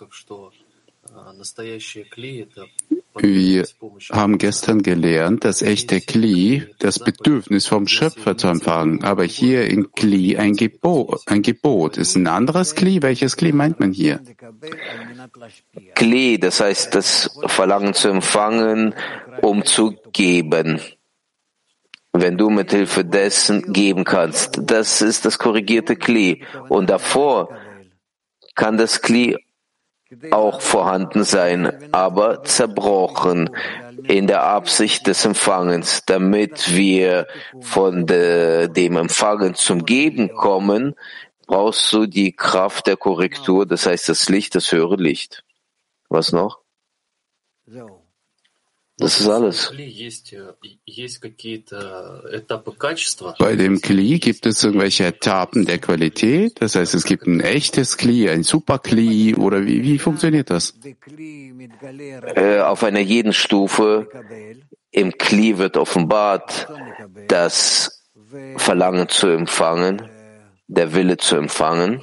Wir 3.18 3.66
haben 4.12 4.38
gestern 4.38 4.82
gelernt, 4.82 5.46
dass 5.46 5.62
echte 5.62 6.02
Kli 6.02 6.68
das 6.80 7.00
Bedürfnis 7.00 7.66
vom 7.66 7.88
Schöpfer 7.88 8.38
zu 8.38 8.48
empfangen, 8.48 9.04
aber 9.04 9.24
hier 9.24 9.68
in 9.70 9.92
Kli 9.94 10.38
ein 10.38 10.56
Gebot, 10.56 11.22
ein 11.28 11.42
Gebot 11.42 11.98
ist 11.98 12.16
ein 12.16 12.28
anderes 12.28 12.76
Kli. 12.76 13.02
Welches 13.02 13.38
Kli 13.38 13.54
meint 13.54 13.80
man 13.80 13.94
hier? 13.94 14.20
Kli, 15.96 16.40
das 16.40 16.60
heißt 16.60 16.94
das 16.94 17.40
Verlangen 17.46 17.94
zu 17.94 18.10
empfangen, 18.10 18.96
um 19.42 19.64
zu 19.64 19.96
geben. 20.12 20.82
Wenn 22.22 22.38
du 22.38 22.50
mit 22.50 22.72
Hilfe 22.72 23.04
dessen 23.04 23.74
geben 23.74 24.04
kannst, 24.06 24.60
das 24.64 25.02
ist 25.02 25.26
das 25.26 25.38
korrigierte 25.38 25.96
Kli. 25.96 26.46
Und 26.70 26.90
davor 26.90 27.50
kann 28.56 28.78
das 28.78 29.02
Kli 29.02 29.38
auch 30.32 30.62
vorhanden 30.62 31.24
sein, 31.24 31.92
aber 31.92 32.44
zerbrochen 32.44 33.50
in 34.08 34.28
der 34.28 34.44
Absicht 34.44 35.08
des 35.08 35.26
Empfangens, 35.26 36.04
damit 36.06 36.74
wir 36.74 37.28
von 37.60 38.06
de, 38.06 38.70
dem 38.70 38.98
Empfangen 38.98 39.56
zum 39.56 39.86
Geben 39.86 40.34
kommen, 40.34 40.96
brauchst 41.48 41.92
du 41.92 42.06
die 42.06 42.34
Kraft 42.34 42.88
der 42.88 42.98
Korrektur, 42.98 43.66
das 43.66 43.86
heißt 43.86 44.10
das 44.10 44.30
Licht, 44.30 44.56
das 44.56 44.72
höhere 44.72 44.96
Licht. 44.96 45.44
Was 46.08 46.32
noch? 46.32 46.65
Das 48.98 49.20
ist 49.20 49.28
alles. 49.28 49.74
Bei 53.40 53.56
dem 53.56 53.82
Kli 53.82 54.20
gibt 54.20 54.46
es 54.46 54.64
irgendwelche 54.64 55.06
Etappen 55.06 55.66
der 55.66 55.80
Qualität? 55.80 56.62
Das 56.62 56.76
heißt, 56.76 56.96
es 56.96 57.04
gibt 57.04 57.28
ein 57.28 57.42
echtes 57.42 57.98
Kli, 57.98 58.30
ein 58.30 58.44
Super 58.44 58.80
Kli 58.80 59.36
oder 59.36 59.66
wie, 59.66 59.84
wie 59.84 60.00
funktioniert 60.00 60.50
das? 60.50 60.74
Äh, 62.36 62.60
auf 62.60 62.84
einer 62.86 63.02
jeden 63.02 63.34
Stufe 63.34 64.08
im 64.92 65.12
Kli 65.12 65.58
wird 65.58 65.76
offenbart 65.76 66.70
das 67.28 68.06
Verlangen 68.56 69.10
zu 69.10 69.28
empfangen, 69.28 70.04
der 70.68 70.94
Wille 70.94 71.18
zu 71.18 71.36
empfangen. 71.36 72.02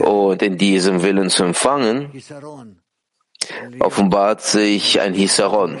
Und 0.00 0.42
in 0.42 0.58
diesem 0.58 1.02
Willen 1.02 1.30
zu 1.30 1.44
empfangen 1.44 2.10
offenbart 3.80 4.42
sich 4.42 5.00
ein 5.00 5.14
Hisaron, 5.14 5.78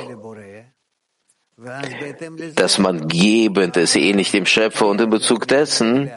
dass 2.54 2.78
man 2.78 3.08
gebend 3.08 3.76
ist, 3.76 3.96
ähnlich 3.96 4.30
dem 4.30 4.46
Schöpfer 4.46 4.86
und 4.86 5.00
in 5.00 5.10
Bezug 5.10 5.48
dessen, 5.48 6.10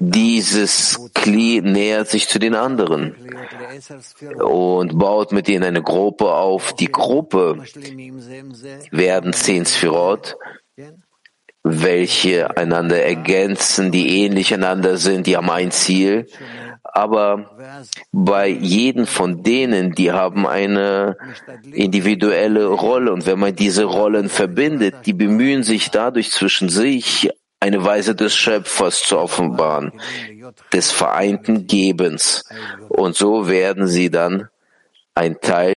dieses 0.00 1.10
Kli 1.14 1.60
nähert 1.62 2.08
sich 2.08 2.28
zu 2.28 2.38
den 2.38 2.54
anderen 2.54 3.14
und 4.38 4.98
baut 4.98 5.32
mit 5.32 5.48
ihnen 5.48 5.62
eine 5.62 5.82
Gruppe 5.82 6.34
auf. 6.34 6.72
Die 6.72 6.90
Gruppe 6.90 7.62
werden 8.90 9.32
zehn 9.32 9.64
Sphirot, 9.64 10.36
welche 11.68 12.56
einander 12.56 13.02
ergänzen, 13.02 13.90
die 13.90 14.22
ähnlich 14.22 14.54
einander 14.54 14.96
sind, 14.96 15.26
die 15.26 15.36
haben 15.36 15.50
ein 15.50 15.70
Ziel 15.70 16.26
aber 16.96 17.50
bei 18.10 18.48
jedem 18.48 19.06
von 19.06 19.42
denen, 19.42 19.92
die 19.92 20.12
haben 20.12 20.46
eine 20.46 21.18
individuelle 21.70 22.68
Rolle 22.68 23.12
und 23.12 23.26
wenn 23.26 23.38
man 23.38 23.54
diese 23.54 23.84
Rollen 23.84 24.30
verbindet, 24.30 24.94
die 25.04 25.12
bemühen 25.12 25.62
sich 25.62 25.90
dadurch 25.90 26.30
zwischen 26.30 26.70
sich 26.70 27.28
eine 27.60 27.84
Weise 27.84 28.14
des 28.14 28.34
Schöpfers 28.34 29.02
zu 29.02 29.18
offenbaren, 29.18 29.92
des 30.72 30.90
vereinten 30.90 31.66
Gebens. 31.66 32.44
Und 32.88 33.14
so 33.14 33.46
werden 33.46 33.88
sie 33.88 34.10
dann 34.10 34.48
ein 35.14 35.38
Teil 35.42 35.74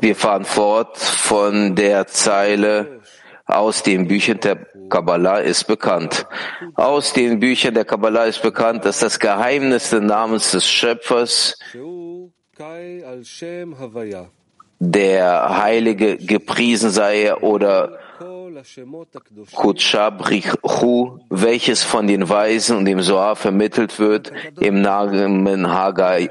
wir 0.00 0.16
fahren 0.16 0.44
fort 0.44 0.98
von 0.98 1.74
der 1.74 2.06
Zeile 2.06 3.00
aus 3.46 3.82
den 3.82 4.06
Büchern 4.06 4.38
der 4.40 4.56
Kabbalah 4.90 5.38
ist 5.38 5.64
bekannt. 5.66 6.26
Aus 6.74 7.14
den 7.14 7.40
Büchern 7.40 7.72
der 7.72 7.86
Kabbalah 7.86 8.24
ist 8.24 8.42
bekannt, 8.42 8.84
dass 8.84 8.98
das 8.98 9.18
Geheimnis 9.18 9.90
des 9.90 10.02
Namens 10.02 10.50
des 10.50 10.68
Schöpfers 10.68 11.58
der 14.78 15.62
Heilige 15.62 16.16
gepriesen 16.18 16.90
sei 16.90 17.34
oder 17.34 17.98
Kutschabrichu, 19.54 21.18
welches 21.30 21.82
von 21.82 22.06
den 22.06 22.28
Weisen 22.28 22.76
und 22.76 22.84
dem 22.84 23.00
Soar 23.00 23.36
vermittelt 23.36 23.98
wird, 23.98 24.32
im 24.60 24.82
Namen 24.82 25.72
Hagai 25.72 26.30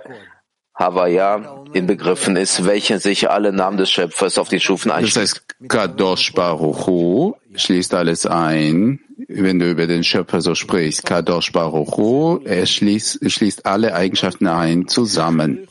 Havaya 0.76 1.63
inbegriffen 1.74 2.36
ist, 2.36 2.65
welchen 2.65 2.99
sich 2.99 3.30
alle 3.30 3.51
Namen 3.51 3.78
des 3.78 3.91
Schöpfers 3.91 4.38
auf 4.38 4.49
die 4.49 4.59
Stufen 4.59 4.91
einschließen. 4.91 5.21
Das 5.21 5.32
heißt, 5.32 5.69
Kadosh 5.69 6.34
Baruch 6.34 6.88
Hu 6.88 7.34
schließt 7.55 7.93
alles 7.93 8.26
ein, 8.26 8.99
wenn 9.28 9.59
du 9.59 9.69
über 9.69 9.86
den 9.86 10.03
Schöpfer 10.03 10.41
so 10.41 10.55
sprichst. 10.55 11.05
Kadosh 11.05 11.51
Baruch 11.51 11.97
Hu, 11.97 12.39
er 12.43 12.65
schließt, 12.65 13.19
schließt 13.30 13.65
alle 13.65 13.93
Eigenschaften 13.93 14.47
ein 14.47 14.88
zusammen. 14.88 15.67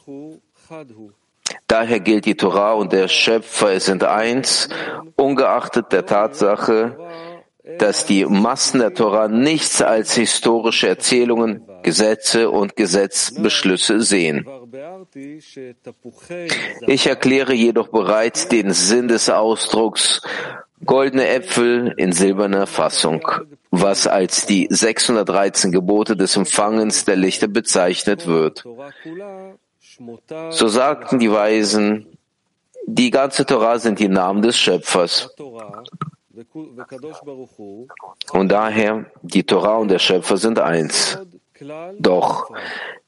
Daher 1.67 2.01
gilt 2.01 2.27
die 2.27 2.37
Torah 2.37 2.73
und 2.73 2.93
der 2.93 3.09
Schöpfer 3.09 3.79
sind 3.81 4.05
eins, 4.05 4.69
ungeachtet 5.17 5.93
der 5.93 6.07
Tatsache, 6.07 6.97
dass 7.79 8.07
die 8.07 8.25
Massen 8.25 8.81
der 8.81 8.95
Torah 8.95 9.29
nichts 9.29 9.83
als 9.83 10.15
historische 10.15 10.89
Erzählungen, 10.89 11.63
Gesetze 11.83 12.51
und 12.51 12.77
Gesetzbeschlüsse 12.77 14.01
sehen. 14.01 14.47
Ich 16.87 17.07
erkläre 17.07 17.53
jedoch 17.53 17.89
bereits 17.89 18.49
den 18.49 18.73
Sinn 18.73 19.09
des 19.09 19.29
Ausdrucks 19.31 20.23
goldene 20.85 21.29
Äpfel 21.29 21.95
in 21.97 22.13
silberner 22.13 22.67
Fassung, 22.67 23.27
was 23.71 24.07
als 24.07 24.47
die 24.47 24.67
613 24.71 25.71
Gebote 25.73 26.17
des 26.17 26.37
Empfangens 26.37 27.05
der 27.05 27.17
Lichter 27.17 27.49
bezeichnet 27.49 28.27
wird. 28.27 28.65
So 30.51 30.69
sagten 30.69 31.19
die 31.19 31.31
Weisen, 31.31 32.07
die 32.87 33.11
ganze 33.11 33.47
Torah 33.47 33.79
sind 33.79 33.99
die 33.99 34.09
Namen 34.09 34.43
des 34.43 34.59
Schöpfers. 34.59 35.31
Und 38.33 38.49
daher, 38.49 39.07
die 39.23 39.45
Torah 39.45 39.77
und 39.77 39.89
der 39.89 39.99
Schöpfer 39.99 40.37
sind 40.37 40.59
eins. 40.59 41.19
Doch 41.99 42.51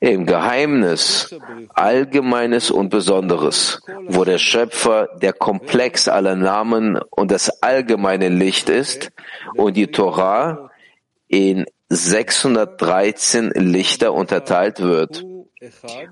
im 0.00 0.26
Geheimnis 0.26 1.34
Allgemeines 1.74 2.70
und 2.70 2.90
Besonderes, 2.90 3.80
wo 4.06 4.24
der 4.24 4.38
Schöpfer 4.38 5.08
der 5.20 5.32
Komplex 5.32 6.08
aller 6.08 6.36
Namen 6.36 6.98
und 7.10 7.30
das 7.30 7.62
allgemeine 7.62 8.28
Licht 8.28 8.68
ist 8.68 9.10
und 9.54 9.76
die 9.76 9.88
Torah 9.88 10.70
in 11.28 11.66
613 11.88 13.50
Lichter 13.50 14.12
unterteilt 14.12 14.80
wird. 14.80 15.24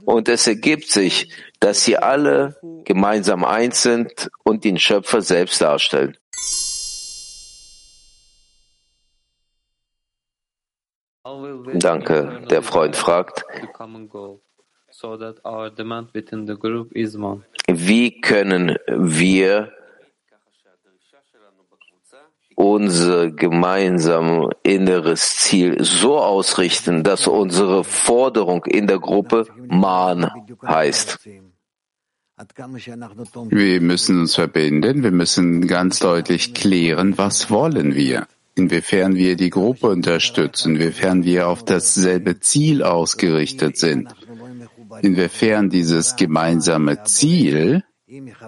Und 0.05 0.29
es 0.29 0.47
ergibt 0.47 0.91
sich, 0.91 1.33
dass 1.61 1.85
sie 1.85 1.99
alle 1.99 2.57
gemeinsam 2.85 3.45
eins 3.45 3.83
sind 3.83 4.31
und 4.45 4.65
den 4.65 4.79
Schöpfer 4.79 5.21
selbst 5.21 5.61
darstellen. 5.61 6.17
Danke. 11.75 12.43
Der 12.51 12.63
Freund 12.63 12.97
fragt, 12.97 13.45
wie 17.69 18.21
können 18.21 18.79
wir 18.89 19.73
unser 22.55 23.31
gemeinsames 23.31 24.51
inneres 24.63 25.37
Ziel 25.37 25.83
so 25.83 26.19
ausrichten, 26.19 27.03
dass 27.03 27.27
unsere 27.27 27.85
Forderung 27.85 28.65
in 28.67 28.87
der 28.87 28.99
Gruppe 28.99 29.47
Man 29.69 30.31
heißt? 30.65 31.29
Wir 33.49 33.81
müssen 33.81 34.21
uns 34.21 34.35
verbinden, 34.35 35.03
wir 35.03 35.13
müssen 35.13 35.67
ganz 35.67 35.99
deutlich 36.01 36.55
klären, 36.55 37.17
was 37.17 37.51
wollen 37.51 37.95
wir 37.95 38.27
inwiefern 38.55 39.15
wir 39.15 39.37
die 39.37 39.51
Gruppe 39.51 39.89
unterstützen, 39.89 40.77
inwiefern 40.77 41.25
wir 41.25 41.49
auf 41.49 41.65
dasselbe 41.65 42.41
Ziel 42.41 42.83
ausgerichtet 42.83 43.77
sind, 43.77 44.15
inwiefern 45.01 45.71
dieses 45.71 46.17
gemeinsame 46.17 47.05
Ziel, 47.05 47.83
äh, 48.09 48.47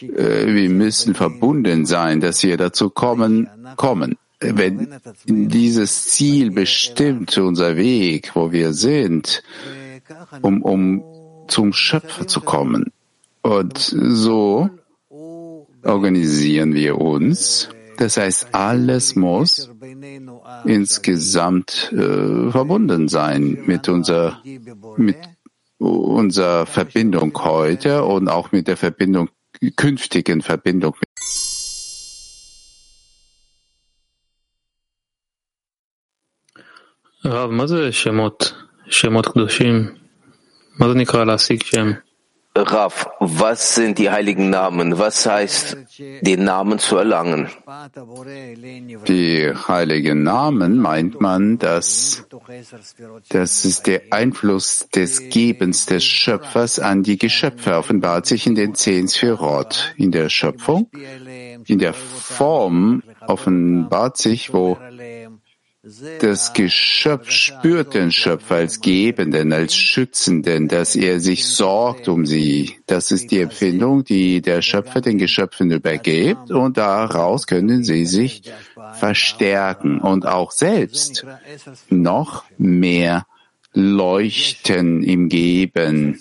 wir 0.00 0.70
müssen 0.70 1.14
verbunden 1.14 1.86
sein, 1.86 2.20
dass 2.20 2.42
wir 2.42 2.56
dazu 2.56 2.90
kommen, 2.90 3.48
kommen. 3.76 4.16
Wenn 4.40 4.88
dieses 5.26 6.08
Ziel 6.08 6.50
bestimmt 6.50 7.38
unser 7.38 7.76
Weg, 7.76 8.34
wo 8.34 8.50
wir 8.50 8.72
sind, 8.72 9.44
um, 10.40 10.62
um 10.62 11.04
zum 11.46 11.72
Schöpfer 11.72 12.26
zu 12.26 12.40
kommen. 12.40 12.92
Und 13.42 13.78
so 13.78 14.68
organisieren 15.84 16.74
wir 16.74 16.98
uns 16.98 17.68
das 17.97 18.17
heißt, 18.17 18.53
alles 18.53 19.15
muss 19.15 19.69
insgesamt 20.65 21.91
äh, 21.93 22.51
verbunden 22.51 23.07
sein 23.07 23.63
mit 23.65 23.89
unserer, 23.89 24.41
mit 24.97 25.17
unserer 25.79 26.65
Verbindung 26.65 27.31
heute 27.43 28.03
und 28.03 28.29
auch 28.29 28.51
mit 28.51 28.67
der 28.67 28.77
Verbindung, 28.77 29.29
künftigen 29.75 30.41
Verbindung. 30.41 30.95
רב, 37.25 37.49
מה 37.49 37.67
זה 37.67 37.91
שמות? 37.91 38.53
שמות 38.89 39.25
קדושים? 39.25 39.95
מה 40.79 40.87
זה 40.87 40.93
נקרא 40.93 41.23
להשיג 41.23 41.63
שם? 41.63 41.91
Rav, 42.54 43.08
was 43.18 43.74
sind 43.74 43.98
die 43.98 44.10
heiligen 44.10 44.50
Namen? 44.50 44.98
Was 44.98 45.24
heißt, 45.24 45.76
den 46.20 46.44
Namen 46.44 46.78
zu 46.78 46.98
erlangen? 46.98 47.48
Die 49.08 49.52
heiligen 49.68 50.22
Namen 50.22 50.78
meint 50.78 51.18
man, 51.20 51.58
dass 51.58 52.26
das 53.30 53.64
ist 53.64 53.86
der 53.86 54.02
Einfluss 54.10 54.86
des 54.94 55.30
Gebens 55.30 55.86
des 55.86 56.04
Schöpfers 56.04 56.78
an 56.78 57.02
die 57.02 57.16
Geschöpfe, 57.16 57.76
offenbart 57.76 58.26
sich 58.26 58.46
in 58.46 58.54
den 58.54 58.74
zehn 58.74 59.08
Sphirot. 59.08 59.94
In 59.96 60.12
der 60.12 60.28
Schöpfung, 60.28 60.90
in 61.66 61.78
der 61.78 61.94
Form 61.94 63.02
offenbart 63.26 64.18
sich, 64.18 64.52
wo 64.52 64.76
das 66.20 66.52
Geschöpf 66.52 67.28
spürt 67.28 67.94
den 67.94 68.12
Schöpfer 68.12 68.54
als 68.54 68.80
Gebenden, 68.80 69.52
als 69.52 69.74
Schützenden, 69.74 70.68
dass 70.68 70.94
er 70.94 71.18
sich 71.18 71.44
sorgt 71.48 72.06
um 72.06 72.24
sie. 72.24 72.76
Das 72.86 73.10
ist 73.10 73.32
die 73.32 73.40
Empfindung, 73.40 74.04
die 74.04 74.40
der 74.40 74.62
Schöpfer 74.62 75.00
den 75.00 75.18
Geschöpfen 75.18 75.72
übergibt 75.72 76.52
und 76.52 76.76
daraus 76.76 77.48
können 77.48 77.82
sie 77.82 78.06
sich 78.06 78.42
verstärken 78.94 79.98
und 79.98 80.24
auch 80.24 80.52
selbst 80.52 81.26
noch 81.90 82.44
mehr 82.58 83.26
Leuchten 83.74 85.02
ihm 85.02 85.28
geben, 85.28 86.20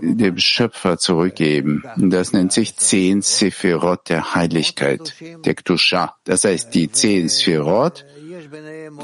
dem 0.00 0.38
Schöpfer 0.38 0.96
zurückgeben. 0.96 1.82
Das 1.96 2.32
nennt 2.32 2.52
sich 2.52 2.76
zehn 2.76 3.20
Sephirot 3.20 4.08
der 4.08 4.34
Heiligkeit, 4.34 5.14
der 5.44 5.54
Kdusha. 5.54 6.14
Das 6.24 6.44
heißt, 6.44 6.72
die 6.72 6.90
zehn 6.90 7.28
Sephirot 7.28 8.06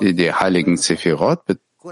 die 0.00 0.32
heiligen 0.32 0.76
Sephirot 0.76 1.40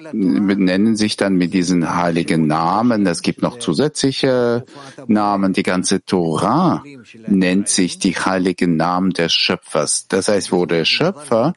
benennen 0.02 0.96
sich 0.96 1.16
dann 1.16 1.34
mit 1.34 1.54
diesen 1.54 1.94
heiligen 1.94 2.46
Namen. 2.46 3.06
Es 3.06 3.22
gibt 3.22 3.42
noch 3.42 3.58
zusätzliche 3.58 4.64
Namen. 5.06 5.52
Die 5.52 5.62
ganze 5.62 6.04
Torah 6.04 6.82
nennt 7.26 7.68
sich 7.68 7.98
die 7.98 8.14
heiligen 8.14 8.76
Namen 8.76 9.10
des 9.10 9.32
Schöpfers. 9.32 10.06
Das 10.08 10.28
heißt, 10.28 10.52
wo 10.52 10.66
der 10.66 10.84
Schöpfer 10.84 11.54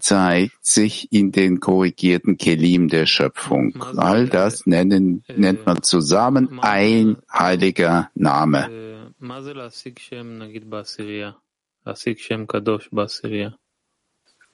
zeigt 0.00 0.64
sich 0.64 1.12
in 1.12 1.32
den 1.32 1.60
korrigierten 1.60 2.36
Kelim 2.36 2.88
der 2.88 3.06
Schöpfung. 3.06 3.82
All 3.96 4.28
das 4.28 4.66
nennen, 4.66 5.24
nennt 5.34 5.66
man 5.66 5.82
zusammen 5.82 6.60
ein 6.60 7.16
heiliger 7.32 8.10
Name. 8.14 9.12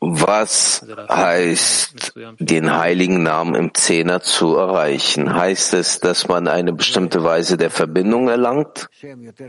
Was 0.01 0.86
heißt, 1.09 2.14
den 2.38 2.76
heiligen 2.76 3.22
Namen 3.24 3.57
im 3.57 3.74
Zehner 3.74 4.20
zu 4.20 4.55
erreichen? 4.55 5.34
Heißt 5.34 5.74
es, 5.74 5.99
dass 5.99 6.28
man 6.28 6.46
eine 6.46 6.72
bestimmte 6.72 7.24
Weise 7.24 7.57
der 7.57 7.70
Verbindung 7.70 8.28
erlangt? 8.28 8.88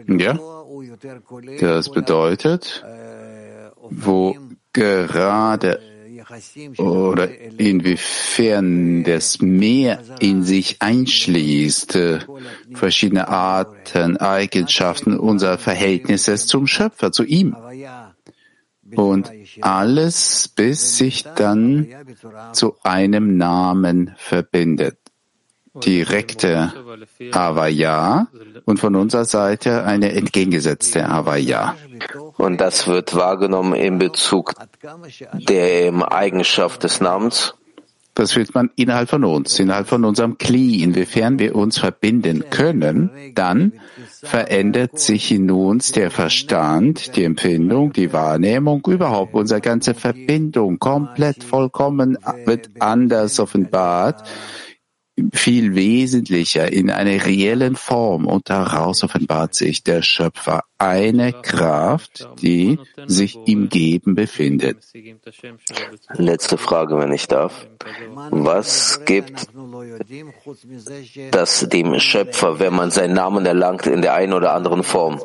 Ja, 0.08 0.40
das 1.60 1.92
bedeutet, 1.92 2.84
wo 3.90 4.36
gerade 4.74 5.80
oder 6.78 7.30
inwiefern 7.58 9.04
das 9.04 9.42
Meer 9.42 10.00
in 10.20 10.44
sich 10.44 10.78
einschließt, 10.80 11.98
verschiedene 12.74 13.28
Arten, 13.28 14.18
Eigenschaften 14.18 15.18
unserer 15.18 15.58
Verhältnisses 15.58 16.46
zum 16.48 16.68
Schöpfer, 16.68 17.12
zu 17.12 17.24
ihm 17.24 17.56
und 18.96 19.32
alles 19.62 20.48
bis 20.56 20.98
sich 20.98 21.24
dann 21.36 21.88
zu 22.54 22.76
einem 22.84 23.38
Namen 23.38 24.16
verbindet. 24.18 24.98
Direkte 25.76 26.74
Avaya 27.32 28.28
und 28.66 28.80
von 28.80 28.96
unserer 28.96 29.26
Seite 29.26 29.84
eine 29.84 30.12
entgegengesetzte 30.14 31.08
Avaya. 31.08 31.76
Und 32.38 32.60
das 32.60 32.88
wird 32.88 33.16
wahrgenommen 33.16 33.76
in 33.76 34.00
Bezug 34.00 34.54
der 35.34 36.12
Eigenschaft 36.12 36.84
des 36.84 37.02
Namens? 37.02 37.54
Das 38.20 38.34
fühlt 38.34 38.54
man 38.54 38.70
innerhalb 38.76 39.10
von 39.10 39.24
uns, 39.24 39.58
innerhalb 39.62 39.88
von 39.88 40.04
unserem 40.04 40.38
Kli. 40.38 40.84
Inwiefern 40.84 41.40
wir 41.40 41.56
uns 41.56 41.78
verbinden 41.78 42.44
können, 42.50 43.10
dann 43.34 43.72
verändert 44.22 45.00
sich 45.00 45.32
in 45.32 45.50
uns 45.50 45.94
der 45.94 46.12
Verstand, 46.12 47.16
die 47.16 47.24
Empfindung, 47.24 47.94
die 47.94 48.12
Wahrnehmung, 48.12 48.86
überhaupt 48.88 49.36
unsere 49.36 49.62
ganze 49.62 49.94
Verbindung 49.94 50.80
komplett 50.80 51.46
vollkommen 51.46 52.18
wird 52.44 52.70
anders 52.82 53.40
offenbart 53.40 54.28
viel 55.34 55.76
wesentlicher 55.76 56.72
in 56.72 56.90
einer 56.92 57.26
reellen 57.26 57.78
Form 57.78 58.26
und 58.26 58.50
daraus 58.50 59.02
offenbart 59.02 59.54
sich 59.54 59.84
der 59.84 60.02
Schöpfer 60.02 60.64
eine 60.80 61.34
Kraft, 61.34 62.28
die 62.42 62.80
sich 63.06 63.38
im 63.46 63.68
Geben 63.70 64.16
befindet. 64.16 64.78
Letzte 66.14 66.58
Frage, 66.58 66.98
wenn 66.98 67.12
ich 67.12 67.28
darf. 67.28 67.68
Was 68.32 69.02
gibt 69.06 69.48
das 71.32 71.68
dem 71.70 72.00
Schöpfer, 72.00 72.60
wenn 72.60 72.74
man 72.74 72.92
seinen 72.92 73.14
Namen 73.14 73.46
erlangt 73.46 73.88
in 73.88 74.02
der 74.02 74.14
einen 74.14 74.34
oder 74.34 74.54
anderen 74.54 74.84
Form? 74.84 75.22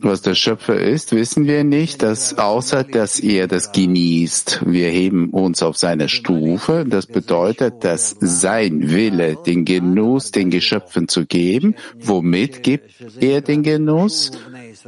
Was 0.00 0.22
der 0.22 0.34
Schöpfer 0.34 0.80
ist, 0.80 1.12
wissen 1.12 1.46
wir 1.46 1.64
nicht, 1.64 2.02
dass 2.02 2.38
außer 2.38 2.84
dass 2.84 3.20
er 3.20 3.46
das 3.46 3.72
genießt. 3.72 4.62
Wir 4.66 4.88
heben 4.88 5.30
uns 5.30 5.62
auf 5.62 5.76
seine 5.76 6.08
Stufe. 6.08 6.86
Das 6.88 7.06
bedeutet, 7.06 7.84
dass 7.84 8.16
sein 8.20 8.90
Wille, 8.90 9.36
den 9.46 9.66
Genuss 9.66 10.30
den 10.30 10.50
Geschöpfen 10.50 11.08
zu 11.08 11.26
geben, 11.26 11.74
womit 12.00 12.62
gibt 12.62 12.90
er 13.20 13.42
den 13.42 13.62
Genuss? 13.62 14.32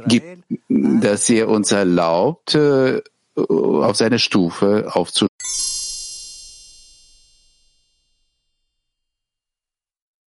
Gibt, 0.07 0.43
dass 0.69 1.29
er 1.29 1.47
uns 1.49 1.71
erlaubt, 1.71 2.55
äh, 2.55 3.01
auf 3.35 3.95
seine 3.95 4.19
Stufe 4.19 4.89
aufzu 4.91 5.27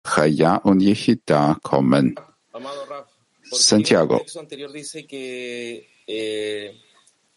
Chaya 0.05 0.57
und 0.57 0.81
Yechida 0.81 1.59
kommen. 1.63 2.17
Santiago. 3.51 4.21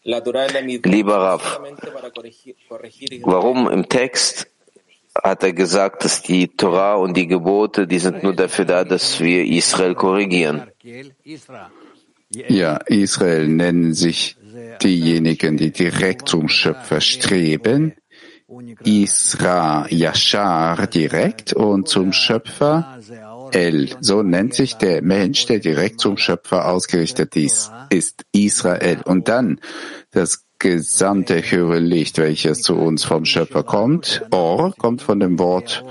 Lieber 0.04 1.16
Rav, 1.16 1.60
warum 3.22 3.70
im 3.70 3.88
Text 3.88 4.46
hat 5.22 5.42
er 5.44 5.52
gesagt, 5.52 6.04
dass 6.04 6.22
die 6.22 6.48
Torah 6.48 6.96
und 6.96 7.16
die 7.16 7.26
Gebote, 7.26 7.86
die 7.86 7.98
sind 7.98 8.22
nur 8.22 8.34
dafür 8.34 8.64
da, 8.64 8.84
dass 8.84 9.20
wir 9.20 9.44
Israel 9.44 9.94
korrigieren? 9.94 10.70
Ja, 12.48 12.76
Israel 12.86 13.48
nennen 13.48 13.94
sich 13.94 14.36
diejenigen, 14.82 15.56
die 15.56 15.70
direkt 15.70 16.28
zum 16.28 16.48
Schöpfer 16.48 17.00
streben. 17.00 17.94
Isra 18.84 19.86
Yashar 19.88 20.86
direkt 20.86 21.54
und 21.54 21.88
zum 21.88 22.12
Schöpfer 22.12 22.98
El. 23.52 23.90
So 24.00 24.22
nennt 24.22 24.54
sich 24.54 24.74
der 24.74 25.02
Mensch, 25.02 25.46
der 25.46 25.60
direkt 25.60 26.00
zum 26.00 26.16
Schöpfer 26.16 26.68
ausgerichtet 26.68 27.36
ist, 27.36 27.72
ist 27.90 28.24
Israel. 28.32 29.00
Und 29.04 29.28
dann 29.28 29.60
das 30.10 30.44
gesamte 30.58 31.42
höhere 31.42 31.78
Licht, 31.78 32.18
welches 32.18 32.62
zu 32.62 32.76
uns 32.76 33.04
vom 33.04 33.24
Schöpfer 33.24 33.62
kommt. 33.62 34.22
Or 34.30 34.74
kommt 34.76 35.02
von 35.02 35.20
dem 35.20 35.38
Wort 35.38 35.84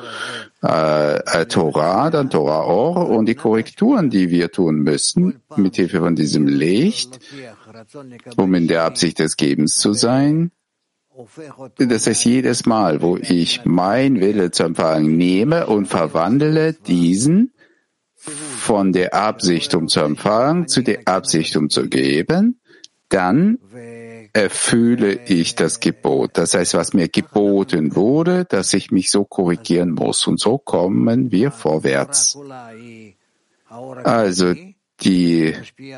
äh, 0.64 1.46
Torah, 1.46 2.10
dann 2.10 2.30
Torah 2.30 2.66
Or 2.66 3.10
und 3.10 3.26
die 3.26 3.36
Korrekturen, 3.36 4.10
die 4.10 4.30
wir 4.30 4.52
tun 4.52 4.80
müssen, 4.80 5.42
mit 5.58 5.76
Hilfe 5.76 6.00
von 6.00 6.16
diesem 6.16 6.48
Licht, 6.48 7.20
um 8.38 8.54
in 8.54 8.68
der 8.68 8.86
Absicht 8.86 9.20
des 9.20 9.36
Gebens 9.36 9.76
zu 9.76 9.94
sein. 9.94 10.52
Das 11.78 12.08
heißt, 12.08 12.26
jedes 12.26 12.66
Mal, 12.66 13.02
wo 13.02 13.18
ich 13.18 13.66
mein 13.66 14.20
Wille 14.20 14.52
zu 14.52 14.64
empfangen 14.64 15.18
nehme 15.18 15.68
und 15.68 15.86
verwandle 15.88 16.74
diesen 16.74 17.52
von 18.16 18.94
der 18.94 19.14
Absicht, 19.14 19.76
um 19.76 19.90
zu 19.90 20.00
empfangen, 20.00 20.68
zu 20.68 20.82
der 20.82 21.02
Absicht, 21.06 21.58
um 21.58 21.70
zu 21.70 21.90
geben, 21.90 22.62
dann 23.10 23.60
erfülle 24.34 25.20
ich 25.26 25.56
das 25.56 25.80
Gebot. 25.80 26.32
Das 26.34 26.56
heißt, 26.56 26.74
was 26.74 26.94
mir 26.94 27.08
geboten 27.08 27.96
wurde, 27.96 28.46
dass 28.46 28.74
ich 28.74 28.92
mich 28.92 29.12
so 29.12 29.24
korrigieren 29.24 29.92
muss. 29.92 30.26
Und 30.28 30.40
so 30.40 30.58
kommen 30.58 31.32
wir 31.32 31.52
vorwärts. 31.52 32.38
Also 34.04 34.54
die 35.02 35.54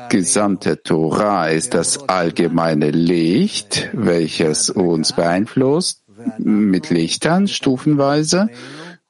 gesamte 0.08 0.82
Torah 0.82 1.48
ist 1.48 1.74
das 1.74 2.08
allgemeine 2.08 2.90
Licht, 2.90 3.88
welches 3.92 4.70
uns 4.70 5.12
beeinflusst 5.12 6.02
mit 6.38 6.90
Lichtern 6.90 7.48
stufenweise. 7.48 8.48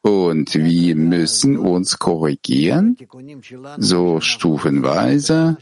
Und 0.03 0.55
wir 0.55 0.95
müssen 0.95 1.59
uns 1.59 1.99
korrigieren, 1.99 2.97
so 3.79 4.21
stufenweise. 4.21 5.57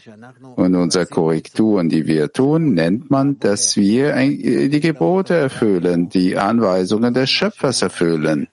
Und 0.56 0.74
unsere 0.74 1.06
Korrekturen, 1.06 1.88
die 1.88 2.06
wir 2.06 2.30
tun, 2.30 2.74
nennt 2.74 3.10
man, 3.10 3.38
dass 3.38 3.76
wir 3.76 4.14
die 4.14 4.80
Gebote 4.80 5.34
erfüllen, 5.34 6.10
die 6.10 6.36
Anweisungen 6.36 7.14
des 7.14 7.30
Schöpfers 7.30 7.80
erfüllen, 7.80 8.48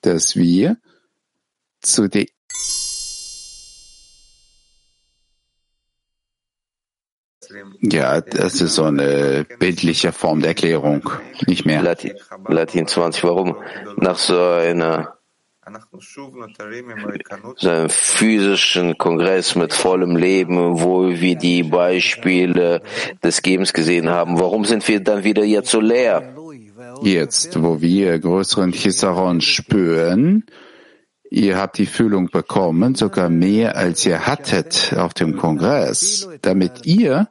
dass 0.00 0.36
wir 0.36 0.78
zu 1.82 2.08
der 2.08 2.26
Ja, 7.80 8.20
das 8.20 8.60
ist 8.60 8.74
so 8.74 8.84
eine 8.84 9.46
bildliche 9.58 10.12
Form 10.12 10.40
der 10.40 10.50
Erklärung, 10.50 11.08
nicht 11.46 11.66
mehr. 11.66 11.82
Latin, 11.82 12.12
Latin 12.48 12.86
20. 12.86 13.24
Warum 13.24 13.56
nach 13.96 14.18
so 14.18 14.38
einer 14.38 15.14
so 17.56 17.68
einem 17.68 17.88
physischen 17.88 18.98
Kongress 18.98 19.54
mit 19.54 19.72
vollem 19.72 20.16
Leben, 20.16 20.80
wo 20.80 21.08
wir 21.08 21.36
die 21.36 21.62
Beispiele 21.62 22.82
des 23.22 23.42
Gebens 23.42 23.72
gesehen 23.72 24.08
haben, 24.08 24.38
warum 24.40 24.64
sind 24.64 24.86
wir 24.88 25.00
dann 25.00 25.22
wieder 25.24 25.44
jetzt 25.44 25.70
so 25.70 25.80
leer? 25.80 26.34
Jetzt, 27.02 27.62
wo 27.62 27.80
wir 27.80 28.18
größeren 28.18 28.72
Chisaron 28.72 29.40
spüren, 29.40 30.44
ihr 31.30 31.56
habt 31.56 31.78
die 31.78 31.86
Fühlung 31.86 32.28
bekommen, 32.30 32.94
sogar 32.94 33.28
mehr 33.28 33.76
als 33.76 34.04
ihr 34.04 34.26
hattet 34.26 34.94
auf 34.96 35.14
dem 35.14 35.36
Kongress, 35.36 36.28
damit 36.42 36.84
ihr 36.84 37.28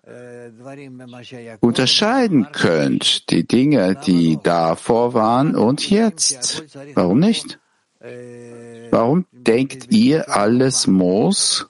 unterscheiden 1.60 2.48
könnt, 2.52 3.30
die 3.30 3.46
Dinge, 3.46 3.96
die 4.06 4.40
davor 4.42 5.14
waren 5.14 5.56
und 5.56 5.90
jetzt. 5.90 6.64
Warum 6.96 7.20
nicht? 7.20 7.60
Warum 8.92 9.26
denkt 9.32 9.92
ihr, 9.92 10.36
alles 10.36 10.88
muss 10.88 11.68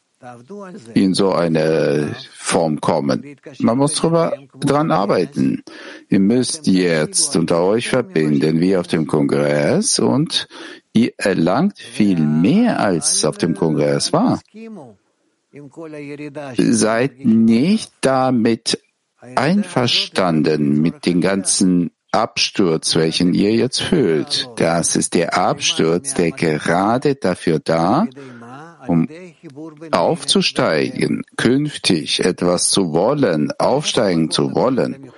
in 0.94 1.14
so 1.14 1.32
eine 1.32 2.16
Form 2.34 2.82
kommen? 2.82 3.38
Man 3.60 3.78
muss 3.78 3.96
drüber 3.96 4.34
dran 4.60 4.92
arbeiten. 4.92 5.64
Ihr 6.10 6.20
müsst 6.20 6.68
jetzt 6.68 7.36
unter 7.36 7.64
euch 7.64 7.90
verbinden, 7.90 8.60
wie 8.60 8.76
auf 8.76 8.88
dem 8.88 9.08
Kongress, 9.08 9.98
und 9.98 10.48
ihr 10.94 11.14
erlangt 11.18 11.80
viel 11.80 12.20
mehr, 12.20 12.80
als 12.80 13.26
auf 13.26 13.38
dem 13.38 13.56
Kongress 13.56 14.14
war. 14.14 14.40
Seid 16.58 17.26
nicht 17.26 17.92
damit 18.02 18.82
einverstanden 19.36 20.82
mit 20.82 21.06
den 21.06 21.22
ganzen 21.22 21.92
Absturz, 22.12 22.96
welchen 22.96 23.34
ihr 23.34 23.54
jetzt 23.54 23.82
fühlt. 23.82 24.50
Das 24.56 24.96
ist 24.96 25.14
der 25.14 25.38
Absturz, 25.38 26.14
der 26.14 26.32
gerade 26.32 27.16
dafür 27.16 27.60
da, 27.60 28.08
um 28.90 29.08
aufzusteigen, 29.92 31.24
künftig 31.38 32.26
etwas 32.26 32.72
zu 32.72 32.92
wollen, 32.92 33.52
aufsteigen 33.60 34.32
zu 34.32 34.56
wollen. 34.56 35.12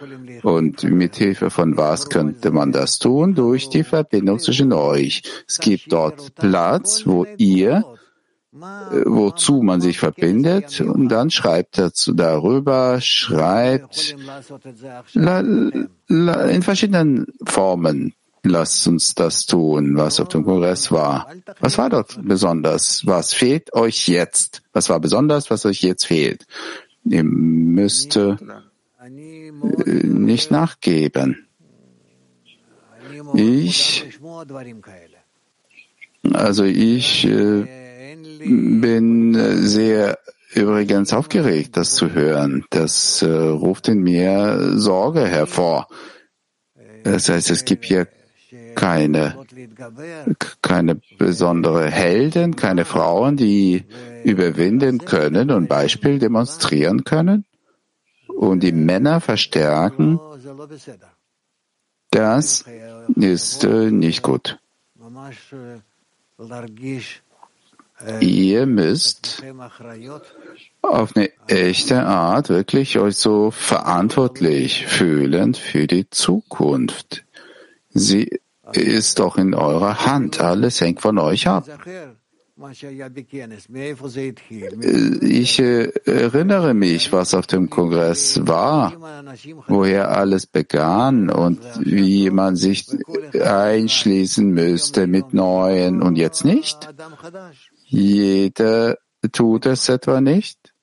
Und 0.44 0.84
mit 0.84 1.16
Hilfe 1.16 1.50
von 1.50 1.78
was 1.78 2.10
könnte 2.10 2.52
man 2.52 2.74
das 2.74 3.00
tun? 3.00 3.34
Durch 3.34 3.70
die 3.70 3.84
Verbindung 3.84 4.40
zwischen 4.40 4.74
euch. 4.74 5.24
Es 5.48 5.58
gibt 5.60 5.92
dort 5.94 6.36
Platz, 6.36 7.08
wo 7.08 7.26
ihr 7.38 7.86
äh, 8.54 9.04
wozu 9.06 9.62
man 9.62 9.80
sich 9.80 9.98
verbindet 10.00 10.82
und 10.82 11.08
dann 11.08 11.32
schreibt 11.32 11.78
dazu 11.78 12.14
darüber, 12.14 13.00
schreibt 13.00 14.18
in 15.16 16.62
verschiedenen 16.62 17.28
Formen. 17.46 18.14
Lasst 18.44 18.88
uns 18.88 19.14
das 19.14 19.46
tun, 19.46 19.96
was 19.96 20.20
auf 20.20 20.30
dem 20.30 20.44
Kongress 20.44 20.92
war. 20.92 21.32
Was 21.60 21.78
war 21.78 21.90
dort 21.90 22.18
besonders? 22.24 23.06
Was 23.06 23.34
fehlt 23.34 23.74
euch 23.74 24.08
jetzt? 24.08 24.64
Was 24.74 24.90
war 24.90 25.00
besonders, 25.00 25.52
was 25.52 25.66
euch 25.66 25.84
jetzt 25.84 26.06
fehlt? 26.06 26.48
Ihr 27.04 27.24
müsst 27.24 28.16
äh, 28.16 28.36
nicht 29.06 30.50
nachgeben. 30.50 31.48
Ich, 33.34 34.20
also 36.34 36.64
ich 36.64 37.26
äh, 37.26 38.16
bin 38.44 39.36
sehr 39.68 40.18
übrigens 40.54 41.14
aufgeregt, 41.14 41.78
das 41.78 41.94
zu 41.94 42.12
hören. 42.14 42.66
Das 42.72 43.22
äh, 43.22 43.28
ruft 43.28 43.88
in 43.88 44.02
mir 44.02 44.78
Sorge 44.78 45.28
hervor. 45.28 45.88
Das 47.04 47.30
heißt, 47.30 47.50
es 47.52 47.66
gibt 47.66 47.86
hier 47.86 48.08
keine, 48.76 49.46
keine 50.62 50.96
besondere 51.18 51.90
Helden, 51.90 52.56
keine 52.56 52.86
Frauen, 52.86 53.38
die 53.38 53.86
überwinden 54.24 55.00
können 55.00 55.52
und 55.52 55.68
Beispiel 55.68 56.20
demonstrieren 56.20 57.04
können 57.04 57.46
und 58.28 58.62
die 58.62 58.72
Männer 58.72 59.22
verstärken. 59.22 60.20
Das 62.12 62.66
ist 63.16 63.64
äh, 63.64 63.92
nicht 63.92 64.22
gut. 64.22 64.60
Ihr 68.20 68.66
müsst 68.66 69.44
auf 70.82 71.16
eine 71.16 71.30
echte 71.48 72.04
Art 72.04 72.50
wirklich 72.50 72.98
euch 72.98 73.16
so 73.16 73.52
verantwortlich 73.52 74.88
fühlen 74.88 75.54
für 75.54 75.86
die 75.88 76.10
Zukunft. 76.10 77.24
Sie 77.94 78.41
ist 78.76 79.20
doch 79.20 79.38
in 79.38 79.54
eurer 79.54 80.06
Hand. 80.06 80.40
Alles 80.40 80.82
hängt 80.82 81.02
von 81.02 81.18
euch 81.18 81.48
ab. 81.48 81.68
Ich 85.22 85.60
äh, 85.60 85.92
erinnere 86.06 86.74
mich, 86.76 87.12
was 87.12 87.34
auf 87.34 87.48
dem 87.48 87.70
Kongress 87.70 88.46
war, 88.46 88.94
woher 89.68 90.12
alles 90.12 90.46
begann 90.46 91.30
und 91.32 91.60
wie 91.80 92.30
man 92.30 92.56
sich 92.56 92.86
einschließen 93.34 94.48
müsste 94.48 95.08
mit 95.08 95.34
Neuen 95.34 96.04
und 96.04 96.18
jetzt 96.18 96.46
nicht. 96.46 96.88
Jeder 97.86 98.98
tut 99.32 99.66
es 99.66 99.90
etwa 99.90 100.22
nicht. 100.22 100.74